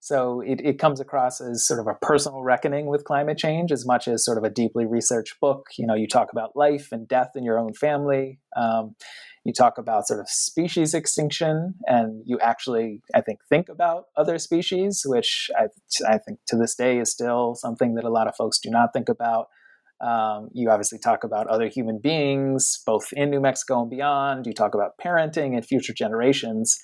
so 0.01 0.41
it, 0.41 0.59
it 0.63 0.79
comes 0.79 0.99
across 0.99 1.39
as 1.39 1.63
sort 1.63 1.79
of 1.79 1.85
a 1.85 1.93
personal 1.93 2.41
reckoning 2.41 2.87
with 2.87 3.03
climate 3.03 3.37
change 3.37 3.71
as 3.71 3.85
much 3.85 4.07
as 4.07 4.25
sort 4.25 4.39
of 4.39 4.43
a 4.43 4.49
deeply 4.49 4.87
researched 4.87 5.39
book. 5.39 5.67
You 5.77 5.85
know, 5.85 5.93
you 5.93 6.07
talk 6.07 6.31
about 6.31 6.55
life 6.55 6.91
and 6.91 7.07
death 7.07 7.33
in 7.35 7.43
your 7.43 7.59
own 7.59 7.75
family. 7.75 8.39
Um, 8.57 8.95
you 9.45 9.53
talk 9.53 9.77
about 9.77 10.07
sort 10.07 10.19
of 10.19 10.27
species 10.27 10.95
extinction, 10.95 11.75
and 11.85 12.23
you 12.25 12.39
actually, 12.39 13.03
I 13.13 13.21
think, 13.21 13.41
think 13.47 13.69
about 13.69 14.05
other 14.17 14.39
species, 14.39 15.03
which 15.05 15.51
I, 15.55 15.67
I 16.07 16.17
think 16.17 16.39
to 16.47 16.57
this 16.57 16.73
day 16.73 16.97
is 16.97 17.11
still 17.11 17.53
something 17.53 17.93
that 17.93 18.03
a 18.03 18.09
lot 18.09 18.27
of 18.27 18.35
folks 18.35 18.59
do 18.59 18.71
not 18.71 18.93
think 18.93 19.07
about. 19.07 19.49
Um, 20.03 20.49
you 20.51 20.71
obviously 20.71 20.97
talk 20.97 21.23
about 21.23 21.45
other 21.45 21.67
human 21.67 21.99
beings, 21.99 22.81
both 22.87 23.09
in 23.13 23.29
New 23.29 23.39
Mexico 23.39 23.81
and 23.81 23.89
beyond. 23.89 24.47
You 24.47 24.53
talk 24.53 24.73
about 24.73 24.97
parenting 24.99 25.55
and 25.55 25.63
future 25.63 25.93
generations. 25.93 26.79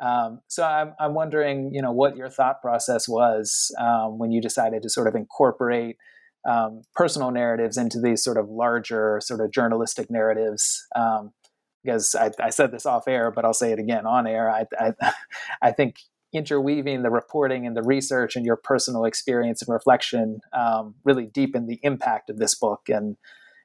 Um, 0.00 0.40
so 0.48 0.64
I'm, 0.64 0.92
I'm 1.00 1.14
wondering, 1.14 1.72
you 1.72 1.80
know, 1.80 1.92
what 1.92 2.16
your 2.16 2.28
thought 2.28 2.60
process 2.60 3.08
was 3.08 3.74
um, 3.78 4.18
when 4.18 4.30
you 4.30 4.40
decided 4.40 4.82
to 4.82 4.90
sort 4.90 5.08
of 5.08 5.14
incorporate 5.14 5.96
um, 6.48 6.82
personal 6.94 7.30
narratives 7.30 7.76
into 7.76 8.00
these 8.00 8.22
sort 8.22 8.36
of 8.36 8.48
larger 8.48 9.20
sort 9.22 9.40
of 9.40 9.50
journalistic 9.50 10.10
narratives. 10.10 10.86
Um, 10.94 11.32
because 11.82 12.16
I, 12.16 12.32
I, 12.42 12.50
said 12.50 12.72
this 12.72 12.84
off 12.84 13.06
air, 13.06 13.30
but 13.30 13.44
I'll 13.44 13.54
say 13.54 13.70
it 13.70 13.78
again 13.78 14.06
on 14.06 14.26
air. 14.26 14.50
I, 14.50 14.66
I, 14.76 15.12
I, 15.62 15.70
think 15.70 15.98
interweaving 16.32 17.02
the 17.02 17.10
reporting 17.10 17.64
and 17.64 17.76
the 17.76 17.82
research 17.82 18.34
and 18.34 18.44
your 18.44 18.56
personal 18.56 19.04
experience 19.04 19.62
and 19.62 19.72
reflection 19.72 20.40
um, 20.52 20.96
really 21.04 21.26
deepened 21.26 21.68
the 21.68 21.78
impact 21.84 22.28
of 22.28 22.38
this 22.38 22.56
book. 22.56 22.88
And 22.88 23.16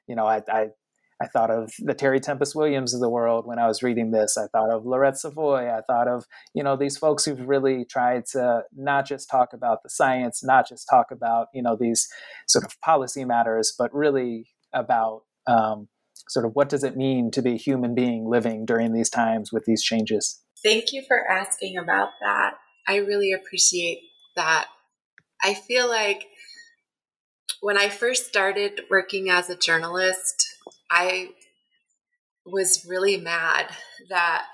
you 0.06 0.14
know, 0.14 0.26
I, 0.26 0.42
I, 0.48 0.68
I 1.22 1.26
thought 1.26 1.50
of 1.50 1.72
the 1.78 1.94
Terry 1.94 2.18
Tempest 2.18 2.56
Williams 2.56 2.94
of 2.94 3.00
the 3.00 3.08
world 3.08 3.46
when 3.46 3.58
I 3.58 3.68
was 3.68 3.82
reading 3.82 4.10
this. 4.10 4.36
I 4.36 4.48
thought 4.48 4.70
of 4.70 4.82
Lauret 4.82 5.16
Savoy. 5.16 5.70
I 5.70 5.80
thought 5.82 6.08
of 6.08 6.24
you 6.54 6.64
know 6.64 6.76
these 6.76 6.98
folks 6.98 7.24
who've 7.24 7.46
really 7.46 7.84
tried 7.84 8.26
to 8.32 8.62
not 8.74 9.06
just 9.06 9.30
talk 9.30 9.52
about 9.52 9.82
the 9.82 9.90
science, 9.90 10.42
not 10.42 10.68
just 10.68 10.88
talk 10.90 11.12
about 11.12 11.46
you 11.54 11.62
know 11.62 11.76
these 11.76 12.08
sort 12.48 12.64
of 12.64 12.80
policy 12.80 13.24
matters, 13.24 13.72
but 13.78 13.94
really 13.94 14.48
about 14.74 15.22
um, 15.46 15.88
sort 16.28 16.44
of 16.44 16.52
what 16.54 16.68
does 16.68 16.82
it 16.82 16.96
mean 16.96 17.30
to 17.30 17.42
be 17.42 17.52
a 17.52 17.56
human 17.56 17.94
being 17.94 18.28
living 18.28 18.64
during 18.64 18.92
these 18.92 19.10
times 19.10 19.52
with 19.52 19.64
these 19.64 19.82
changes? 19.82 20.40
Thank 20.64 20.92
you 20.92 21.02
for 21.06 21.28
asking 21.30 21.76
about 21.76 22.10
that. 22.20 22.54
I 22.88 22.96
really 22.96 23.32
appreciate 23.32 24.00
that. 24.34 24.66
I 25.42 25.54
feel 25.54 25.88
like 25.88 26.26
when 27.60 27.78
I 27.78 27.88
first 27.88 28.26
started 28.26 28.82
working 28.90 29.30
as 29.30 29.48
a 29.50 29.56
journalist, 29.56 30.51
I 30.92 31.30
was 32.44 32.84
really 32.86 33.16
mad 33.16 33.66
that 34.10 34.44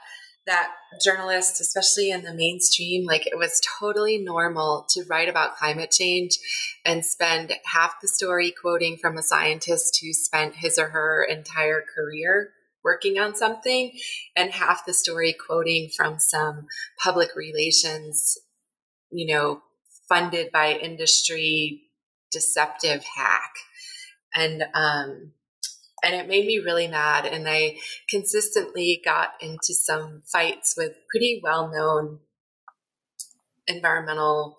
that 0.46 0.70
journalists, 1.04 1.60
especially 1.60 2.10
in 2.10 2.22
the 2.22 2.32
mainstream, 2.32 3.04
like 3.04 3.26
it 3.26 3.36
was 3.36 3.60
totally 3.78 4.16
normal 4.16 4.86
to 4.88 5.04
write 5.10 5.28
about 5.28 5.56
climate 5.56 5.90
change 5.90 6.38
and 6.86 7.04
spend 7.04 7.52
half 7.66 7.96
the 8.00 8.08
story 8.08 8.54
quoting 8.58 8.96
from 8.96 9.18
a 9.18 9.22
scientist 9.22 9.98
who 10.00 10.14
spent 10.14 10.54
his 10.54 10.78
or 10.78 10.88
her 10.88 11.22
entire 11.22 11.84
career 11.94 12.52
working 12.82 13.18
on 13.18 13.34
something, 13.34 13.92
and 14.36 14.52
half 14.52 14.86
the 14.86 14.94
story 14.94 15.34
quoting 15.34 15.90
from 15.94 16.18
some 16.18 16.66
public 17.02 17.36
relations, 17.36 18.38
you 19.10 19.34
know, 19.34 19.60
funded 20.08 20.50
by 20.50 20.72
industry 20.72 21.82
deceptive 22.30 23.04
hack. 23.16 23.52
And 24.34 24.64
um, 24.72 25.32
and 26.02 26.14
it 26.14 26.28
made 26.28 26.46
me 26.46 26.58
really 26.58 26.88
mad. 26.88 27.26
And 27.26 27.48
I 27.48 27.76
consistently 28.08 29.00
got 29.04 29.30
into 29.40 29.74
some 29.74 30.22
fights 30.26 30.74
with 30.76 30.92
pretty 31.10 31.40
well 31.42 31.70
known 31.70 32.20
environmental 33.66 34.58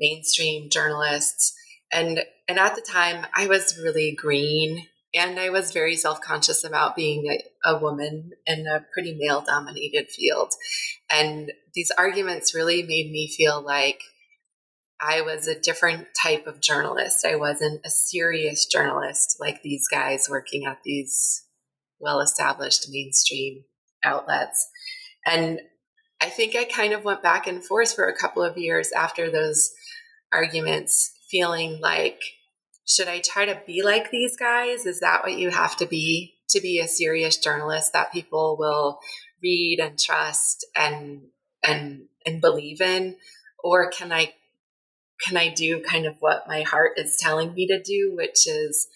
mainstream 0.00 0.70
journalists. 0.70 1.54
And, 1.92 2.20
and 2.48 2.58
at 2.58 2.74
the 2.74 2.82
time, 2.82 3.26
I 3.34 3.46
was 3.46 3.78
really 3.82 4.14
green 4.14 4.86
and 5.14 5.40
I 5.40 5.50
was 5.50 5.72
very 5.72 5.96
self 5.96 6.20
conscious 6.20 6.64
about 6.64 6.96
being 6.96 7.26
a, 7.30 7.70
a 7.70 7.78
woman 7.78 8.32
in 8.46 8.66
a 8.66 8.84
pretty 8.92 9.16
male 9.18 9.40
dominated 9.40 10.08
field. 10.10 10.52
And 11.10 11.52
these 11.74 11.90
arguments 11.96 12.54
really 12.54 12.82
made 12.82 13.10
me 13.10 13.32
feel 13.34 13.62
like 13.62 14.00
I 15.00 15.20
was 15.20 15.46
a 15.46 15.58
different 15.58 16.08
type 16.20 16.46
of 16.46 16.60
journalist. 16.60 17.24
I 17.24 17.36
wasn't 17.36 17.82
a 17.84 17.90
serious 17.90 18.66
journalist 18.66 19.36
like 19.38 19.62
these 19.62 19.86
guys 19.88 20.26
working 20.28 20.66
at 20.66 20.82
these 20.84 21.44
well 22.00 22.20
established 22.20 22.88
mainstream 22.90 23.64
outlets. 24.04 24.68
And 25.24 25.60
I 26.20 26.28
think 26.28 26.56
I 26.56 26.64
kind 26.64 26.92
of 26.92 27.04
went 27.04 27.22
back 27.22 27.46
and 27.46 27.64
forth 27.64 27.94
for 27.94 28.08
a 28.08 28.16
couple 28.16 28.42
of 28.42 28.58
years 28.58 28.90
after 28.92 29.30
those 29.30 29.70
arguments, 30.32 31.12
feeling 31.30 31.80
like, 31.80 32.20
should 32.86 33.08
I 33.08 33.20
try 33.20 33.44
to 33.44 33.60
be 33.66 33.82
like 33.82 34.10
these 34.10 34.36
guys? 34.36 34.86
Is 34.86 35.00
that 35.00 35.22
what 35.22 35.38
you 35.38 35.50
have 35.50 35.76
to 35.76 35.86
be 35.86 36.34
to 36.50 36.60
be 36.60 36.80
a 36.80 36.88
serious 36.88 37.36
journalist 37.36 37.92
that 37.92 38.12
people 38.12 38.56
will 38.58 38.98
read 39.42 39.78
and 39.80 39.98
trust 39.98 40.66
and 40.74 41.22
and 41.62 42.06
and 42.26 42.40
believe 42.40 42.80
in? 42.80 43.16
Or 43.62 43.90
can 43.90 44.12
I 44.12 44.32
can 45.20 45.36
I 45.36 45.48
do 45.48 45.80
kind 45.80 46.06
of 46.06 46.16
what 46.20 46.48
my 46.48 46.62
heart 46.62 46.92
is 46.96 47.18
telling 47.20 47.54
me 47.54 47.66
to 47.66 47.82
do, 47.82 48.12
which 48.16 48.46
is 48.46 48.86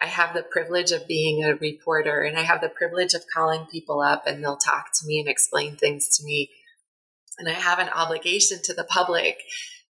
I 0.00 0.06
have 0.06 0.34
the 0.34 0.42
privilege 0.42 0.92
of 0.92 1.08
being 1.08 1.42
a 1.42 1.56
reporter 1.56 2.22
and 2.22 2.38
I 2.38 2.42
have 2.42 2.60
the 2.60 2.68
privilege 2.68 3.14
of 3.14 3.22
calling 3.34 3.66
people 3.66 4.00
up 4.00 4.26
and 4.26 4.42
they'll 4.42 4.56
talk 4.56 4.86
to 4.94 5.06
me 5.06 5.18
and 5.18 5.28
explain 5.28 5.76
things 5.76 6.08
to 6.16 6.24
me. 6.24 6.50
And 7.38 7.48
I 7.48 7.52
have 7.52 7.78
an 7.78 7.88
obligation 7.88 8.58
to 8.64 8.74
the 8.74 8.84
public 8.84 9.42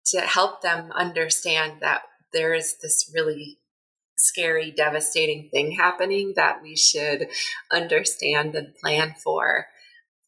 to 0.07 0.22
help 0.22 0.61
them 0.61 0.91
understand 0.91 1.74
that 1.82 2.03
there 2.34 2.53
is 2.53 2.76
this 2.82 3.11
really 3.13 3.59
scary, 4.18 4.72
devastating 4.72 5.49
thing 5.51 5.72
happening 5.72 6.34
that 6.36 6.61
we 6.61 6.76
should 6.76 7.28
understand 7.72 8.55
and 8.55 8.76
plan 8.76 9.16
for. 9.24 9.66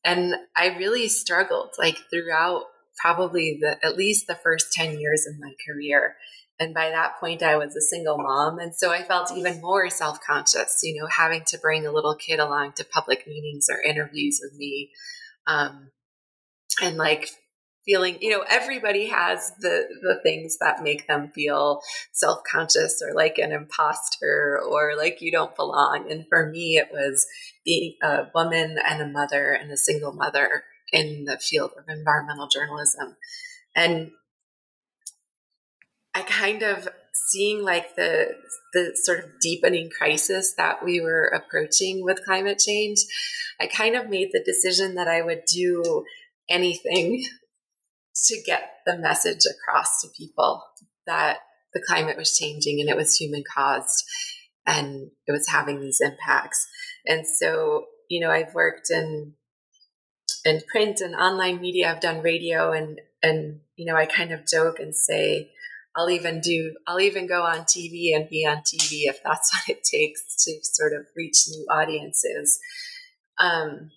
And 0.03 0.35
I 0.55 0.77
really 0.77 1.07
struggled 1.07 1.71
like 1.77 1.97
throughout 2.09 2.63
probably 2.97 3.57
the 3.61 3.77
at 3.85 3.97
least 3.97 4.27
the 4.27 4.35
first 4.35 4.73
10 4.73 4.99
years 4.99 5.25
of 5.27 5.39
my 5.39 5.53
career. 5.67 6.15
And 6.59 6.73
by 6.73 6.89
that 6.89 7.19
point, 7.19 7.43
I 7.43 7.55
was 7.55 7.75
a 7.75 7.81
single 7.81 8.17
mom. 8.17 8.57
And 8.57 8.73
so 8.73 8.91
I 8.91 9.03
felt 9.03 9.31
even 9.31 9.61
more 9.61 9.89
self 9.89 10.19
conscious, 10.21 10.79
you 10.83 10.99
know, 10.99 11.07
having 11.07 11.43
to 11.47 11.59
bring 11.59 11.85
a 11.85 11.91
little 11.91 12.15
kid 12.15 12.39
along 12.39 12.73
to 12.73 12.85
public 12.85 13.27
meetings 13.27 13.67
or 13.69 13.81
interviews 13.81 14.39
with 14.41 14.57
me. 14.57 14.91
Um, 15.45 15.91
and 16.81 16.97
like 16.97 17.29
feeling 17.87 18.17
you 18.19 18.29
know 18.29 18.43
everybody 18.49 19.07
has 19.07 19.51
the 19.61 19.85
the 20.01 20.19
things 20.21 20.57
that 20.59 20.83
make 20.83 21.07
them 21.07 21.31
feel 21.33 21.81
self-conscious 22.11 23.01
or 23.01 23.15
like 23.15 23.37
an 23.37 23.51
imposter 23.51 24.59
or 24.69 24.95
like 24.97 25.21
you 25.21 25.31
don't 25.31 25.55
belong 25.55 26.05
and 26.11 26.25
for 26.27 26.49
me 26.49 26.77
it 26.77 26.89
was 26.91 27.25
being 27.63 27.95
a 28.03 28.25
woman 28.35 28.77
and 28.85 29.01
a 29.01 29.07
mother 29.07 29.53
and 29.53 29.71
a 29.71 29.77
single 29.77 30.11
mother 30.11 30.63
in 30.91 31.25
the 31.25 31.37
field 31.37 31.71
of 31.77 31.85
environmental 31.87 32.47
journalism 32.47 33.15
and 33.75 34.11
i 36.13 36.21
kind 36.21 36.63
of 36.63 36.87
seeing 37.13 37.63
like 37.63 37.95
the 37.95 38.35
the 38.73 38.91
sort 38.95 39.19
of 39.19 39.25
deepening 39.41 39.89
crisis 39.89 40.53
that 40.55 40.83
we 40.83 41.01
were 41.01 41.25
approaching 41.25 42.03
with 42.03 42.23
climate 42.25 42.59
change 42.59 42.99
i 43.59 43.67
kind 43.67 43.95
of 43.95 44.09
made 44.09 44.29
the 44.31 44.43
decision 44.43 44.95
that 44.95 45.07
i 45.07 45.21
would 45.21 45.43
do 45.45 46.03
anything 46.49 47.23
to 48.15 48.41
get 48.45 48.71
the 48.85 48.97
message 48.97 49.41
across 49.45 50.01
to 50.01 50.07
people 50.17 50.63
that 51.05 51.37
the 51.73 51.83
climate 51.87 52.17
was 52.17 52.37
changing 52.37 52.79
and 52.79 52.89
it 52.89 52.95
was 52.95 53.15
human 53.15 53.43
caused 53.55 54.03
and 54.67 55.09
it 55.25 55.31
was 55.31 55.47
having 55.47 55.79
these 55.79 56.01
impacts. 56.01 56.67
And 57.07 57.25
so, 57.25 57.85
you 58.09 58.19
know, 58.19 58.29
I've 58.29 58.53
worked 58.53 58.91
in 58.91 59.33
in 60.47 60.61
print 60.71 61.01
and 61.01 61.15
online 61.15 61.61
media, 61.61 61.91
I've 61.91 62.01
done 62.01 62.21
radio 62.21 62.71
and 62.71 62.99
and 63.23 63.59
you 63.75 63.85
know, 63.85 63.95
I 63.95 64.05
kind 64.05 64.31
of 64.31 64.47
joke 64.47 64.79
and 64.79 64.95
say 64.95 65.51
I'll 65.95 66.09
even 66.09 66.41
do 66.41 66.75
I'll 66.87 66.99
even 66.99 67.27
go 67.27 67.43
on 67.43 67.61
TV 67.61 68.15
and 68.15 68.29
be 68.29 68.45
on 68.45 68.57
TV 68.57 69.03
if 69.05 69.21
that's 69.23 69.53
what 69.67 69.77
it 69.77 69.83
takes 69.83 70.45
to 70.45 70.59
sort 70.63 70.93
of 70.93 71.05
reach 71.15 71.45
new 71.49 71.65
audiences. 71.71 72.59
Um, 73.39 73.91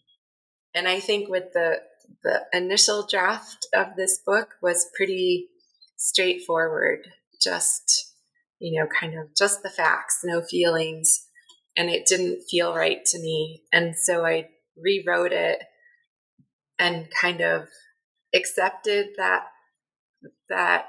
and 0.74 0.88
I 0.88 1.00
think 1.00 1.28
with 1.28 1.52
the 1.52 1.78
the 2.22 2.42
initial 2.52 3.06
draft 3.08 3.66
of 3.74 3.96
this 3.96 4.18
book 4.18 4.54
was 4.60 4.90
pretty 4.96 5.48
straightforward, 5.96 7.06
just, 7.40 8.14
you 8.58 8.78
know, 8.78 8.88
kind 8.88 9.18
of 9.18 9.34
just 9.36 9.62
the 9.62 9.70
facts, 9.70 10.20
no 10.24 10.42
feelings. 10.42 11.26
And 11.76 11.88
it 11.88 12.06
didn't 12.06 12.42
feel 12.50 12.74
right 12.74 13.04
to 13.06 13.18
me. 13.20 13.62
And 13.72 13.94
so 13.96 14.26
I 14.26 14.48
rewrote 14.76 15.32
it 15.32 15.62
and 16.80 17.06
kind 17.10 17.42
of 17.42 17.68
accepted 18.34 19.08
that 19.18 19.44
that 20.48 20.86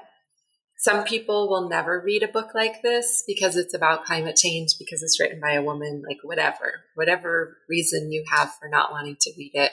some 0.78 1.04
people 1.04 1.48
will 1.48 1.68
never 1.68 2.02
read 2.04 2.24
a 2.24 2.28
book 2.28 2.54
like 2.56 2.82
this 2.82 3.22
because 3.26 3.56
it's 3.56 3.74
about 3.74 4.04
climate 4.04 4.34
change 4.34 4.70
because 4.78 5.02
it's 5.02 5.20
written 5.20 5.38
by 5.38 5.52
a 5.52 5.62
woman 5.62 6.02
like 6.08 6.18
whatever 6.24 6.80
whatever 6.96 7.58
reason 7.68 8.10
you 8.10 8.24
have 8.32 8.52
for 8.54 8.68
not 8.68 8.90
wanting 8.90 9.16
to 9.20 9.30
read 9.38 9.52
it. 9.54 9.70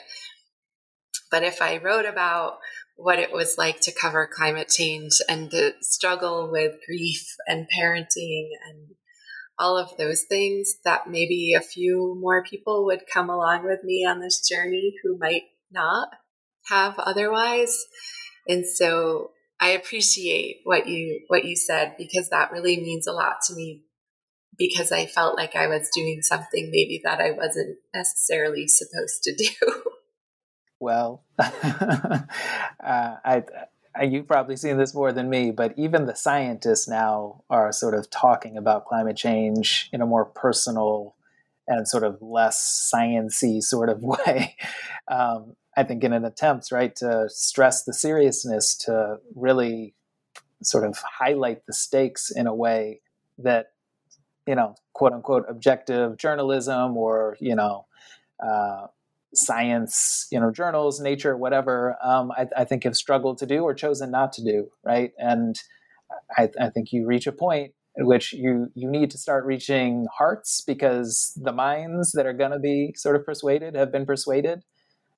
But 1.32 1.44
if 1.44 1.62
I 1.62 1.78
wrote 1.78 2.06
about 2.06 2.58
what 2.96 3.18
it 3.18 3.32
was 3.32 3.58
like 3.58 3.80
to 3.82 3.94
cover 3.94 4.30
climate 4.32 4.68
change 4.68 5.14
and 5.30 5.50
the 5.50 5.74
struggle 5.82 6.52
with 6.52 6.76
grief 6.86 7.26
and 7.48 7.68
parenting 7.76 8.50
and 8.68 8.96
all 9.58 9.78
of 9.78 9.96
those 9.98 10.24
things, 10.24 10.76
that 10.86 11.10
maybe 11.10 11.54
a 11.54 11.62
few 11.62 12.18
more 12.20 12.44
people 12.44 12.86
would 12.86 13.02
come 13.12 13.30
along 13.30 13.66
with 13.66 13.84
me 13.84 14.06
on 14.06 14.20
this 14.20 14.48
journey 14.48 14.96
who 15.04 15.18
might 15.18 15.44
not 15.72 16.10
have 16.70 16.98
otherwise. 17.00 17.86
And 18.48 18.66
so 18.66 19.32
I 19.60 19.70
appreciate 19.70 20.62
what 20.64 20.88
you 20.88 21.22
what 21.28 21.46
you 21.46 21.56
said 21.56 21.96
because 21.98 22.30
that 22.30 22.52
really 22.52 22.78
means 22.78 23.08
a 23.08 23.12
lot 23.12 23.38
to 23.48 23.56
me 23.56 23.84
because 24.58 24.92
I 24.92 25.06
felt 25.06 25.38
like 25.38 25.56
I 25.56 25.68
was 25.68 25.90
doing 25.96 26.22
something 26.22 26.70
maybe 26.72 27.02
that 27.04 27.20
I 27.20 27.32
wasn't 27.32 27.78
necessarily 27.94 28.68
supposed 28.68 29.24
to 29.24 29.36
do. 29.36 29.74
well. 30.80 31.24
uh, 31.40 32.20
I, 32.80 33.44
I, 33.96 34.04
you've 34.04 34.28
probably 34.28 34.58
seen 34.58 34.78
this 34.78 34.94
more 34.94 35.12
than 35.12 35.30
me, 35.30 35.52
but 35.52 35.74
even 35.78 36.06
the 36.06 36.16
scientists 36.16 36.88
now 36.88 37.44
are 37.50 37.72
sort 37.72 37.96
of 37.96 38.10
talking 38.10 38.58
about 38.58 38.86
climate 38.86 39.18
change 39.18 39.90
in 39.92 40.02
a 40.02 40.06
more 40.06 40.26
personal 40.26 41.16
and 41.70 41.88
sort 41.88 42.04
of 42.04 42.22
less 42.22 42.92
sciency 42.94 43.62
sort 43.62 43.90
of 43.90 44.04
way. 44.04 44.58
Um, 45.08 45.56
I 45.78 45.84
think 45.84 46.04
in 46.04 46.12
an 46.12 46.26
attempt, 46.26 46.72
right, 46.72 46.94
to 46.98 47.30
stress 47.30 47.84
the 47.84 47.94
seriousness, 47.94 48.76
to 48.80 49.18
really 49.34 49.94
sort 50.62 50.84
of 50.84 50.98
highlight 50.98 51.66
the 51.68 51.74
stakes 51.74 52.32
in 52.32 52.48
a 52.48 52.54
way 52.54 53.00
that, 53.38 53.68
you 54.46 54.56
know, 54.56 54.76
quote 54.94 55.14
unquote, 55.14 55.46
objective 55.48 56.18
journalism 56.18 56.98
or, 56.98 57.38
you 57.40 57.56
know, 57.56 57.86
uh, 58.46 58.88
science, 59.34 60.28
you 60.32 60.40
know, 60.40 60.52
journals, 60.52 61.00
nature, 61.00 61.38
whatever, 61.38 61.96
um, 62.04 62.32
I, 62.32 62.48
I, 62.58 62.66
think 62.66 62.84
have 62.84 62.96
struggled 62.96 63.38
to 63.38 63.46
do 63.46 63.62
or 63.64 63.74
chosen 63.76 64.10
not 64.10 64.34
to 64.34 64.44
do, 64.44 64.72
right? 64.84 65.12
And 65.20 65.62
I, 66.36 66.50
I 66.60 66.70
think 66.70 66.92
you 66.92 67.06
reach 67.06 67.28
a 67.28 67.32
point 67.32 67.74
in 67.74 67.79
which 68.00 68.34
you 68.34 68.72
you 68.76 68.90
need 68.90 69.12
to 69.12 69.18
start 69.18 69.46
reaching 69.46 70.08
hearts 70.18 70.62
because 70.62 71.34
the 71.36 71.52
minds 71.52 72.12
that 72.14 72.26
are 72.26 72.34
going 72.34 72.52
to 72.52 72.60
be 72.60 72.94
sort 72.96 73.16
of 73.16 73.26
persuaded 73.26 73.76
have 73.76 73.92
been 73.92 74.06
persuaded. 74.06 74.64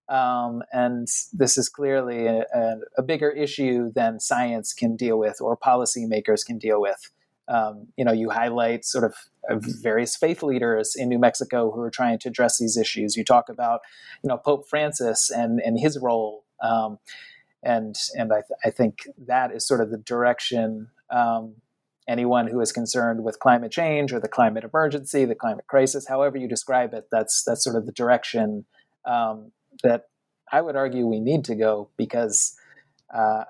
Um, 0.09 0.61
and 0.73 1.07
this 1.31 1.57
is 1.57 1.69
clearly 1.69 2.25
a, 2.25 2.45
a, 2.53 2.75
a, 2.97 3.03
bigger 3.03 3.29
issue 3.29 3.93
than 3.93 4.19
science 4.19 4.73
can 4.73 4.97
deal 4.97 5.17
with 5.17 5.39
or 5.39 5.55
policymakers 5.55 6.45
can 6.45 6.57
deal 6.57 6.81
with. 6.81 7.11
Um, 7.47 7.87
you 7.95 8.03
know, 8.03 8.11
you 8.11 8.29
highlight 8.29 8.83
sort 8.83 9.05
of 9.05 9.15
various 9.81 10.17
faith 10.17 10.43
leaders 10.43 10.95
in 10.97 11.07
New 11.07 11.19
Mexico 11.19 11.71
who 11.71 11.79
are 11.81 11.89
trying 11.89 12.19
to 12.19 12.29
address 12.29 12.57
these 12.57 12.77
issues. 12.77 13.15
You 13.15 13.23
talk 13.23 13.47
about, 13.47 13.81
you 14.23 14.27
know, 14.27 14.37
Pope 14.37 14.67
Francis 14.67 15.29
and 15.29 15.61
and 15.61 15.79
his 15.79 15.97
role, 15.97 16.43
um, 16.61 16.99
and 17.63 17.95
and 18.15 18.33
I, 18.33 18.41
th- 18.41 18.59
I 18.65 18.69
think 18.69 19.07
that 19.27 19.51
is 19.51 19.65
sort 19.65 19.81
of 19.81 19.91
the 19.91 19.97
direction. 19.97 20.89
Um, 21.09 21.55
anyone 22.07 22.47
who 22.47 22.59
is 22.61 22.71
concerned 22.71 23.23
with 23.23 23.39
climate 23.39 23.71
change 23.71 24.11
or 24.11 24.19
the 24.19 24.27
climate 24.27 24.63
emergency, 24.63 25.25
the 25.25 25.35
climate 25.35 25.67
crisis, 25.67 26.07
however 26.07 26.37
you 26.37 26.47
describe 26.47 26.93
it, 26.93 27.07
that's 27.11 27.43
that's 27.43 27.63
sort 27.63 27.75
of 27.75 27.85
the 27.85 27.91
direction 27.91 28.65
um, 29.05 29.51
that 29.83 30.05
I 30.51 30.61
would 30.61 30.75
argue 30.75 31.05
we 31.05 31.19
need 31.19 31.45
to 31.45 31.55
go 31.55 31.89
because 31.97 32.55
uh, 33.13 33.45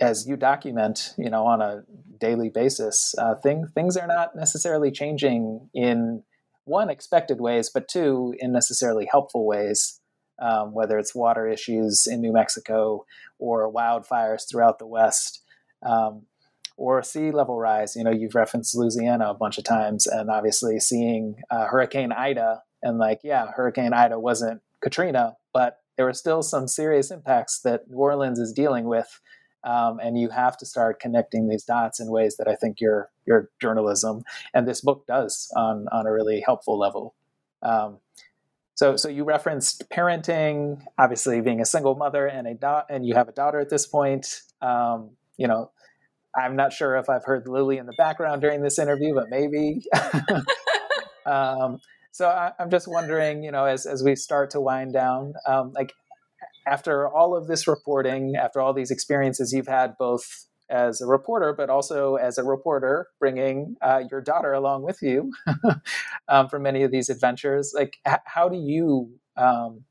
as 0.00 0.26
you 0.26 0.36
document, 0.36 1.14
you 1.16 1.30
know, 1.30 1.46
on 1.46 1.60
a 1.60 1.84
daily 2.18 2.48
basis, 2.48 3.14
uh, 3.18 3.34
thing, 3.34 3.66
things 3.74 3.96
are 3.96 4.06
not 4.06 4.34
necessarily 4.34 4.90
changing 4.90 5.68
in 5.74 6.22
one 6.64 6.90
expected 6.90 7.40
ways, 7.40 7.70
but 7.72 7.88
two 7.88 8.34
in 8.38 8.52
necessarily 8.52 9.06
helpful 9.10 9.46
ways. 9.46 9.98
Um, 10.40 10.72
whether 10.72 10.98
it's 10.98 11.14
water 11.14 11.46
issues 11.46 12.08
in 12.10 12.20
New 12.20 12.32
Mexico 12.32 13.04
or 13.38 13.72
wildfires 13.72 14.48
throughout 14.50 14.80
the 14.80 14.86
West, 14.86 15.40
um, 15.84 16.22
or 16.82 17.02
sea 17.02 17.30
level 17.30 17.58
rise. 17.58 17.94
You 17.94 18.04
know, 18.04 18.10
you've 18.10 18.34
referenced 18.34 18.74
Louisiana 18.74 19.30
a 19.30 19.34
bunch 19.34 19.58
of 19.58 19.64
times, 19.64 20.06
and 20.06 20.30
obviously 20.30 20.80
seeing 20.80 21.36
uh, 21.50 21.66
Hurricane 21.66 22.12
Ida, 22.12 22.62
and 22.82 22.98
like, 22.98 23.20
yeah, 23.22 23.46
Hurricane 23.54 23.92
Ida 23.92 24.18
wasn't 24.18 24.60
Katrina, 24.80 25.36
but 25.52 25.78
there 25.96 26.06
were 26.06 26.12
still 26.14 26.42
some 26.42 26.66
serious 26.66 27.10
impacts 27.10 27.60
that 27.60 27.88
New 27.88 27.98
Orleans 27.98 28.38
is 28.38 28.52
dealing 28.52 28.86
with 28.86 29.20
um, 29.64 30.00
and 30.02 30.18
you 30.18 30.28
have 30.30 30.56
to 30.58 30.66
start 30.66 31.00
connecting 31.00 31.48
these 31.48 31.64
dots 31.64 32.00
in 32.00 32.08
ways 32.08 32.36
that 32.36 32.48
I 32.48 32.54
think 32.54 32.80
your 32.80 33.10
your 33.26 33.50
journalism 33.60 34.24
and 34.52 34.66
this 34.66 34.80
book 34.80 35.06
does 35.06 35.52
on 35.56 35.86
on 35.92 36.06
a 36.06 36.12
really 36.12 36.40
helpful 36.40 36.78
level. 36.78 37.14
Um, 37.62 37.98
so 38.74 38.96
so 38.96 39.08
you 39.08 39.24
referenced 39.24 39.88
parenting, 39.90 40.82
obviously 40.98 41.40
being 41.40 41.60
a 41.60 41.66
single 41.66 41.94
mother 41.94 42.26
and 42.26 42.46
a 42.46 42.54
da- 42.54 42.84
and 42.90 43.06
you 43.06 43.14
have 43.14 43.28
a 43.28 43.32
daughter 43.32 43.60
at 43.60 43.70
this 43.70 43.86
point. 43.86 44.42
Um, 44.60 45.10
you 45.36 45.46
know, 45.46 45.70
I'm 46.34 46.56
not 46.56 46.72
sure 46.72 46.96
if 46.96 47.10
I've 47.10 47.24
heard 47.24 47.46
Lily 47.46 47.78
in 47.78 47.86
the 47.86 47.92
background 47.92 48.40
during 48.40 48.62
this 48.62 48.78
interview, 48.78 49.14
but 49.14 49.28
maybe. 49.30 49.82
Um, 51.26 51.78
so 52.10 52.28
I, 52.28 52.52
am 52.58 52.70
just 52.70 52.88
wondering, 52.88 53.42
you 53.42 53.50
know, 53.50 53.64
as 53.64 53.86
as 53.86 54.02
we 54.02 54.16
start 54.16 54.50
to 54.50 54.60
wind 54.60 54.92
down, 54.92 55.34
um, 55.46 55.72
like 55.74 55.92
after 56.66 57.08
all 57.08 57.36
of 57.36 57.46
this 57.46 57.66
reporting, 57.66 58.36
after 58.36 58.60
all 58.60 58.72
these 58.72 58.90
experiences 58.90 59.52
you've 59.52 59.68
had 59.68 59.96
both 59.98 60.46
as 60.70 61.00
a 61.00 61.06
reporter, 61.06 61.52
but 61.52 61.68
also 61.68 62.16
as 62.16 62.38
a 62.38 62.44
reporter, 62.44 63.08
bringing 63.18 63.76
uh, 63.82 64.02
your 64.10 64.20
daughter 64.20 64.52
along 64.52 64.82
with 64.82 64.98
you 65.02 65.32
um, 66.28 66.48
for 66.48 66.58
many 66.58 66.82
of 66.82 66.90
these 66.90 67.08
adventures. 67.08 67.72
Like, 67.74 67.98
h- 68.06 68.20
how 68.24 68.48
do 68.48 68.56
you 68.56 69.10
um, 69.36 69.84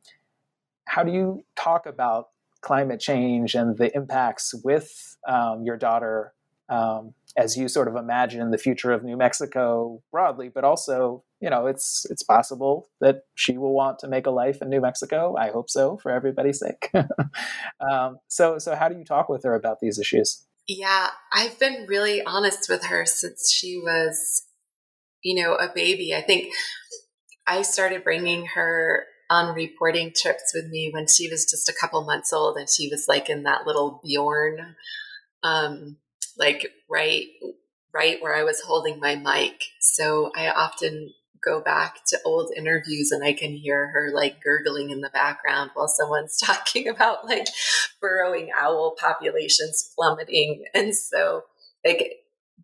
how 0.85 1.03
do 1.03 1.11
you 1.11 1.43
talk 1.55 1.85
about 1.85 2.27
climate 2.61 2.99
change 2.99 3.55
and 3.55 3.77
the 3.77 3.95
impacts 3.95 4.53
with 4.63 5.17
um, 5.27 5.63
your 5.63 5.77
daughter 5.77 6.33
um, 6.69 7.13
as 7.37 7.57
you 7.57 7.67
sort 7.67 7.89
of 7.89 7.95
imagine 7.95 8.49
the 8.51 8.57
future 8.57 8.91
of 8.91 9.03
New 9.03 9.17
Mexico 9.17 10.01
broadly, 10.11 10.49
but 10.49 10.63
also, 10.63 11.23
you 11.41 11.49
know, 11.49 11.67
it's 11.67 12.05
it's 12.09 12.23
possible 12.23 12.89
that 13.01 13.23
she 13.35 13.57
will 13.57 13.73
want 13.73 13.99
to 13.99 14.07
make 14.07 14.25
a 14.25 14.31
life 14.31 14.61
in 14.61 14.69
New 14.69 14.79
Mexico. 14.79 15.35
I 15.37 15.51
hope 15.51 15.69
so, 15.69 15.97
for 15.97 16.11
everybody's 16.11 16.59
sake. 16.59 16.89
um, 17.91 18.19
so, 18.27 18.57
so 18.57 18.75
how 18.75 18.87
do 18.87 18.97
you 18.97 19.03
talk 19.03 19.27
with 19.27 19.43
her 19.43 19.53
about 19.53 19.79
these 19.81 19.99
issues? 19.99 20.45
Yeah, 20.67 21.09
I've 21.33 21.59
been 21.59 21.85
really 21.87 22.23
honest 22.23 22.69
with 22.69 22.85
her 22.85 23.05
since 23.05 23.51
she 23.51 23.77
was, 23.77 24.43
you 25.21 25.41
know, 25.43 25.55
a 25.55 25.69
baby. 25.73 26.13
I 26.15 26.21
think 26.21 26.53
I 27.45 27.63
started 27.63 28.03
bringing 28.03 28.45
her 28.55 29.05
on 29.31 29.55
reporting 29.55 30.11
trips 30.15 30.51
with 30.53 30.67
me 30.67 30.91
when 30.93 31.07
she 31.07 31.27
was 31.27 31.45
just 31.45 31.69
a 31.69 31.73
couple 31.79 32.03
months 32.03 32.31
old, 32.31 32.57
and 32.57 32.69
she 32.69 32.89
was 32.89 33.05
like 33.07 33.29
in 33.29 33.43
that 33.43 33.65
little 33.65 33.99
Bjorn. 34.03 34.75
Um, 35.41 35.97
like 36.37 36.71
right 36.89 37.27
right 37.93 38.21
where 38.21 38.35
I 38.35 38.43
was 38.43 38.61
holding 38.61 38.99
my 38.99 39.15
mic. 39.15 39.63
So 39.79 40.31
I 40.35 40.49
often 40.49 41.13
go 41.43 41.59
back 41.59 41.97
to 42.07 42.19
old 42.23 42.51
interviews 42.55 43.11
and 43.11 43.23
I 43.23 43.33
can 43.33 43.51
hear 43.51 43.87
her 43.87 44.11
like 44.13 44.43
gurgling 44.43 44.91
in 44.91 45.01
the 45.01 45.09
background 45.09 45.71
while 45.73 45.87
someone's 45.87 46.37
talking 46.43 46.87
about 46.87 47.25
like 47.25 47.47
burrowing 47.99 48.49
owl 48.57 48.95
populations 48.99 49.91
plummeting. 49.95 50.65
And 50.73 50.95
so 50.95 51.43
like 51.85 52.17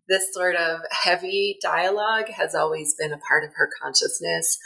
this 0.08 0.32
sort 0.32 0.56
of 0.56 0.80
heavy 0.90 1.58
dialogue 1.60 2.28
has 2.28 2.54
always 2.54 2.94
been 2.98 3.12
a 3.12 3.18
part 3.18 3.44
of 3.44 3.50
her 3.56 3.68
consciousness. 3.82 4.58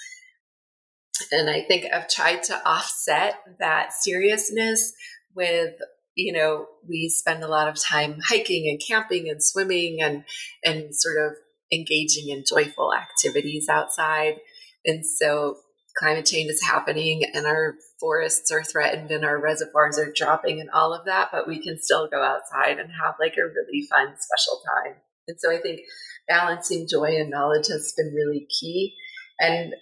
And 1.31 1.49
I 1.49 1.63
think 1.63 1.87
I've 1.93 2.09
tried 2.09 2.43
to 2.45 2.69
offset 2.69 3.35
that 3.59 3.93
seriousness 3.93 4.93
with 5.35 5.75
you 6.15 6.33
know, 6.33 6.67
we 6.87 7.09
spend 7.09 7.43
a 7.43 7.49
lot 7.49 7.69
of 7.69 7.81
time 7.81 8.19
hiking 8.23 8.69
and 8.69 8.81
camping 8.87 9.31
and 9.31 9.43
swimming 9.43 10.03
and 10.03 10.25
and 10.65 10.95
sort 10.95 11.17
of 11.19 11.37
engaging 11.73 12.29
in 12.29 12.45
joyful 12.47 12.93
activities 12.93 13.69
outside. 13.69 14.37
And 14.85 15.05
so 15.07 15.57
climate 15.97 16.27
change 16.27 16.51
is 16.51 16.63
happening 16.63 17.23
and 17.35 17.47
our 17.47 17.75
forests 17.99 18.51
are 18.51 18.63
threatened 18.63 19.11
and 19.11 19.25
our 19.25 19.41
reservoirs 19.41 19.99
are 19.99 20.13
dropping 20.15 20.61
and 20.61 20.71
all 20.71 20.93
of 20.93 21.07
that, 21.07 21.29
but 21.33 21.49
we 21.49 21.63
can 21.63 21.81
still 21.81 22.09
go 22.09 22.23
outside 22.23 22.79
and 22.79 22.91
have 23.03 23.15
like 23.21 23.35
a 23.39 23.47
really 23.47 23.87
fun, 23.91 24.15
special 24.19 24.61
time. 24.77 24.97
And 25.29 25.39
so 25.39 25.51
I 25.51 25.59
think 25.59 25.81
balancing 26.29 26.89
joy 26.91 27.17
and 27.17 27.31
knowledge 27.31 27.69
has 27.69 27.95
been 27.97 28.13
really 28.15 28.47
key. 28.61 28.95
And, 29.41 29.75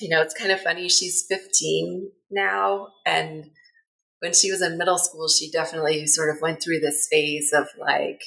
you 0.00 0.08
know, 0.08 0.22
it's 0.22 0.34
kind 0.34 0.50
of 0.50 0.60
funny. 0.60 0.88
She's 0.88 1.24
15 1.28 2.10
now 2.30 2.88
and 3.06 3.50
when 4.20 4.34
she 4.34 4.50
was 4.50 4.62
in 4.62 4.78
middle 4.78 4.98
school, 4.98 5.28
she 5.28 5.50
definitely 5.50 6.06
sort 6.06 6.34
of 6.34 6.42
went 6.42 6.62
through 6.62 6.80
this 6.80 7.08
phase 7.10 7.52
of 7.54 7.68
like, 7.78 8.20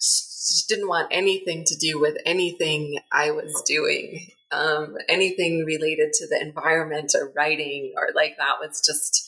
she 0.00 0.64
didn't 0.68 0.88
want 0.88 1.08
anything 1.10 1.64
to 1.66 1.76
do 1.76 2.00
with 2.00 2.16
anything 2.26 2.98
I 3.12 3.30
was 3.30 3.62
doing. 3.66 4.26
Um, 4.50 4.96
anything 5.08 5.64
related 5.64 6.12
to 6.14 6.26
the 6.28 6.38
environment 6.40 7.12
or 7.14 7.32
writing 7.34 7.94
or 7.96 8.08
like 8.14 8.36
that 8.36 8.56
was 8.60 8.82
just 8.84 9.24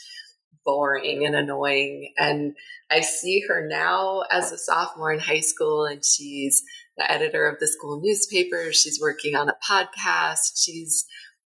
boring 0.64 1.24
and 1.24 1.35
annoying. 1.35 2.12
And 2.18 2.55
I 2.91 3.01
see 3.01 3.43
her 3.49 3.66
now 3.66 4.24
as 4.30 4.53
a 4.53 4.59
sophomore 4.59 5.12
in 5.12 5.20
high 5.20 5.41
school, 5.41 5.85
and 5.85 6.05
she's 6.05 6.62
the 6.97 7.11
editor 7.11 7.49
of 7.49 7.59
the 7.61 7.66
school 7.66 8.01
newspaper. 8.03 8.72
She's 8.72 9.01
working 9.01 9.34
on 9.34 9.49
a 9.49 9.57
podcast. 9.68 10.53
She's, 10.57 11.07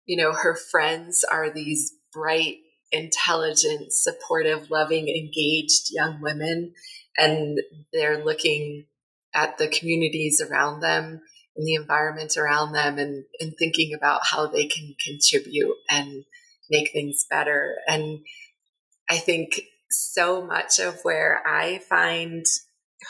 you 0.06 0.18
know, 0.18 0.34
her 0.34 0.56
friends 0.56 1.24
are 1.24 1.50
these 1.50 1.94
bright 2.14 2.58
intelligent, 2.92 3.92
supportive, 3.92 4.70
loving, 4.70 5.10
engaged 5.10 5.92
young 5.92 6.22
women. 6.22 6.74
And 7.18 7.60
they're 7.94 8.24
looking 8.24 8.86
at 9.34 9.58
the 9.58 9.68
communities 9.68 10.42
around 10.42 10.80
them 10.80 11.22
and 11.56 11.68
the 11.68 11.76
environment 11.76 12.38
around 12.38 12.74
them 12.74 12.98
and, 12.98 13.26
and 13.40 13.54
thinking 13.58 13.94
about 13.94 14.22
how 14.24 14.48
they 14.48 14.66
can 14.66 14.96
contribute 15.06 15.76
and 15.90 16.24
make 16.70 16.92
things 16.92 17.26
better. 17.30 17.76
And 17.88 18.20
I 19.10 19.18
think 19.18 19.62
so 19.90 20.46
much 20.46 20.80
of 20.80 21.00
where 21.04 21.42
I 21.46 21.80
find 21.80 22.46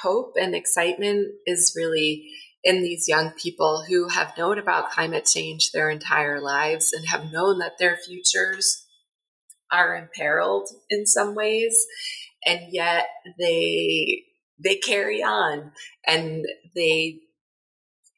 hope 0.01 0.33
and 0.39 0.55
excitement 0.55 1.33
is 1.45 1.73
really 1.75 2.29
in 2.63 2.81
these 2.81 3.07
young 3.07 3.31
people 3.31 3.85
who 3.87 4.07
have 4.09 4.37
known 4.37 4.57
about 4.57 4.89
climate 4.89 5.25
change 5.25 5.71
their 5.71 5.89
entire 5.89 6.41
lives 6.41 6.91
and 6.91 7.07
have 7.07 7.31
known 7.31 7.59
that 7.59 7.77
their 7.77 7.97
futures 7.97 8.85
are 9.71 9.95
imperiled 9.95 10.69
in 10.89 11.05
some 11.05 11.35
ways 11.35 11.85
and 12.45 12.61
yet 12.71 13.07
they 13.39 14.23
they 14.63 14.75
carry 14.75 15.21
on 15.21 15.71
and 16.07 16.45
they 16.75 17.19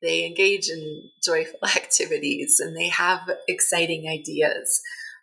they 0.02 0.26
engage 0.26 0.70
in 0.70 1.10
joyful 1.24 1.60
activities 1.76 2.60
and 2.60 2.78
they 2.78 2.90
have 2.90 3.22
exciting 3.48 4.08
ideas 4.08 4.82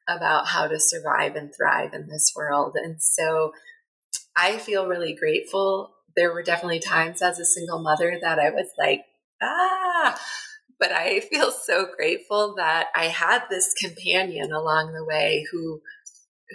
about 0.08 0.48
how 0.48 0.66
to 0.66 0.78
survive 0.80 1.34
and 1.36 1.52
thrive 1.54 1.94
in 1.94 2.08
this 2.08 2.32
world. 2.36 2.76
And 2.76 3.00
so 3.00 3.52
i 4.36 4.58
feel 4.58 4.86
really 4.86 5.14
grateful 5.14 5.93
there 6.16 6.32
were 6.32 6.42
definitely 6.42 6.80
times 6.80 7.22
as 7.22 7.38
a 7.38 7.44
single 7.44 7.82
mother 7.82 8.18
that 8.20 8.38
i 8.38 8.50
was 8.50 8.68
like 8.78 9.02
ah 9.42 10.18
but 10.78 10.92
i 10.92 11.20
feel 11.30 11.50
so 11.50 11.86
grateful 11.96 12.54
that 12.56 12.88
i 12.94 13.06
had 13.06 13.42
this 13.50 13.72
companion 13.74 14.52
along 14.52 14.92
the 14.92 15.04
way 15.04 15.44
who 15.50 15.80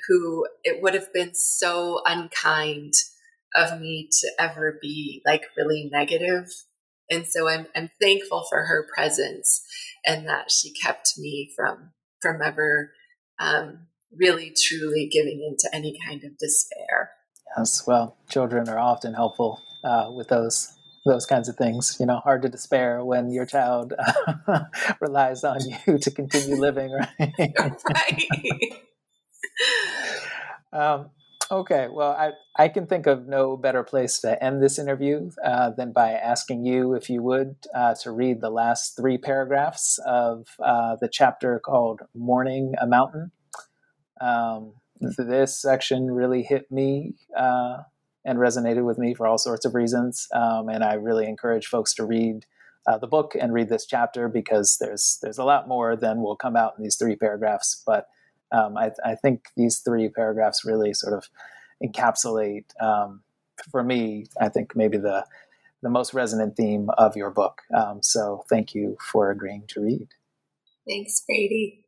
who 0.08 0.46
it 0.64 0.82
would 0.82 0.94
have 0.94 1.12
been 1.14 1.34
so 1.34 2.02
unkind 2.06 2.94
of 3.56 3.80
me 3.80 4.10
to 4.22 4.32
ever 4.40 4.78
be 4.82 5.22
like 5.26 5.44
really 5.58 5.90
negative. 5.92 6.46
And 7.10 7.26
so 7.26 7.48
I'm 7.48 7.68
I'm 7.76 7.90
thankful 8.02 8.46
for 8.50 8.66
her 8.66 8.88
presence 8.94 9.64
and 10.06 10.28
that 10.28 10.52
she 10.52 10.72
kept 10.74 11.14
me 11.18 11.52
from 11.56 11.92
from 12.22 12.42
ever 12.42 12.92
um, 13.40 13.88
really 14.16 14.54
truly 14.56 15.10
giving 15.12 15.42
into 15.48 15.74
any 15.76 15.98
kind 16.06 16.24
of 16.24 16.38
despair. 16.38 17.12
Yes, 17.58 17.86
well, 17.88 18.16
children 18.30 18.70
are 18.70 18.80
often 18.80 19.14
helpful 19.14 19.62
uh, 19.84 20.12
with 20.16 20.28
those 20.28 20.76
those 21.06 21.26
kinds 21.26 21.50
of 21.50 21.56
things. 21.56 21.98
You 22.00 22.06
know, 22.06 22.18
hard 22.18 22.42
to 22.44 22.50
despair 22.50 23.04
when 23.04 23.32
your 23.32 23.46
child 23.46 23.94
uh, 24.48 24.60
relies 25.02 25.44
on 25.44 25.60
you 25.88 25.98
to 25.98 26.12
continue 26.12 26.56
living, 26.56 26.92
right? 27.20 27.54
right. 27.90 28.28
um, 30.74 31.10
okay, 31.52 31.88
well, 31.92 32.12
I, 32.12 32.32
I 32.58 32.68
can 32.70 32.86
think 32.86 33.08
of 33.08 33.28
no 33.28 33.58
better 33.58 33.84
place 33.84 34.20
to 34.20 34.42
end 34.44 34.62
this 34.62 34.78
interview 34.78 35.32
uh, 35.44 35.72
than 35.72 35.92
by 35.92 36.12
asking 36.12 36.66
you, 36.66 36.94
if 36.94 37.10
you 37.10 37.22
would, 37.24 37.56
uh, 37.74 37.96
to 38.04 38.12
read 38.12 38.42
the 38.42 38.50
last 38.50 38.96
three 38.96 39.18
paragraphs 39.18 40.00
of 40.06 40.48
uh, 40.64 40.96
the 41.00 41.10
chapter 41.10 41.60
called 41.60 42.02
Mourning 42.14 42.76
a 42.80 42.88
Mountain. 42.88 43.32
Um, 44.22 44.74
this 45.00 45.60
section 45.60 46.12
really 46.12 46.44
hit 46.44 46.72
me 46.72 47.16
uh, 47.38 47.78
and 48.26 48.38
resonated 48.38 48.86
with 48.86 48.98
me 48.98 49.14
for 49.14 49.28
all 49.28 49.38
sorts 49.38 49.66
of 49.66 49.76
reasons. 49.76 50.28
Um, 50.34 50.70
and 50.70 50.84
I 50.84 50.94
really 50.94 51.26
encourage 51.26 51.68
folks 51.68 51.94
to 51.96 52.06
read 52.06 52.46
uh, 52.88 52.98
the 52.98 53.08
book 53.08 53.36
and 53.40 53.54
read 53.54 53.70
this 53.70 53.86
chapter 53.86 54.28
because 54.28 54.78
there's 54.80 55.20
there's 55.22 55.38
a 55.38 55.44
lot 55.44 55.68
more 55.68 55.96
than 55.96 56.22
will 56.22 56.36
come 56.36 56.56
out 56.56 56.74
in 56.78 56.84
these 56.84 56.96
three 56.96 57.16
paragraphs. 57.16 57.84
But 57.86 58.08
um, 58.52 58.78
I, 58.78 58.92
I, 59.06 59.16
think 59.16 59.46
these 59.56 59.80
three 59.80 60.10
paragraphs 60.10 60.66
really 60.66 60.94
sort 60.94 61.14
of 61.14 61.30
encapsulate, 61.84 62.66
um, 62.82 63.22
for 63.70 63.84
me, 63.84 64.26
I 64.42 64.50
think 64.50 64.76
maybe 64.76 64.98
the 64.98 65.26
the 65.82 65.90
most 65.90 66.14
resonant 66.14 66.58
theme 66.58 66.90
of 66.98 67.16
your 67.16 67.30
book. 67.30 67.62
Um, 67.74 68.00
so 68.02 68.44
thank 68.50 68.74
you 68.74 68.98
for 69.12 69.30
agreeing 69.32 69.64
to 69.70 69.82
read. 69.82 70.08
Thanks, 70.88 71.24
Brady. 71.28 71.86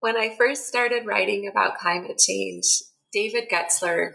When 0.00 0.16
I 0.16 0.34
first 0.34 0.66
started 0.66 1.04
writing 1.04 1.46
about 1.46 1.76
climate 1.76 2.16
change, 2.16 2.64
David 3.12 3.50
Gutzler, 3.52 4.14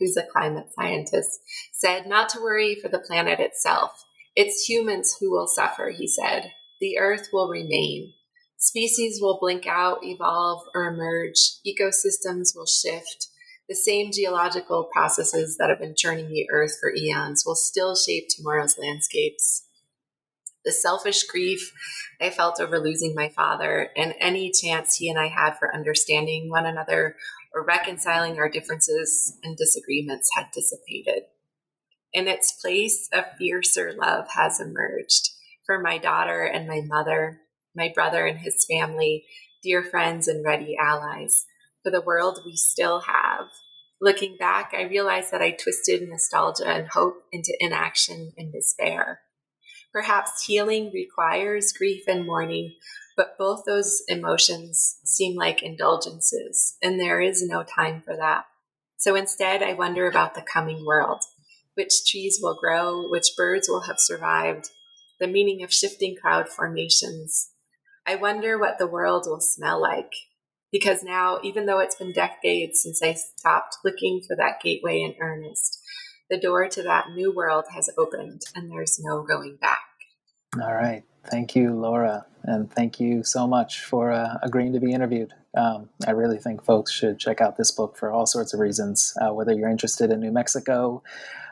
who's 0.00 0.16
a 0.16 0.22
climate 0.22 0.68
scientist, 0.74 1.40
said 1.70 2.06
not 2.06 2.30
to 2.30 2.40
worry 2.40 2.78
for 2.80 2.88
the 2.88 2.98
planet 2.98 3.38
itself. 3.38 3.90
It's 4.34 4.66
humans 4.66 5.18
who 5.20 5.30
will 5.30 5.46
suffer, 5.46 5.90
he 5.90 6.08
said. 6.08 6.52
The 6.80 6.98
earth 6.98 7.28
will 7.30 7.50
remain. 7.50 8.14
Species 8.56 9.18
will 9.20 9.38
blink 9.38 9.66
out, 9.66 9.98
evolve, 10.02 10.62
or 10.74 10.86
emerge. 10.86 11.58
Ecosystems 11.66 12.56
will 12.56 12.66
shift. 12.66 13.28
The 13.68 13.76
same 13.76 14.10
geological 14.10 14.88
processes 14.90 15.58
that 15.58 15.68
have 15.68 15.78
been 15.78 15.94
churning 15.94 16.30
the 16.30 16.48
earth 16.50 16.78
for 16.80 16.90
eons 16.94 17.44
will 17.44 17.54
still 17.54 17.94
shape 17.94 18.28
tomorrow's 18.30 18.78
landscapes. 18.78 19.67
The 20.64 20.72
selfish 20.72 21.24
grief 21.24 21.72
I 22.20 22.30
felt 22.30 22.60
over 22.60 22.78
losing 22.78 23.14
my 23.14 23.28
father 23.28 23.90
and 23.96 24.14
any 24.20 24.50
chance 24.50 24.96
he 24.96 25.08
and 25.08 25.18
I 25.18 25.28
had 25.28 25.54
for 25.58 25.74
understanding 25.74 26.50
one 26.50 26.66
another 26.66 27.16
or 27.54 27.64
reconciling 27.64 28.38
our 28.38 28.48
differences 28.48 29.38
and 29.42 29.56
disagreements 29.56 30.30
had 30.34 30.46
dissipated. 30.52 31.24
In 32.12 32.26
its 32.26 32.52
place, 32.52 33.08
a 33.12 33.24
fiercer 33.38 33.92
love 33.96 34.26
has 34.34 34.60
emerged 34.60 35.30
for 35.64 35.80
my 35.80 35.98
daughter 35.98 36.42
and 36.42 36.66
my 36.66 36.80
mother, 36.84 37.40
my 37.74 37.92
brother 37.94 38.26
and 38.26 38.38
his 38.38 38.66
family, 38.68 39.24
dear 39.62 39.82
friends 39.82 40.26
and 40.26 40.44
ready 40.44 40.76
allies, 40.80 41.44
for 41.82 41.90
the 41.90 42.00
world 42.00 42.40
we 42.44 42.56
still 42.56 43.00
have, 43.00 43.46
Looking 44.00 44.36
back, 44.38 44.74
I 44.76 44.82
realized 44.82 45.32
that 45.32 45.42
I 45.42 45.50
twisted 45.50 46.08
nostalgia 46.08 46.68
and 46.68 46.88
hope 46.88 47.24
into 47.32 47.56
inaction 47.58 48.32
and 48.36 48.52
despair. 48.52 49.20
Perhaps 49.98 50.44
healing 50.44 50.92
requires 50.94 51.72
grief 51.72 52.04
and 52.06 52.24
mourning, 52.24 52.76
but 53.16 53.36
both 53.36 53.64
those 53.66 54.00
emotions 54.06 55.00
seem 55.02 55.34
like 55.34 55.60
indulgences, 55.60 56.76
and 56.80 57.00
there 57.00 57.20
is 57.20 57.44
no 57.44 57.64
time 57.64 58.00
for 58.06 58.16
that. 58.16 58.44
So 58.96 59.16
instead, 59.16 59.60
I 59.60 59.72
wonder 59.72 60.06
about 60.06 60.36
the 60.36 60.42
coming 60.42 60.86
world 60.86 61.24
which 61.74 62.08
trees 62.08 62.38
will 62.40 62.54
grow, 62.54 63.08
which 63.08 63.34
birds 63.36 63.68
will 63.68 63.88
have 63.88 63.98
survived, 63.98 64.70
the 65.18 65.26
meaning 65.26 65.64
of 65.64 65.74
shifting 65.74 66.14
cloud 66.16 66.48
formations. 66.48 67.50
I 68.06 68.14
wonder 68.14 68.56
what 68.56 68.78
the 68.78 68.86
world 68.86 69.24
will 69.26 69.40
smell 69.40 69.82
like. 69.82 70.12
Because 70.70 71.02
now, 71.02 71.40
even 71.42 71.66
though 71.66 71.80
it's 71.80 71.96
been 71.96 72.12
decades 72.12 72.84
since 72.84 73.02
I 73.02 73.14
stopped 73.14 73.78
looking 73.84 74.22
for 74.24 74.36
that 74.36 74.60
gateway 74.62 75.00
in 75.00 75.16
earnest, 75.20 75.80
the 76.30 76.38
door 76.38 76.68
to 76.68 76.82
that 76.84 77.10
new 77.16 77.34
world 77.34 77.64
has 77.74 77.90
opened 77.98 78.42
and 78.54 78.70
there's 78.70 79.00
no 79.02 79.24
going 79.24 79.56
back. 79.60 79.87
All 80.60 80.74
right. 80.74 81.04
Thank 81.30 81.54
you, 81.54 81.74
Laura. 81.74 82.26
And 82.42 82.72
thank 82.72 82.98
you 82.98 83.22
so 83.22 83.46
much 83.46 83.84
for 83.84 84.10
uh, 84.10 84.38
agreeing 84.42 84.72
to 84.72 84.80
be 84.80 84.92
interviewed. 84.92 85.32
Um, 85.56 85.88
I 86.06 86.12
really 86.12 86.38
think 86.38 86.64
folks 86.64 86.92
should 86.92 87.18
check 87.18 87.40
out 87.40 87.56
this 87.56 87.70
book 87.70 87.96
for 87.96 88.10
all 88.10 88.26
sorts 88.26 88.54
of 88.54 88.60
reasons, 88.60 89.12
uh, 89.20 89.32
whether 89.32 89.52
you're 89.52 89.68
interested 89.68 90.10
in 90.10 90.20
New 90.20 90.32
Mexico, 90.32 91.02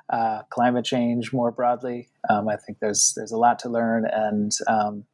uh, 0.09 0.42
climate 0.50 0.84
change 0.84 1.32
more 1.32 1.50
broadly. 1.50 2.09
Um, 2.28 2.48
I 2.48 2.57
think 2.57 2.78
there's 2.78 3.12
there's 3.16 3.32
a 3.32 3.36
lot 3.36 3.59
to 3.61 3.68
learn, 3.68 4.07
and 4.07 4.52
um, 4.66 5.04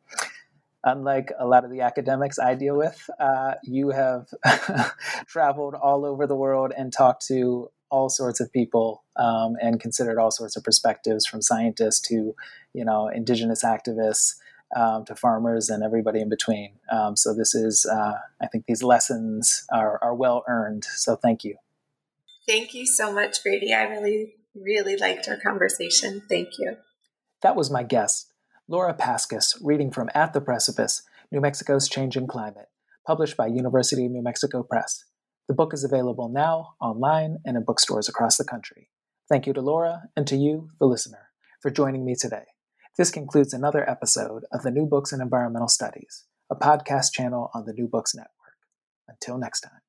unlike 0.84 1.32
a 1.38 1.46
lot 1.46 1.64
of 1.64 1.70
the 1.70 1.80
academics 1.80 2.38
I 2.38 2.54
deal 2.54 2.76
with, 2.76 3.10
uh, 3.18 3.54
you 3.64 3.90
have 3.90 4.28
traveled 5.26 5.74
all 5.74 6.04
over 6.04 6.26
the 6.26 6.36
world 6.36 6.72
and 6.76 6.92
talked 6.92 7.26
to 7.26 7.70
all 7.90 8.08
sorts 8.08 8.40
of 8.40 8.50
people 8.52 9.04
um, 9.16 9.56
and 9.60 9.78
considered 9.78 10.18
all 10.18 10.30
sorts 10.30 10.56
of 10.56 10.64
perspectives, 10.64 11.26
from 11.26 11.42
scientists 11.42 12.00
to 12.08 12.34
you 12.74 12.84
know 12.84 13.08
indigenous 13.08 13.64
activists. 13.64 14.34
Um, 14.74 15.04
to 15.04 15.14
farmers 15.14 15.68
and 15.68 15.82
everybody 15.82 16.22
in 16.22 16.30
between. 16.30 16.78
Um, 16.90 17.14
so 17.14 17.34
this 17.34 17.54
is, 17.54 17.84
uh, 17.84 18.14
I 18.40 18.46
think, 18.46 18.64
these 18.66 18.82
lessons 18.82 19.66
are, 19.70 20.02
are 20.02 20.14
well 20.14 20.44
earned. 20.48 20.84
So 20.84 21.14
thank 21.14 21.44
you. 21.44 21.56
Thank 22.48 22.72
you 22.72 22.86
so 22.86 23.12
much, 23.12 23.42
Brady. 23.42 23.74
I 23.74 23.82
really 23.82 24.32
Really 24.54 24.96
liked 24.96 25.28
our 25.28 25.38
conversation. 25.38 26.22
Thank 26.28 26.58
you. 26.58 26.76
That 27.40 27.56
was 27.56 27.70
my 27.70 27.82
guest, 27.82 28.32
Laura 28.68 28.92
Paskus, 28.92 29.56
reading 29.62 29.90
from 29.90 30.10
At 30.14 30.34
the 30.34 30.42
Precipice 30.42 31.02
New 31.30 31.40
Mexico's 31.40 31.88
Changing 31.88 32.26
Climate, 32.26 32.68
published 33.06 33.36
by 33.36 33.46
University 33.46 34.04
of 34.04 34.12
New 34.12 34.22
Mexico 34.22 34.62
Press. 34.62 35.04
The 35.48 35.54
book 35.54 35.72
is 35.72 35.84
available 35.84 36.28
now, 36.28 36.74
online, 36.80 37.38
and 37.46 37.56
in 37.56 37.64
bookstores 37.64 38.10
across 38.10 38.36
the 38.36 38.44
country. 38.44 38.90
Thank 39.26 39.46
you 39.46 39.54
to 39.54 39.62
Laura 39.62 40.02
and 40.14 40.26
to 40.26 40.36
you, 40.36 40.68
the 40.78 40.86
listener, 40.86 41.30
for 41.62 41.70
joining 41.70 42.04
me 42.04 42.14
today. 42.14 42.51
This 42.98 43.10
concludes 43.10 43.54
another 43.54 43.88
episode 43.88 44.44
of 44.52 44.62
the 44.62 44.70
New 44.70 44.84
Books 44.84 45.14
in 45.14 45.22
Environmental 45.22 45.68
Studies, 45.68 46.26
a 46.50 46.54
podcast 46.54 47.12
channel 47.12 47.50
on 47.54 47.64
the 47.64 47.72
New 47.72 47.88
Books 47.88 48.14
Network. 48.14 48.28
Until 49.08 49.38
next 49.38 49.60
time. 49.62 49.80